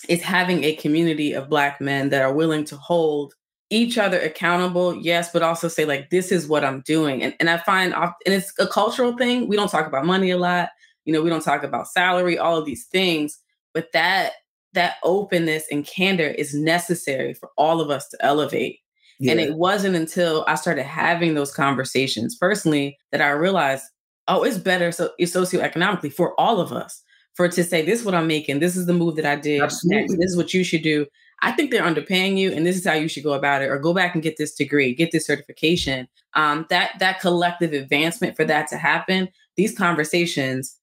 is 0.10 0.22
having 0.22 0.64
a 0.64 0.76
community 0.76 1.34
of 1.34 1.50
Black 1.50 1.82
men 1.82 2.10
that 2.10 2.22
are 2.22 2.34
willing 2.34 2.66
to 2.66 2.78
hold 2.78 3.34
each 3.70 3.98
other 3.98 4.20
accountable, 4.20 4.96
yes, 4.96 5.32
but 5.32 5.44
also 5.44 5.68
say, 5.68 5.86
like, 5.86 6.10
this 6.10 6.32
is 6.32 6.48
what 6.48 6.64
I'm 6.64 6.82
doing. 6.82 7.22
And, 7.22 7.36
and 7.40 7.50
I 7.50 7.58
find, 7.58 7.94
often 7.94 8.16
and 8.26 8.34
it's 8.34 8.54
a 8.60 8.68
cultural 8.68 9.18
thing. 9.18 9.48
We 9.48 9.58
don't 9.58 9.70
talk 9.70 9.88
about 9.88 10.06
money 10.06 10.32
a 10.32 10.38
lot. 10.38 10.70
You 11.06 11.14
know, 11.14 11.22
we 11.22 11.30
don't 11.30 11.44
talk 11.44 11.64
about 11.64 11.88
salary, 11.88 12.38
all 12.38 12.58
of 12.58 12.66
these 12.66 12.86
things, 12.86 13.38
but 13.74 13.92
that 13.94 14.34
that 14.74 14.96
openness 15.04 15.64
and 15.72 15.88
candor 15.88 16.28
is 16.28 16.54
necessary 16.54 17.34
for 17.34 17.50
all 17.58 17.82
of 17.82 17.90
us 17.90 18.08
to 18.10 18.18
elevate. 18.24 18.80
Yeah. 19.20 19.32
And 19.32 19.40
it 19.40 19.56
wasn't 19.56 19.96
until 19.96 20.46
I 20.48 20.56
started 20.56 20.84
having 20.84 21.34
those 21.34 21.52
conversations 21.52 22.36
personally 22.36 22.98
that 23.12 23.22
I 23.22 23.30
realized 23.30 23.86
oh, 24.28 24.44
it's 24.44 24.58
better 24.58 24.92
so 24.92 25.12
it's 25.18 25.34
socioeconomically 25.34 26.12
for 26.12 26.40
all 26.40 26.60
of 26.60 26.72
us 26.72 27.02
for 27.38 27.48
to 27.48 27.64
say 27.64 27.86
this 27.86 28.00
is 28.00 28.06
what 28.06 28.16
I'm 28.16 28.28
making, 28.28 28.60
this 28.60 28.76
is 28.76 28.88
the 28.88 28.94
move 28.94 29.16
that 29.16 29.26
I 29.26 29.36
did, 29.36 29.62
Absolutely. 29.62 30.18
this 30.18 30.32
is 30.32 30.38
what 30.38 30.54
you 30.54 30.64
should 30.64 30.82
do. 30.82 31.06
I 31.42 31.52
think 31.52 31.70
they're 31.70 31.84
underpaying 31.84 32.36
you, 32.36 32.52
and 32.52 32.66
this 32.66 32.76
is 32.76 32.86
how 32.86 32.94
you 32.94 33.08
should 33.08 33.24
go 33.24 33.34
about 33.34 33.62
it, 33.62 33.68
or 33.68 33.78
go 33.78 33.94
back 33.94 34.16
and 34.16 34.24
get 34.24 34.38
this 34.38 34.56
degree, 34.56 34.96
get 34.96 35.12
this 35.12 35.28
certification. 35.28 36.08
Um, 36.34 36.66
that 36.72 36.94
that 37.00 37.22
collective 37.22 37.74
advancement 37.74 38.36
for 38.36 38.44
that 38.46 38.68
to 38.70 38.78
happen, 38.78 39.30
these 39.56 39.78
conversations 39.78 40.78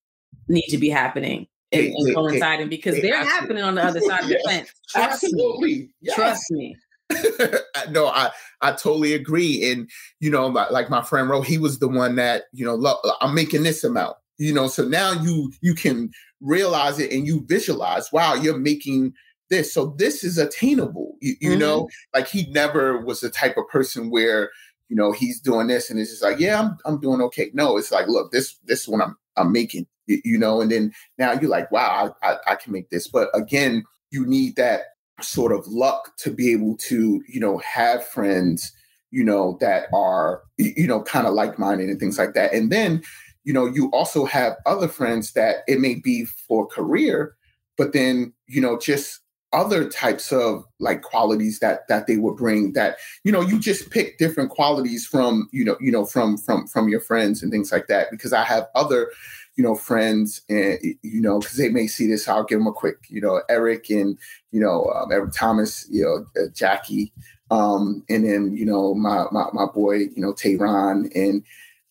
need 0.47 0.67
to 0.69 0.79
be 0.79 0.89
happening 0.89 1.49
and, 1.73 1.93
and 1.93 2.15
coinciding 2.15 2.69
because 2.69 3.01
they're 3.03 3.25
happening 3.25 3.65
on 3.65 3.75
the 3.75 3.83
other 3.85 4.01
side 4.01 4.23
of 4.23 4.29
the 4.29 4.41
fence. 4.49 4.73
Trust 4.91 5.25
Absolutely. 5.25 5.75
Me. 5.75 5.89
Yes. 6.01 6.15
Trust 6.15 6.51
me. 6.53 6.77
no, 7.91 8.07
I 8.07 8.31
I 8.61 8.71
totally 8.73 9.13
agree. 9.13 9.71
And 9.71 9.91
you 10.21 10.31
know, 10.31 10.47
like 10.47 10.89
my 10.89 11.03
friend 11.03 11.29
Ro, 11.29 11.43
he 11.43 11.59
was 11.59 11.81
the 11.81 11.89
one 11.89 12.15
that 12.17 12.45
you 12.53 12.65
know, 12.65 12.75
lo- 12.75 13.01
I'm 13.21 13.35
making 13.35 13.65
this 13.65 13.83
amount. 13.83 14.17
You 14.39 14.53
know, 14.53 14.69
so 14.69 14.85
now 14.85 15.13
you 15.13 15.53
you 15.61 15.75
can 15.75 16.11
realize 16.45 17.01
it 17.01 17.11
and 17.11 17.27
you 17.27 17.45
visualize, 17.47 18.13
wow, 18.13 18.35
you're 18.35 18.59
making 18.59 19.15
this. 19.51 19.73
So 19.73 19.95
this 19.99 20.23
is 20.23 20.39
attainable. 20.39 21.17
You, 21.21 21.35
you 21.41 21.51
mm-hmm. 21.51 21.61
know, 21.61 21.89
like 22.15 22.29
he 22.29 22.51
never 22.51 23.05
was 23.05 23.21
the 23.21 23.31
type 23.31 23.57
of 23.57 23.69
person 23.69 24.11
where 24.11 24.51
you 24.89 24.97
know 24.97 25.13
he's 25.13 25.41
doing 25.41 25.67
this 25.67 25.91
and 25.91 25.99
it's 25.99 26.11
just 26.11 26.23
like, 26.23 26.39
yeah, 26.39 26.61
I'm 26.61 26.77
I'm 26.85 27.01
doing 27.01 27.21
okay. 27.23 27.51
No, 27.55 27.77
it's 27.77 27.91
like, 27.91 28.07
look, 28.07 28.31
this 28.31 28.57
this 28.65 28.83
is 28.83 28.89
what 28.89 29.03
I'm 29.03 29.17
I'm 29.37 29.53
making. 29.53 29.87
You 30.07 30.39
know, 30.39 30.61
and 30.61 30.71
then 30.71 30.93
now 31.17 31.33
you're 31.33 31.51
like, 31.51 31.73
wow, 31.73 32.15
I, 32.23 32.33
I, 32.33 32.37
I 32.49 32.55
can 32.57 32.73
make 32.73 32.91
this. 32.91 33.09
But 33.09 33.31
again, 33.33 33.85
you 34.11 34.27
need 34.27 34.57
that 34.57 34.83
sort 35.23 35.51
of 35.51 35.67
luck 35.67 36.17
to 36.19 36.31
be 36.31 36.53
able 36.53 36.77
to, 36.77 37.23
you 37.27 37.41
know, 37.41 37.57
have 37.59 38.07
friends, 38.07 38.71
you 39.11 39.25
know, 39.25 39.57
that 39.61 39.87
are, 39.95 40.43
you 40.59 40.87
know, 40.87 41.03
kind 41.03 41.27
of 41.27 41.33
like 41.33 41.59
minded 41.59 41.89
and 41.89 41.99
things 41.99 42.19
like 42.19 42.35
that. 42.35 42.53
And 42.53 42.71
then, 42.71 43.03
you 43.45 43.53
know, 43.53 43.67
you 43.67 43.91
also 43.91 44.25
have 44.25 44.57
other 44.67 44.89
friends 44.89 45.33
that 45.33 45.59
it 45.67 45.81
may 45.81 45.95
be 45.95 46.25
for 46.25 46.67
career, 46.67 47.35
but 47.77 47.93
then, 47.93 48.33
you 48.47 48.61
know, 48.61 48.79
just 48.79 49.21
other 49.53 49.89
types 49.89 50.33
of 50.33 50.65
like 50.81 51.03
qualities 51.03 51.61
that 51.61 51.87
that 51.89 52.09
they 52.09 52.17
would 52.17 52.35
bring 52.35 52.73
that 52.73 52.97
you 53.23 53.31
know 53.31 53.41
you 53.41 53.57
just 53.61 53.89
pick 53.89 54.19
different 54.19 54.51
qualities 54.51 55.07
from 55.07 55.49
you 55.53 55.65
know 55.65 55.77
you 55.81 55.93
know 55.93 56.05
from 56.05 56.37
from 56.37 56.67
from 56.67 56.89
your 56.89 56.99
friends 56.99 57.41
and 57.41 57.53
things 57.53 57.71
like 57.71 57.87
that 57.87 58.11
because 58.11 58.33
i 58.33 58.43
have 58.43 58.67
other 58.75 59.13
you 59.57 59.63
know, 59.63 59.75
friends 59.75 60.43
and, 60.49 60.79
you 61.03 61.21
know, 61.21 61.39
because 61.39 61.57
they 61.57 61.69
may 61.69 61.87
see 61.87 62.07
this, 62.07 62.29
I'll 62.29 62.45
give 62.45 62.59
them 62.59 62.67
a 62.67 62.73
quick, 62.73 63.07
you 63.09 63.21
know, 63.21 63.43
Eric 63.49 63.89
and, 63.89 64.19
you 64.51 64.61
know, 64.61 64.87
um, 64.87 65.13
Eric 65.13 65.33
Thomas, 65.33 65.87
you 65.91 66.03
know, 66.03 66.43
uh, 66.43 66.49
Jackie, 66.53 67.13
um, 67.51 68.05
and 68.09 68.25
then, 68.25 68.57
you 68.57 68.65
know, 68.65 68.95
my, 68.95 69.27
my, 69.31 69.47
my 69.53 69.67
boy, 69.67 69.97
you 69.99 70.13
know, 70.17 70.33
Tehran 70.33 71.11
and 71.15 71.45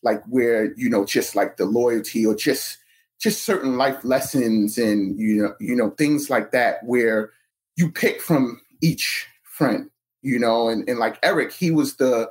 like 0.04 0.22
where, 0.26 0.74
you 0.76 0.88
know, 0.88 1.04
just 1.04 1.34
like 1.34 1.56
the 1.56 1.64
loyalty 1.64 2.24
or 2.24 2.34
just, 2.34 2.78
just 3.20 3.44
certain 3.44 3.76
life 3.76 4.04
lessons 4.04 4.78
and, 4.78 5.18
you 5.18 5.42
know, 5.42 5.54
you 5.60 5.74
know, 5.74 5.90
things 5.90 6.30
like 6.30 6.52
that 6.52 6.84
where 6.84 7.30
you 7.76 7.90
pick 7.90 8.20
from 8.20 8.60
each 8.82 9.26
friend, 9.42 9.90
you 10.22 10.38
know, 10.38 10.68
and, 10.68 10.88
and 10.88 10.98
like 10.98 11.18
Eric, 11.22 11.52
he 11.52 11.70
was 11.70 11.96
the, 11.96 12.30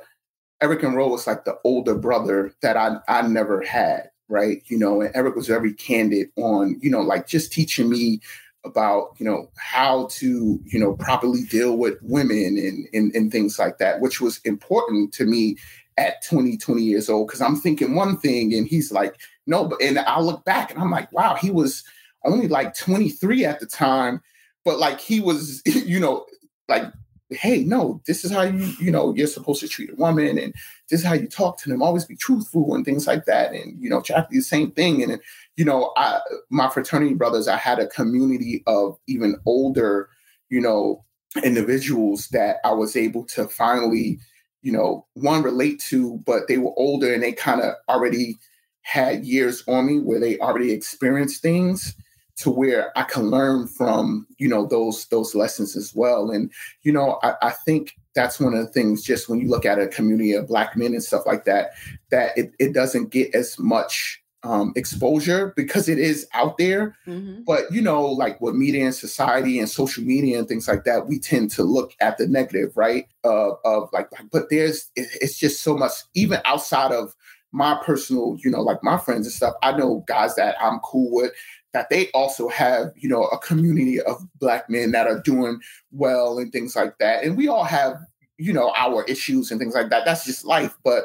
Eric 0.60 0.82
and 0.82 0.96
Ro 0.96 1.08
was 1.08 1.26
like 1.26 1.44
the 1.44 1.58
older 1.64 1.94
brother 1.94 2.54
that 2.62 2.76
I, 2.76 2.96
I 3.08 3.22
never 3.22 3.60
had 3.62 4.10
right? 4.28 4.62
You 4.66 4.78
know, 4.78 5.00
and 5.00 5.14
Eric 5.14 5.36
was 5.36 5.46
very 5.46 5.72
candid 5.72 6.28
on, 6.36 6.78
you 6.80 6.90
know, 6.90 7.00
like 7.00 7.26
just 7.26 7.52
teaching 7.52 7.88
me 7.88 8.20
about, 8.64 9.14
you 9.18 9.26
know, 9.26 9.50
how 9.58 10.08
to, 10.12 10.60
you 10.64 10.80
know, 10.80 10.94
properly 10.94 11.42
deal 11.44 11.76
with 11.76 11.98
women 12.02 12.56
and 12.58 12.88
and, 12.92 13.14
and 13.14 13.30
things 13.30 13.58
like 13.58 13.78
that, 13.78 14.00
which 14.00 14.20
was 14.20 14.40
important 14.44 15.12
to 15.14 15.24
me 15.24 15.56
at 15.96 16.24
20, 16.24 16.56
20 16.56 16.82
years 16.82 17.08
old. 17.08 17.28
Cause 17.28 17.40
I'm 17.40 17.56
thinking 17.56 17.94
one 17.94 18.16
thing 18.16 18.54
and 18.54 18.66
he's 18.66 18.90
like, 18.92 19.16
no, 19.46 19.66
but 19.66 19.80
and 19.82 19.98
I 19.98 20.20
look 20.20 20.44
back 20.44 20.70
and 20.70 20.80
I'm 20.80 20.90
like, 20.90 21.12
wow, 21.12 21.34
he 21.34 21.50
was 21.50 21.84
only 22.24 22.48
like 22.48 22.76
23 22.76 23.44
at 23.44 23.60
the 23.60 23.66
time, 23.66 24.22
but 24.64 24.78
like 24.78 25.00
he 25.00 25.20
was, 25.20 25.62
you 25.66 26.00
know, 26.00 26.26
like 26.68 26.84
hey, 27.30 27.64
no, 27.64 28.00
this 28.06 28.24
is 28.24 28.30
how 28.30 28.42
you, 28.42 28.72
you 28.78 28.90
know, 28.90 29.14
you're 29.14 29.26
supposed 29.26 29.60
to 29.60 29.68
treat 29.68 29.90
a 29.90 29.94
woman, 29.94 30.38
and 30.38 30.54
this 30.88 31.00
is 31.00 31.06
how 31.06 31.14
you 31.14 31.26
talk 31.26 31.58
to 31.58 31.68
them. 31.68 31.82
Always 31.82 32.04
be 32.04 32.16
truthful 32.16 32.74
and 32.74 32.84
things 32.84 33.06
like 33.06 33.24
that. 33.26 33.52
And 33.52 33.80
you 33.82 33.88
know, 33.90 34.00
do 34.00 34.14
the 34.30 34.40
same 34.40 34.70
thing. 34.70 35.02
And 35.02 35.20
you 35.56 35.64
know, 35.64 35.92
I 35.96 36.20
my 36.50 36.68
fraternity 36.68 37.14
brothers, 37.14 37.48
I 37.48 37.56
had 37.56 37.78
a 37.78 37.86
community 37.86 38.62
of 38.66 38.98
even 39.06 39.36
older, 39.46 40.08
you 40.48 40.60
know, 40.60 41.04
individuals 41.42 42.28
that 42.28 42.58
I 42.64 42.72
was 42.72 42.96
able 42.96 43.24
to 43.26 43.48
finally, 43.48 44.20
you 44.64 44.72
know, 44.72 45.06
one 45.12 45.42
relate 45.42 45.78
to, 45.78 46.16
but 46.24 46.48
they 46.48 46.56
were 46.56 46.72
older 46.76 47.12
and 47.12 47.22
they 47.22 47.32
kind 47.32 47.60
of 47.60 47.74
already 47.88 48.38
had 48.80 49.24
years 49.24 49.62
on 49.68 49.86
me 49.86 50.00
where 50.00 50.18
they 50.18 50.38
already 50.38 50.72
experienced 50.72 51.42
things 51.42 51.94
to 52.36 52.50
where 52.50 52.90
I 52.98 53.02
can 53.02 53.30
learn 53.30 53.68
from, 53.68 54.26
you 54.38 54.48
know, 54.48 54.66
those 54.66 55.06
those 55.06 55.34
lessons 55.34 55.76
as 55.76 55.94
well. 55.94 56.30
And, 56.30 56.50
you 56.82 56.92
know, 56.92 57.18
I, 57.22 57.34
I, 57.42 57.50
think 57.50 57.94
that's 58.14 58.40
one 58.40 58.54
of 58.54 58.60
the 58.60 58.72
things 58.72 59.04
just 59.04 59.28
when 59.28 59.38
you 59.38 59.48
look 59.48 59.66
at 59.66 59.78
a 59.78 59.86
community 59.86 60.32
of 60.32 60.48
black 60.48 60.76
men 60.76 60.94
and 60.94 61.04
stuff 61.04 61.26
like 61.26 61.44
that, 61.44 61.72
that 62.10 62.36
it, 62.36 62.52
it 62.58 62.72
doesn't 62.72 63.10
get 63.10 63.34
as 63.34 63.58
much 63.58 64.23
um, 64.44 64.72
exposure 64.76 65.52
because 65.56 65.88
it 65.88 65.98
is 65.98 66.28
out 66.34 66.58
there. 66.58 66.96
Mm-hmm. 67.06 67.42
But, 67.44 67.64
you 67.72 67.82
know, 67.82 68.04
like 68.04 68.40
with 68.40 68.54
media 68.54 68.84
and 68.84 68.94
society 68.94 69.58
and 69.58 69.68
social 69.68 70.04
media 70.04 70.38
and 70.38 70.46
things 70.46 70.68
like 70.68 70.84
that, 70.84 71.08
we 71.08 71.18
tend 71.18 71.50
to 71.52 71.64
look 71.64 71.94
at 72.00 72.18
the 72.18 72.26
negative, 72.26 72.76
right? 72.76 73.08
Uh, 73.24 73.54
of 73.64 73.88
like, 73.92 74.08
but 74.30 74.50
there's, 74.50 74.90
it, 74.94 75.08
it's 75.20 75.38
just 75.38 75.62
so 75.62 75.76
much, 75.76 75.92
even 76.14 76.40
outside 76.44 76.92
of 76.92 77.16
my 77.52 77.80
personal, 77.84 78.36
you 78.44 78.50
know, 78.50 78.60
like 78.60 78.82
my 78.82 78.98
friends 78.98 79.26
and 79.26 79.32
stuff, 79.32 79.54
I 79.62 79.76
know 79.76 80.04
guys 80.06 80.34
that 80.36 80.56
I'm 80.60 80.78
cool 80.80 81.10
with 81.10 81.32
that 81.72 81.88
they 81.88 82.10
also 82.10 82.48
have, 82.48 82.92
you 82.96 83.08
know, 83.08 83.24
a 83.24 83.38
community 83.38 84.00
of 84.00 84.22
black 84.38 84.68
men 84.70 84.92
that 84.92 85.06
are 85.06 85.20
doing 85.20 85.60
well 85.90 86.38
and 86.38 86.52
things 86.52 86.76
like 86.76 86.98
that. 86.98 87.24
And 87.24 87.36
we 87.36 87.48
all 87.48 87.64
have, 87.64 87.96
you 88.38 88.52
know, 88.52 88.72
our 88.76 89.04
issues 89.04 89.50
and 89.50 89.58
things 89.58 89.74
like 89.74 89.90
that. 89.90 90.04
That's 90.04 90.24
just 90.24 90.44
life. 90.44 90.76
But, 90.84 91.04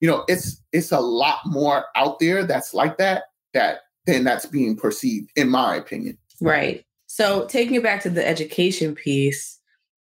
you 0.00 0.08
know, 0.08 0.24
it's 0.28 0.62
it's 0.72 0.92
a 0.92 1.00
lot 1.00 1.40
more 1.46 1.84
out 1.94 2.18
there 2.18 2.44
that's 2.44 2.74
like 2.74 2.98
that, 2.98 3.24
that 3.54 3.80
then 4.06 4.24
that's 4.24 4.46
being 4.46 4.76
perceived, 4.76 5.30
in 5.36 5.48
my 5.48 5.76
opinion. 5.76 6.18
Right. 6.40 6.84
So 7.06 7.46
taking 7.46 7.74
it 7.74 7.82
back 7.82 8.02
to 8.02 8.10
the 8.10 8.26
education 8.26 8.94
piece 8.94 9.58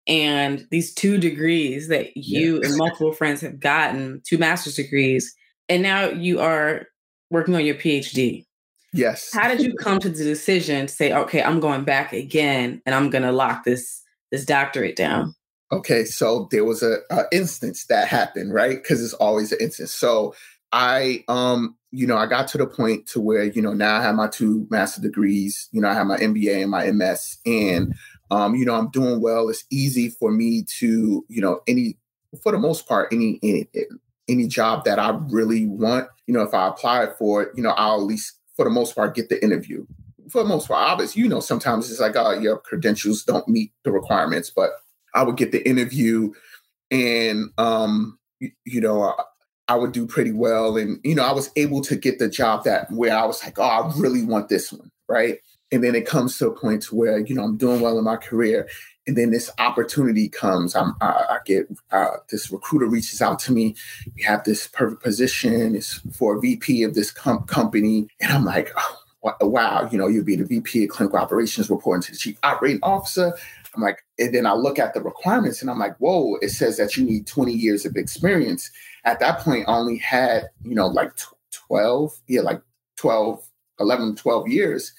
and 0.07 0.67
these 0.71 0.95
two 0.95 1.19
degrees 1.19 1.89
that 1.89 2.17
you 2.17 2.61
yeah. 2.61 2.69
and 2.69 2.77
multiple 2.77 3.13
friends 3.13 3.41
have 3.43 3.61
gotten, 3.61 4.23
two 4.27 4.39
master's 4.39 4.77
degrees, 4.77 5.35
and 5.69 5.83
now 5.83 6.09
you 6.09 6.41
are 6.41 6.87
working 7.31 7.55
on 7.55 7.65
your 7.65 7.75
PhD. 7.75 8.45
Yes. 8.93 9.33
How 9.33 9.49
did 9.49 9.61
you 9.61 9.75
come 9.75 9.99
to 10.01 10.09
the 10.09 10.25
decision 10.25 10.87
to 10.87 10.93
say, 10.93 11.13
okay, 11.13 11.43
I'm 11.43 11.61
going 11.61 11.85
back 11.85 12.13
again 12.13 12.83
and 12.85 12.95
I'm 12.95 13.11
going 13.11 13.23
to 13.23 13.33
lock 13.33 13.65
this 13.65 14.03
this 14.31 14.45
doctorate 14.45 14.97
down? 14.97 15.35
Okay, 15.73 16.05
so 16.05 16.49
there 16.51 16.67
was 16.67 16.83
a, 16.83 16.99
a 17.11 17.25
instance 17.33 17.87
that 17.87 18.07
happened, 18.07 18.53
right? 18.53 18.77
Because 18.77 19.03
it's 19.03 19.15
always 19.15 19.53
an 19.53 19.59
instance. 19.61 19.91
So 19.91 20.35
I, 20.71 21.25
um, 21.29 21.77
you 21.91 22.07
know, 22.07 22.19
I 22.19 22.27
got 22.27 22.47
to 22.49 22.59
the 22.59 22.67
point 22.67 23.07
to 23.09 23.21
where 23.21 23.45
you 23.45 23.63
know 23.63 23.73
now 23.73 23.97
I 23.97 24.03
have 24.03 24.15
my 24.15 24.29
two 24.29 24.67
master 24.71 25.01
degrees. 25.01 25.69
You 25.73 25.81
know, 25.81 25.89
I 25.89 25.95
have 25.95 26.07
my 26.07 26.19
MBA 26.19 26.63
and 26.63 26.71
my 26.71 26.91
MS, 26.91 27.39
and 27.47 27.95
um, 28.31 28.55
you 28.55 28.67
know, 28.67 28.75
I'm 28.75 28.91
doing 28.91 29.21
well. 29.21 29.49
It's 29.49 29.65
easy 29.71 30.11
for 30.11 30.31
me 30.31 30.65
to, 30.79 31.25
you 31.29 31.41
know, 31.41 31.61
any 31.67 31.97
for 32.43 32.53
the 32.53 32.59
most 32.59 32.87
part, 32.87 33.13
any 33.13 33.39
any 33.43 33.69
any 34.29 34.49
job 34.49 34.85
that 34.85 34.99
I 34.99 35.19
really 35.31 35.67
want, 35.67 36.09
you 36.27 36.35
know, 36.35 36.43
if 36.43 36.55
I 36.55 36.69
apply 36.69 37.09
for 37.19 37.43
it, 37.43 37.51
you 37.57 37.63
know, 37.63 37.71
I'll 37.71 38.01
at 38.01 38.07
least 38.07 38.39
for 38.57 38.65
the 38.65 38.71
most 38.71 38.95
part, 38.95 39.15
get 39.15 39.29
the 39.29 39.43
interview. 39.43 39.87
For 40.31 40.43
the 40.43 40.49
most 40.49 40.69
part, 40.69 40.89
obviously, 40.89 41.23
you 41.23 41.29
know, 41.29 41.41
sometimes 41.41 41.91
it's 41.91 42.01
like, 42.01 42.17
oh, 42.17 42.39
your 42.39 42.59
credentials 42.59 43.25
don't 43.25 43.49
meet 43.49 43.73
the 43.85 43.91
requirements, 43.91 44.51
but 44.55 44.71
I 45.15 45.23
would 45.23 45.37
get 45.37 45.53
the 45.53 45.67
interview 45.69 46.33
and, 46.91 47.51
um, 47.59 48.19
you, 48.41 48.51
you 48.65 48.81
know, 48.81 49.03
I, 49.03 49.15
I 49.69 49.77
would 49.77 49.93
do 49.93 50.07
pretty 50.07 50.33
well. 50.33 50.77
And, 50.77 51.01
you 51.05 51.15
know, 51.15 51.25
I 51.25 51.33
was 51.33 51.51
able 51.57 51.81
to 51.83 51.97
get 51.97 52.19
the 52.19 52.29
job 52.29 52.65
that 52.65 52.91
where 52.91 53.17
I 53.17 53.25
was 53.25 53.43
like, 53.43 53.59
oh, 53.59 53.63
I 53.63 53.93
really 53.97 54.25
want 54.25 54.49
this 54.49 54.73
one. 54.73 54.91
Right. 55.09 55.39
And 55.71 55.83
then 55.83 55.95
it 55.95 56.07
comes 56.07 56.37
to 56.39 56.49
a 56.49 56.55
point 56.59 56.83
to 56.85 56.95
where, 56.95 57.19
you 57.19 57.35
know, 57.35 57.45
I'm 57.45 57.57
doing 57.57 57.81
well 57.81 57.99
in 57.99 58.05
my 58.05 58.17
career 58.17 58.69
and 59.07 59.17
then 59.17 59.31
this 59.31 59.51
opportunity 59.59 60.29
comes. 60.29 60.75
I'm, 60.75 60.95
I, 61.01 61.07
I 61.07 61.39
get 61.45 61.67
uh, 61.91 62.19
this 62.31 62.51
recruiter 62.51 62.87
reaches 62.87 63.21
out 63.21 63.39
to 63.41 63.53
me. 63.53 63.75
We 64.15 64.23
have 64.23 64.45
this 64.45 64.69
perfect 64.69 65.03
position. 65.03 65.75
It's 65.75 66.01
for 66.17 66.37
a 66.37 66.41
VP 66.41 66.83
of 66.85 66.95
this 66.95 67.11
com- 67.11 67.45
company, 67.45 68.09
and 68.21 68.33
I'm 68.33 68.45
like, 68.45 68.71
oh, 68.77 69.37
wow, 69.41 69.89
you 69.91 69.99
know, 69.99 70.09
you'll 70.09 70.25
be 70.25 70.37
the 70.37 70.45
VP 70.45 70.85
of 70.85 70.91
clinical 70.91 71.19
operations, 71.19 71.71
reporting 71.71 72.03
to 72.03 72.13
the 72.13 72.19
chief 72.19 72.39
operating 72.43 72.81
officer. 72.83 73.33
I'm 73.75 73.83
like, 73.83 73.99
and 74.19 74.35
then 74.35 74.47
I 74.47 74.55
look 74.55 74.79
at 74.79 74.95
the 74.95 75.01
requirements, 75.01 75.61
and 75.61 75.71
I'm 75.71 75.79
like, 75.79 75.97
whoa, 75.99 76.37
it 76.43 76.51
says 76.51 76.77
that 76.77 76.97
you 76.97 77.05
need 77.05 77.27
20 77.27 77.53
years 77.53 77.85
of 77.87 77.97
experience. 77.97 78.71
At 79.05 79.21
that 79.21 79.41
point, 79.41 79.69
I 79.69 79.75
only 79.75 79.99
had, 79.99 80.45
you 80.63 80.75
know, 80.75 80.87
like 80.87 81.13
12, 81.69 82.13
yeah, 82.29 82.43
like 82.43 82.61
12, 82.97 83.43
11, 83.81 84.17
12 84.17 84.49
years. 84.49 84.93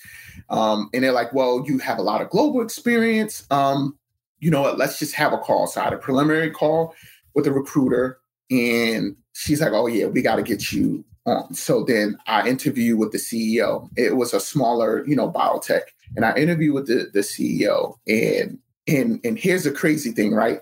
Um, 0.50 0.90
and 0.94 1.04
they're 1.04 1.12
like, 1.12 1.34
well, 1.34 1.64
you 1.66 1.78
have 1.80 2.00
a 2.00 2.04
lot 2.04 2.22
of 2.22 2.30
global 2.30 2.62
experience. 2.62 3.46
Um, 3.52 3.98
you 4.40 4.52
know 4.52 4.62
what? 4.62 4.78
Let's 4.78 5.00
just 5.00 5.16
have 5.16 5.34
a 5.34 5.38
call. 5.38 5.68
So 5.68 5.82
I 5.82 5.86
had 5.86 5.94
a 5.94 5.98
preliminary 5.98 6.50
call 6.50 6.94
with 7.34 7.48
a 7.48 7.52
recruiter, 7.52 8.20
and 8.52 9.16
she's 9.34 9.62
like, 9.62 9.72
oh, 9.72 9.88
yeah, 9.88 10.08
we 10.08 10.22
got 10.22 10.36
to 10.36 10.44
get 10.44 10.72
you 10.72 11.06
on. 11.26 11.54
So 11.54 11.84
then 11.84 12.18
I 12.28 12.48
interview 12.48 12.98
with 12.98 13.12
the 13.12 13.18
CEO. 13.18 13.90
It 13.96 14.18
was 14.18 14.34
a 14.34 14.40
smaller, 14.40 15.06
you 15.08 15.16
know, 15.16 15.32
biotech. 15.32 15.84
And 16.16 16.26
I 16.26 16.36
interview 16.36 16.74
with 16.74 16.88
the, 16.88 17.10
the 17.14 17.22
CEO. 17.22 17.96
And 18.08 18.60
and 18.88 19.20
and 19.24 19.38
here's 19.38 19.64
the 19.64 19.72
crazy 19.72 20.12
thing, 20.12 20.34
right? 20.34 20.60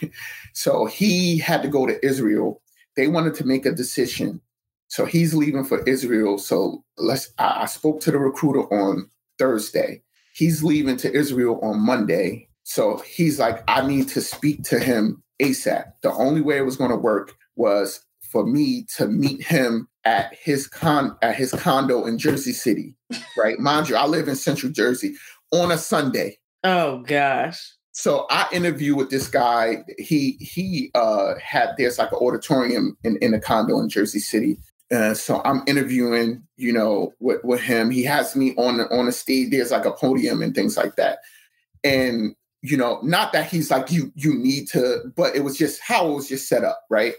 so 0.52 0.86
he 0.86 1.38
had 1.38 1.62
to 1.62 1.68
go 1.68 1.86
to 1.86 2.04
Israel. 2.04 2.60
They 2.96 3.08
wanted 3.08 3.34
to 3.34 3.44
make 3.44 3.66
a 3.66 3.72
decision. 3.72 4.40
So 4.88 5.06
he's 5.06 5.34
leaving 5.34 5.64
for 5.64 5.82
Israel. 5.84 6.38
So 6.38 6.84
let's 6.98 7.32
I, 7.38 7.62
I 7.62 7.66
spoke 7.66 8.00
to 8.00 8.10
the 8.10 8.18
recruiter 8.18 8.62
on 8.72 9.08
Thursday. 9.38 10.02
He's 10.34 10.62
leaving 10.62 10.96
to 10.98 11.12
Israel 11.12 11.60
on 11.62 11.80
Monday. 11.80 12.48
So 12.64 12.98
he's 12.98 13.38
like, 13.38 13.62
I 13.68 13.86
need 13.86 14.08
to 14.10 14.20
speak 14.20 14.62
to 14.64 14.78
him 14.78 15.22
ASAP. 15.40 15.92
The 16.02 16.12
only 16.12 16.40
way 16.40 16.58
it 16.58 16.64
was 16.64 16.76
going 16.76 16.90
to 16.90 16.96
work 16.96 17.34
was 17.56 18.04
for 18.20 18.46
me 18.46 18.86
to 18.96 19.08
meet 19.08 19.42
him 19.42 19.88
at 20.04 20.34
his 20.34 20.66
con 20.66 21.16
at 21.22 21.36
his 21.36 21.52
condo 21.52 22.06
in 22.06 22.18
Jersey 22.18 22.52
City, 22.52 22.96
right? 23.36 23.58
Mind 23.58 23.88
you, 23.88 23.96
I 23.96 24.06
live 24.06 24.28
in 24.28 24.36
Central 24.36 24.72
Jersey 24.72 25.14
on 25.52 25.70
a 25.70 25.78
Sunday. 25.78 26.38
Oh 26.64 26.98
gosh. 26.98 27.72
So 27.92 28.26
I 28.30 28.46
interview 28.52 28.94
with 28.94 29.10
this 29.10 29.28
guy. 29.28 29.84
He 29.98 30.32
he 30.40 30.90
uh 30.94 31.34
had 31.42 31.70
there's 31.76 31.98
like 31.98 32.12
an 32.12 32.18
auditorium 32.18 32.96
in, 33.04 33.16
in 33.18 33.34
a 33.34 33.40
condo 33.40 33.78
in 33.78 33.88
Jersey 33.88 34.20
City. 34.20 34.58
Uh, 34.90 35.14
so 35.14 35.40
I'm 35.44 35.62
interviewing, 35.66 36.42
you 36.58 36.70
know, 36.70 37.12
with, 37.18 37.42
with 37.44 37.60
him. 37.60 37.90
He 37.90 38.04
has 38.04 38.36
me 38.36 38.54
on 38.56 38.80
on 38.80 39.08
a 39.08 39.12
stage. 39.12 39.50
There's 39.50 39.70
like 39.70 39.84
a 39.84 39.92
podium 39.92 40.42
and 40.42 40.54
things 40.54 40.76
like 40.76 40.96
that. 40.96 41.18
And 41.84 42.34
you 42.62 42.76
know, 42.76 43.00
not 43.02 43.32
that 43.32 43.50
he's 43.50 43.70
like 43.70 43.90
you 43.90 44.12
you 44.14 44.34
need 44.34 44.68
to, 44.68 45.00
but 45.16 45.34
it 45.34 45.44
was 45.44 45.58
just 45.58 45.80
how 45.82 46.10
it 46.10 46.14
was 46.14 46.28
just 46.28 46.48
set 46.48 46.64
up, 46.64 46.80
right? 46.88 47.14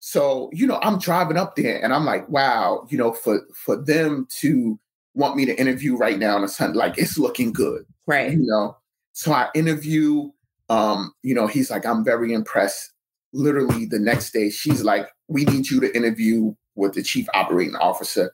So, 0.00 0.50
you 0.52 0.66
know, 0.66 0.78
I'm 0.82 0.98
driving 0.98 1.36
up 1.36 1.56
there 1.56 1.82
and 1.82 1.92
I'm 1.92 2.04
like, 2.04 2.28
wow, 2.28 2.86
you 2.88 2.98
know, 2.98 3.12
for 3.12 3.40
for 3.54 3.76
them 3.76 4.28
to 4.40 4.78
want 5.16 5.34
me 5.34 5.46
to 5.46 5.58
interview 5.58 5.96
right 5.96 6.18
now 6.18 6.36
on 6.36 6.44
a 6.44 6.48
Sunday, 6.48 6.78
like 6.78 6.98
it's 6.98 7.18
looking 7.18 7.52
good. 7.52 7.84
Right. 8.06 8.32
You 8.32 8.46
know. 8.46 8.76
So 9.14 9.32
I 9.32 9.48
interview, 9.54 10.30
um, 10.68 11.12
you 11.22 11.34
know, 11.34 11.46
he's 11.46 11.70
like, 11.70 11.86
I'm 11.86 12.04
very 12.04 12.32
impressed. 12.32 12.92
Literally 13.32 13.86
the 13.86 13.98
next 13.98 14.32
day, 14.32 14.50
she's 14.50 14.84
like, 14.84 15.08
we 15.26 15.44
need 15.44 15.68
you 15.70 15.80
to 15.80 15.96
interview 15.96 16.54
with 16.74 16.92
the 16.92 17.02
chief 17.02 17.26
operating 17.34 17.74
officer 17.76 18.30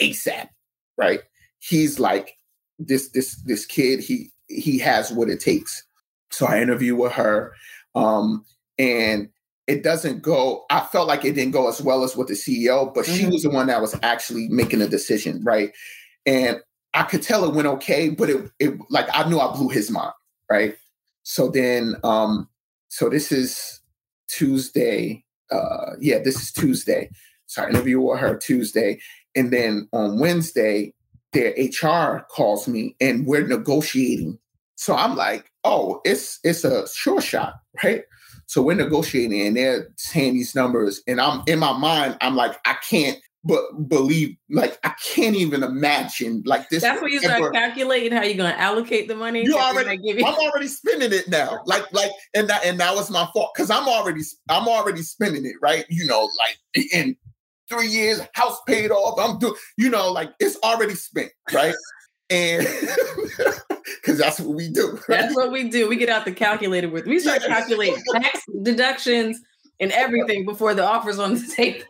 ASAP. 0.00 0.48
Right. 0.96 1.20
He's 1.58 2.00
like, 2.00 2.38
this, 2.78 3.10
this, 3.10 3.36
this 3.42 3.66
kid, 3.66 4.00
he 4.00 4.32
he 4.48 4.78
has 4.78 5.12
what 5.12 5.28
it 5.28 5.40
takes. 5.40 5.86
So 6.30 6.46
I 6.46 6.60
interview 6.60 6.96
with 6.96 7.12
her. 7.12 7.54
Um, 7.94 8.44
and 8.78 9.28
it 9.66 9.82
doesn't 9.84 10.22
go 10.22 10.64
i 10.70 10.80
felt 10.80 11.06
like 11.06 11.24
it 11.24 11.34
didn't 11.34 11.52
go 11.52 11.68
as 11.68 11.80
well 11.80 12.02
as 12.02 12.16
with 12.16 12.26
the 12.26 12.34
ceo 12.34 12.92
but 12.92 13.04
mm-hmm. 13.04 13.14
she 13.14 13.26
was 13.26 13.42
the 13.42 13.50
one 13.50 13.68
that 13.68 13.80
was 13.80 13.96
actually 14.02 14.48
making 14.48 14.80
the 14.80 14.88
decision 14.88 15.40
right 15.44 15.72
and 16.26 16.60
i 16.94 17.02
could 17.02 17.22
tell 17.22 17.44
it 17.44 17.54
went 17.54 17.66
okay 17.66 18.08
but 18.10 18.30
it, 18.30 18.50
it 18.58 18.74
like 18.90 19.08
i 19.14 19.28
knew 19.28 19.38
i 19.38 19.54
blew 19.54 19.68
his 19.68 19.90
mind 19.90 20.12
right? 20.50 20.76
So 21.22 21.48
then 21.48 21.96
um 22.04 22.48
so 22.88 23.08
this 23.08 23.32
is 23.32 23.80
tuesday 24.28 25.24
uh 25.50 25.92
yeah 26.00 26.18
this 26.18 26.40
is 26.40 26.52
tuesday. 26.52 27.10
So 27.46 27.62
i 27.62 27.68
interview 27.68 28.00
with 28.00 28.20
her 28.20 28.36
tuesday 28.36 29.00
and 29.34 29.50
then 29.52 29.88
on 29.92 30.18
wednesday 30.18 30.92
their 31.32 31.54
hr 31.82 32.24
calls 32.30 32.68
me 32.68 32.94
and 33.00 33.26
we're 33.26 33.46
negotiating. 33.46 34.38
So 34.76 34.94
i'm 34.94 35.16
like 35.16 35.50
oh 35.64 36.00
it's 36.04 36.38
it's 36.44 36.64
a 36.64 36.86
sure 36.88 37.20
shot 37.20 37.54
right? 37.82 38.04
So 38.46 38.60
we're 38.60 38.74
negotiating 38.76 39.46
and 39.46 39.56
they're 39.56 39.88
saying 39.96 40.34
these 40.34 40.54
numbers. 40.54 41.00
And 41.06 41.20
I'm 41.20 41.42
in 41.46 41.58
my 41.58 41.72
mind, 41.72 42.18
I'm 42.20 42.36
like, 42.36 42.58
I 42.66 42.74
can't 42.86 43.18
but 43.44 43.88
believe 43.88 44.36
like 44.50 44.78
I 44.84 44.94
can't 45.02 45.36
even 45.36 45.62
imagine 45.62 46.42
like 46.46 46.68
this. 46.68 46.82
That's 46.82 47.02
when 47.02 47.10
you 47.10 47.20
start 47.20 47.40
ever. 47.40 47.50
calculating 47.50 48.12
how 48.12 48.22
you're 48.22 48.36
gonna 48.36 48.56
allocate 48.56 49.08
the 49.08 49.16
money. 49.16 49.44
You 49.44 49.56
already 49.56 49.98
you. 50.02 50.24
I'm 50.24 50.34
already 50.34 50.68
spending 50.68 51.12
it 51.12 51.28
now. 51.28 51.60
Like 51.66 51.92
like 51.92 52.12
and 52.34 52.48
that 52.48 52.64
and 52.64 52.78
that 52.80 52.94
was 52.94 53.10
my 53.10 53.28
fault 53.32 53.52
because 53.54 53.70
I'm 53.70 53.88
already 53.88 54.22
I'm 54.48 54.68
already 54.68 55.02
spending 55.02 55.44
it, 55.44 55.56
right? 55.60 55.84
You 55.88 56.06
know, 56.06 56.28
like 56.38 56.86
in 56.92 57.16
three 57.68 57.88
years, 57.88 58.20
house 58.34 58.58
paid 58.66 58.90
off. 58.90 59.18
I'm 59.18 59.38
doing, 59.38 59.54
you 59.76 59.90
know, 59.90 60.10
like 60.12 60.32
it's 60.38 60.56
already 60.62 60.94
spent, 60.94 61.32
right? 61.52 61.74
and 62.32 62.66
because 64.00 64.18
that's 64.18 64.40
what 64.40 64.56
we 64.56 64.68
do. 64.68 64.92
Right? 64.92 65.20
That's 65.20 65.36
what 65.36 65.52
we 65.52 65.68
do. 65.68 65.88
We 65.88 65.96
get 65.96 66.08
out 66.08 66.24
the 66.24 66.32
calculator 66.32 66.88
with. 66.88 67.06
We 67.06 67.18
start 67.18 67.42
calculating 67.42 68.02
tax 68.12 68.40
deductions 68.62 69.38
and 69.80 69.92
everything 69.92 70.44
before 70.44 70.74
the 70.74 70.84
offer's 70.84 71.18
on 71.18 71.34
the 71.34 71.52
table. 71.54 71.86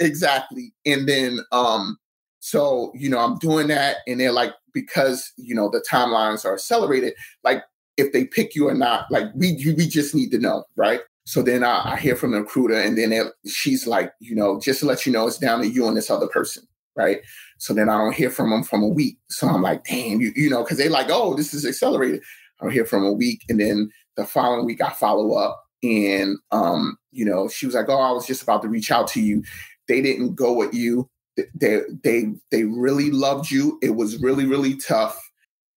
Exactly, 0.00 0.72
and 0.86 1.08
then 1.08 1.38
um, 1.52 1.96
so 2.40 2.92
you 2.94 3.08
know 3.08 3.18
I'm 3.18 3.38
doing 3.38 3.68
that, 3.68 3.98
and 4.06 4.20
they're 4.20 4.32
like 4.32 4.52
because 4.72 5.32
you 5.36 5.54
know 5.54 5.68
the 5.70 5.84
timelines 5.90 6.44
are 6.44 6.54
accelerated, 6.54 7.14
like 7.42 7.62
if 7.96 8.12
they 8.12 8.24
pick 8.24 8.54
you 8.54 8.68
or 8.68 8.74
not, 8.74 9.10
like 9.10 9.26
we 9.34 9.52
we 9.76 9.86
just 9.88 10.14
need 10.14 10.30
to 10.32 10.38
know, 10.38 10.64
right? 10.76 11.00
So 11.26 11.42
then 11.42 11.64
I, 11.64 11.92
I 11.94 11.96
hear 11.96 12.16
from 12.16 12.32
the 12.32 12.40
recruiter, 12.40 12.74
and 12.74 12.98
then 12.98 13.30
she's 13.46 13.86
like, 13.86 14.12
you 14.20 14.34
know, 14.34 14.60
just 14.60 14.80
to 14.80 14.86
let 14.86 15.06
you 15.06 15.12
know, 15.12 15.26
it's 15.26 15.38
down 15.38 15.60
to 15.60 15.68
you 15.68 15.86
and 15.88 15.96
this 15.96 16.10
other 16.10 16.26
person, 16.28 16.64
right? 16.96 17.20
So 17.58 17.72
then 17.72 17.88
I 17.88 17.96
don't 17.98 18.14
hear 18.14 18.30
from 18.30 18.50
them 18.50 18.62
from 18.62 18.82
a 18.82 18.88
week. 18.88 19.18
So 19.30 19.48
I'm 19.48 19.62
like, 19.62 19.84
damn, 19.84 20.20
you, 20.20 20.32
you 20.36 20.50
know, 20.50 20.62
because 20.62 20.78
they're 20.78 20.90
like, 20.90 21.06
oh, 21.10 21.34
this 21.34 21.54
is 21.54 21.64
accelerated. 21.64 22.20
I 22.60 22.64
don't 22.64 22.72
hear 22.72 22.84
from 22.84 23.04
a 23.04 23.12
week. 23.12 23.42
And 23.48 23.58
then 23.60 23.90
the 24.16 24.26
following 24.26 24.66
week 24.66 24.80
I 24.82 24.90
follow 24.90 25.32
up 25.34 25.63
and 25.84 26.38
um, 26.50 26.96
you 27.12 27.24
know, 27.24 27.48
she 27.48 27.66
was 27.66 27.74
like, 27.74 27.88
Oh, 27.88 28.00
I 28.00 28.12
was 28.12 28.26
just 28.26 28.42
about 28.42 28.62
to 28.62 28.68
reach 28.68 28.90
out 28.90 29.08
to 29.08 29.20
you. 29.20 29.42
They 29.88 30.00
didn't 30.00 30.34
go 30.34 30.52
with 30.52 30.74
you. 30.74 31.08
They 31.54 31.80
they 32.02 32.32
they 32.50 32.64
really 32.64 33.10
loved 33.10 33.50
you. 33.50 33.78
It 33.82 33.96
was 33.96 34.20
really, 34.20 34.46
really 34.46 34.76
tough. 34.76 35.18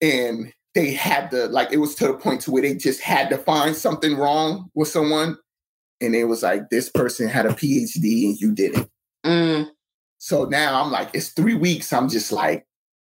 And 0.01 0.53
they 0.75 0.91
had 0.91 1.31
to 1.31 1.47
like 1.47 1.71
it 1.71 1.77
was 1.77 1.95
to 1.95 2.07
the 2.07 2.13
point 2.13 2.41
to 2.41 2.51
where 2.51 2.61
they 2.61 2.75
just 2.75 3.01
had 3.01 3.29
to 3.29 3.37
find 3.37 3.75
something 3.75 4.15
wrong 4.15 4.69
with 4.75 4.87
someone. 4.87 5.37
And 5.99 6.15
it 6.15 6.25
was 6.25 6.43
like 6.43 6.69
this 6.69 6.89
person 6.89 7.27
had 7.27 7.47
a 7.47 7.49
PhD 7.49 8.29
and 8.29 8.39
you 8.39 8.53
didn't. 8.53 8.89
Mm. 9.25 9.69
So 10.19 10.45
now 10.45 10.81
I'm 10.81 10.91
like, 10.91 11.09
it's 11.13 11.29
three 11.29 11.55
weeks. 11.55 11.91
I'm 11.91 12.09
just 12.09 12.31
like 12.31 12.65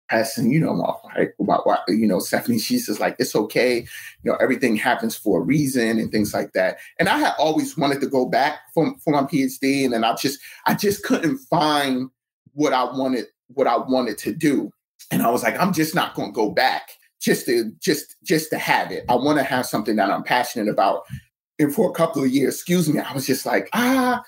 pressing, 0.08 0.50
you 0.50 0.60
know, 0.60 1.00
right, 1.16 1.30
about 1.40 1.66
what, 1.66 1.82
you 1.88 2.06
know, 2.06 2.18
Stephanie, 2.18 2.58
she's 2.58 2.86
just 2.86 3.00
like, 3.00 3.16
it's 3.18 3.34
okay. 3.34 3.78
You 4.22 4.30
know, 4.30 4.36
everything 4.36 4.76
happens 4.76 5.16
for 5.16 5.40
a 5.40 5.44
reason 5.44 5.98
and 5.98 6.10
things 6.10 6.34
like 6.34 6.52
that. 6.52 6.78
And 6.98 7.08
I 7.08 7.18
had 7.18 7.34
always 7.38 7.76
wanted 7.76 8.00
to 8.00 8.06
go 8.08 8.26
back 8.26 8.60
for, 8.72 8.94
for 9.02 9.12
my 9.12 9.22
PhD. 9.22 9.84
And 9.84 9.92
then 9.92 10.04
I 10.04 10.14
just, 10.14 10.38
I 10.66 10.74
just 10.74 11.02
couldn't 11.02 11.38
find 11.38 12.10
what 12.52 12.72
I 12.72 12.84
wanted, 12.84 13.26
what 13.48 13.66
I 13.66 13.76
wanted 13.76 14.18
to 14.18 14.32
do. 14.32 14.70
And 15.10 15.22
I 15.22 15.30
was 15.30 15.42
like, 15.42 15.58
I'm 15.58 15.72
just 15.72 15.94
not 15.94 16.14
going 16.14 16.30
to 16.30 16.34
go 16.34 16.50
back 16.50 16.90
just 17.20 17.46
to, 17.46 17.72
just, 17.80 18.16
just 18.22 18.50
to 18.50 18.58
have 18.58 18.90
it. 18.92 19.04
I 19.08 19.14
want 19.14 19.38
to 19.38 19.44
have 19.44 19.66
something 19.66 19.96
that 19.96 20.10
I'm 20.10 20.22
passionate 20.22 20.68
about. 20.68 21.02
And 21.58 21.74
for 21.74 21.88
a 21.88 21.94
couple 21.94 22.22
of 22.22 22.30
years, 22.30 22.54
excuse 22.54 22.88
me, 22.88 23.00
I 23.00 23.12
was 23.12 23.26
just 23.26 23.46
like, 23.46 23.68
ah, 23.72 24.22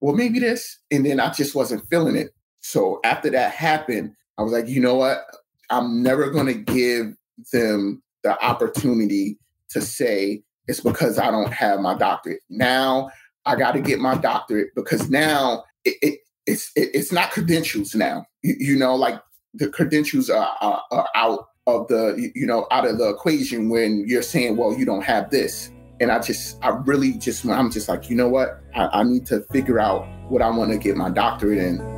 well, 0.00 0.14
maybe 0.14 0.38
this. 0.38 0.78
And 0.90 1.04
then 1.04 1.20
I 1.20 1.32
just 1.32 1.54
wasn't 1.54 1.88
feeling 1.90 2.16
it. 2.16 2.30
So 2.60 3.00
after 3.04 3.30
that 3.30 3.52
happened, 3.52 4.14
I 4.38 4.42
was 4.42 4.52
like, 4.52 4.68
you 4.68 4.80
know 4.80 4.94
what? 4.94 5.24
I'm 5.70 6.02
never 6.02 6.30
going 6.30 6.46
to 6.46 6.54
give 6.54 7.14
them 7.52 8.02
the 8.22 8.42
opportunity 8.44 9.38
to 9.70 9.80
say 9.80 10.42
it's 10.66 10.80
because 10.80 11.18
I 11.18 11.30
don't 11.30 11.52
have 11.52 11.80
my 11.80 11.96
doctorate. 11.96 12.40
Now 12.48 13.10
I 13.44 13.56
got 13.56 13.72
to 13.72 13.80
get 13.80 13.98
my 13.98 14.14
doctorate 14.16 14.74
because 14.74 15.10
now 15.10 15.64
it, 15.84 15.96
it 16.02 16.20
it's 16.46 16.70
it, 16.76 16.90
it's 16.94 17.12
not 17.12 17.30
credentials 17.30 17.94
now. 17.94 18.26
You, 18.42 18.54
you, 18.58 18.76
know, 18.76 18.94
like 18.94 19.20
the 19.54 19.68
credentials 19.68 20.30
are, 20.30 20.54
are, 20.60 20.82
are 20.90 21.08
out 21.14 21.46
of 21.66 21.88
the 21.88 22.30
you 22.34 22.46
know 22.46 22.66
out 22.70 22.86
of 22.86 22.98
the 22.98 23.08
equation 23.10 23.68
when 23.68 24.04
you're 24.06 24.22
saying, 24.22 24.56
well, 24.56 24.74
you 24.74 24.84
don't 24.84 25.04
have 25.04 25.30
this 25.30 25.70
and 26.00 26.12
I 26.12 26.20
just, 26.20 26.58
I 26.62 26.68
really 26.68 27.12
just, 27.12 27.44
I'm 27.44 27.70
just 27.70 27.88
like, 27.88 28.08
you 28.08 28.16
know 28.16 28.28
what? 28.28 28.60
I, 28.74 29.00
I 29.00 29.02
need 29.02 29.26
to 29.26 29.40
figure 29.52 29.80
out 29.80 30.06
what 30.28 30.42
I 30.42 30.50
want 30.50 30.70
to 30.70 30.78
get 30.78 30.96
my 30.96 31.10
doctorate 31.10 31.58
in. 31.58 31.97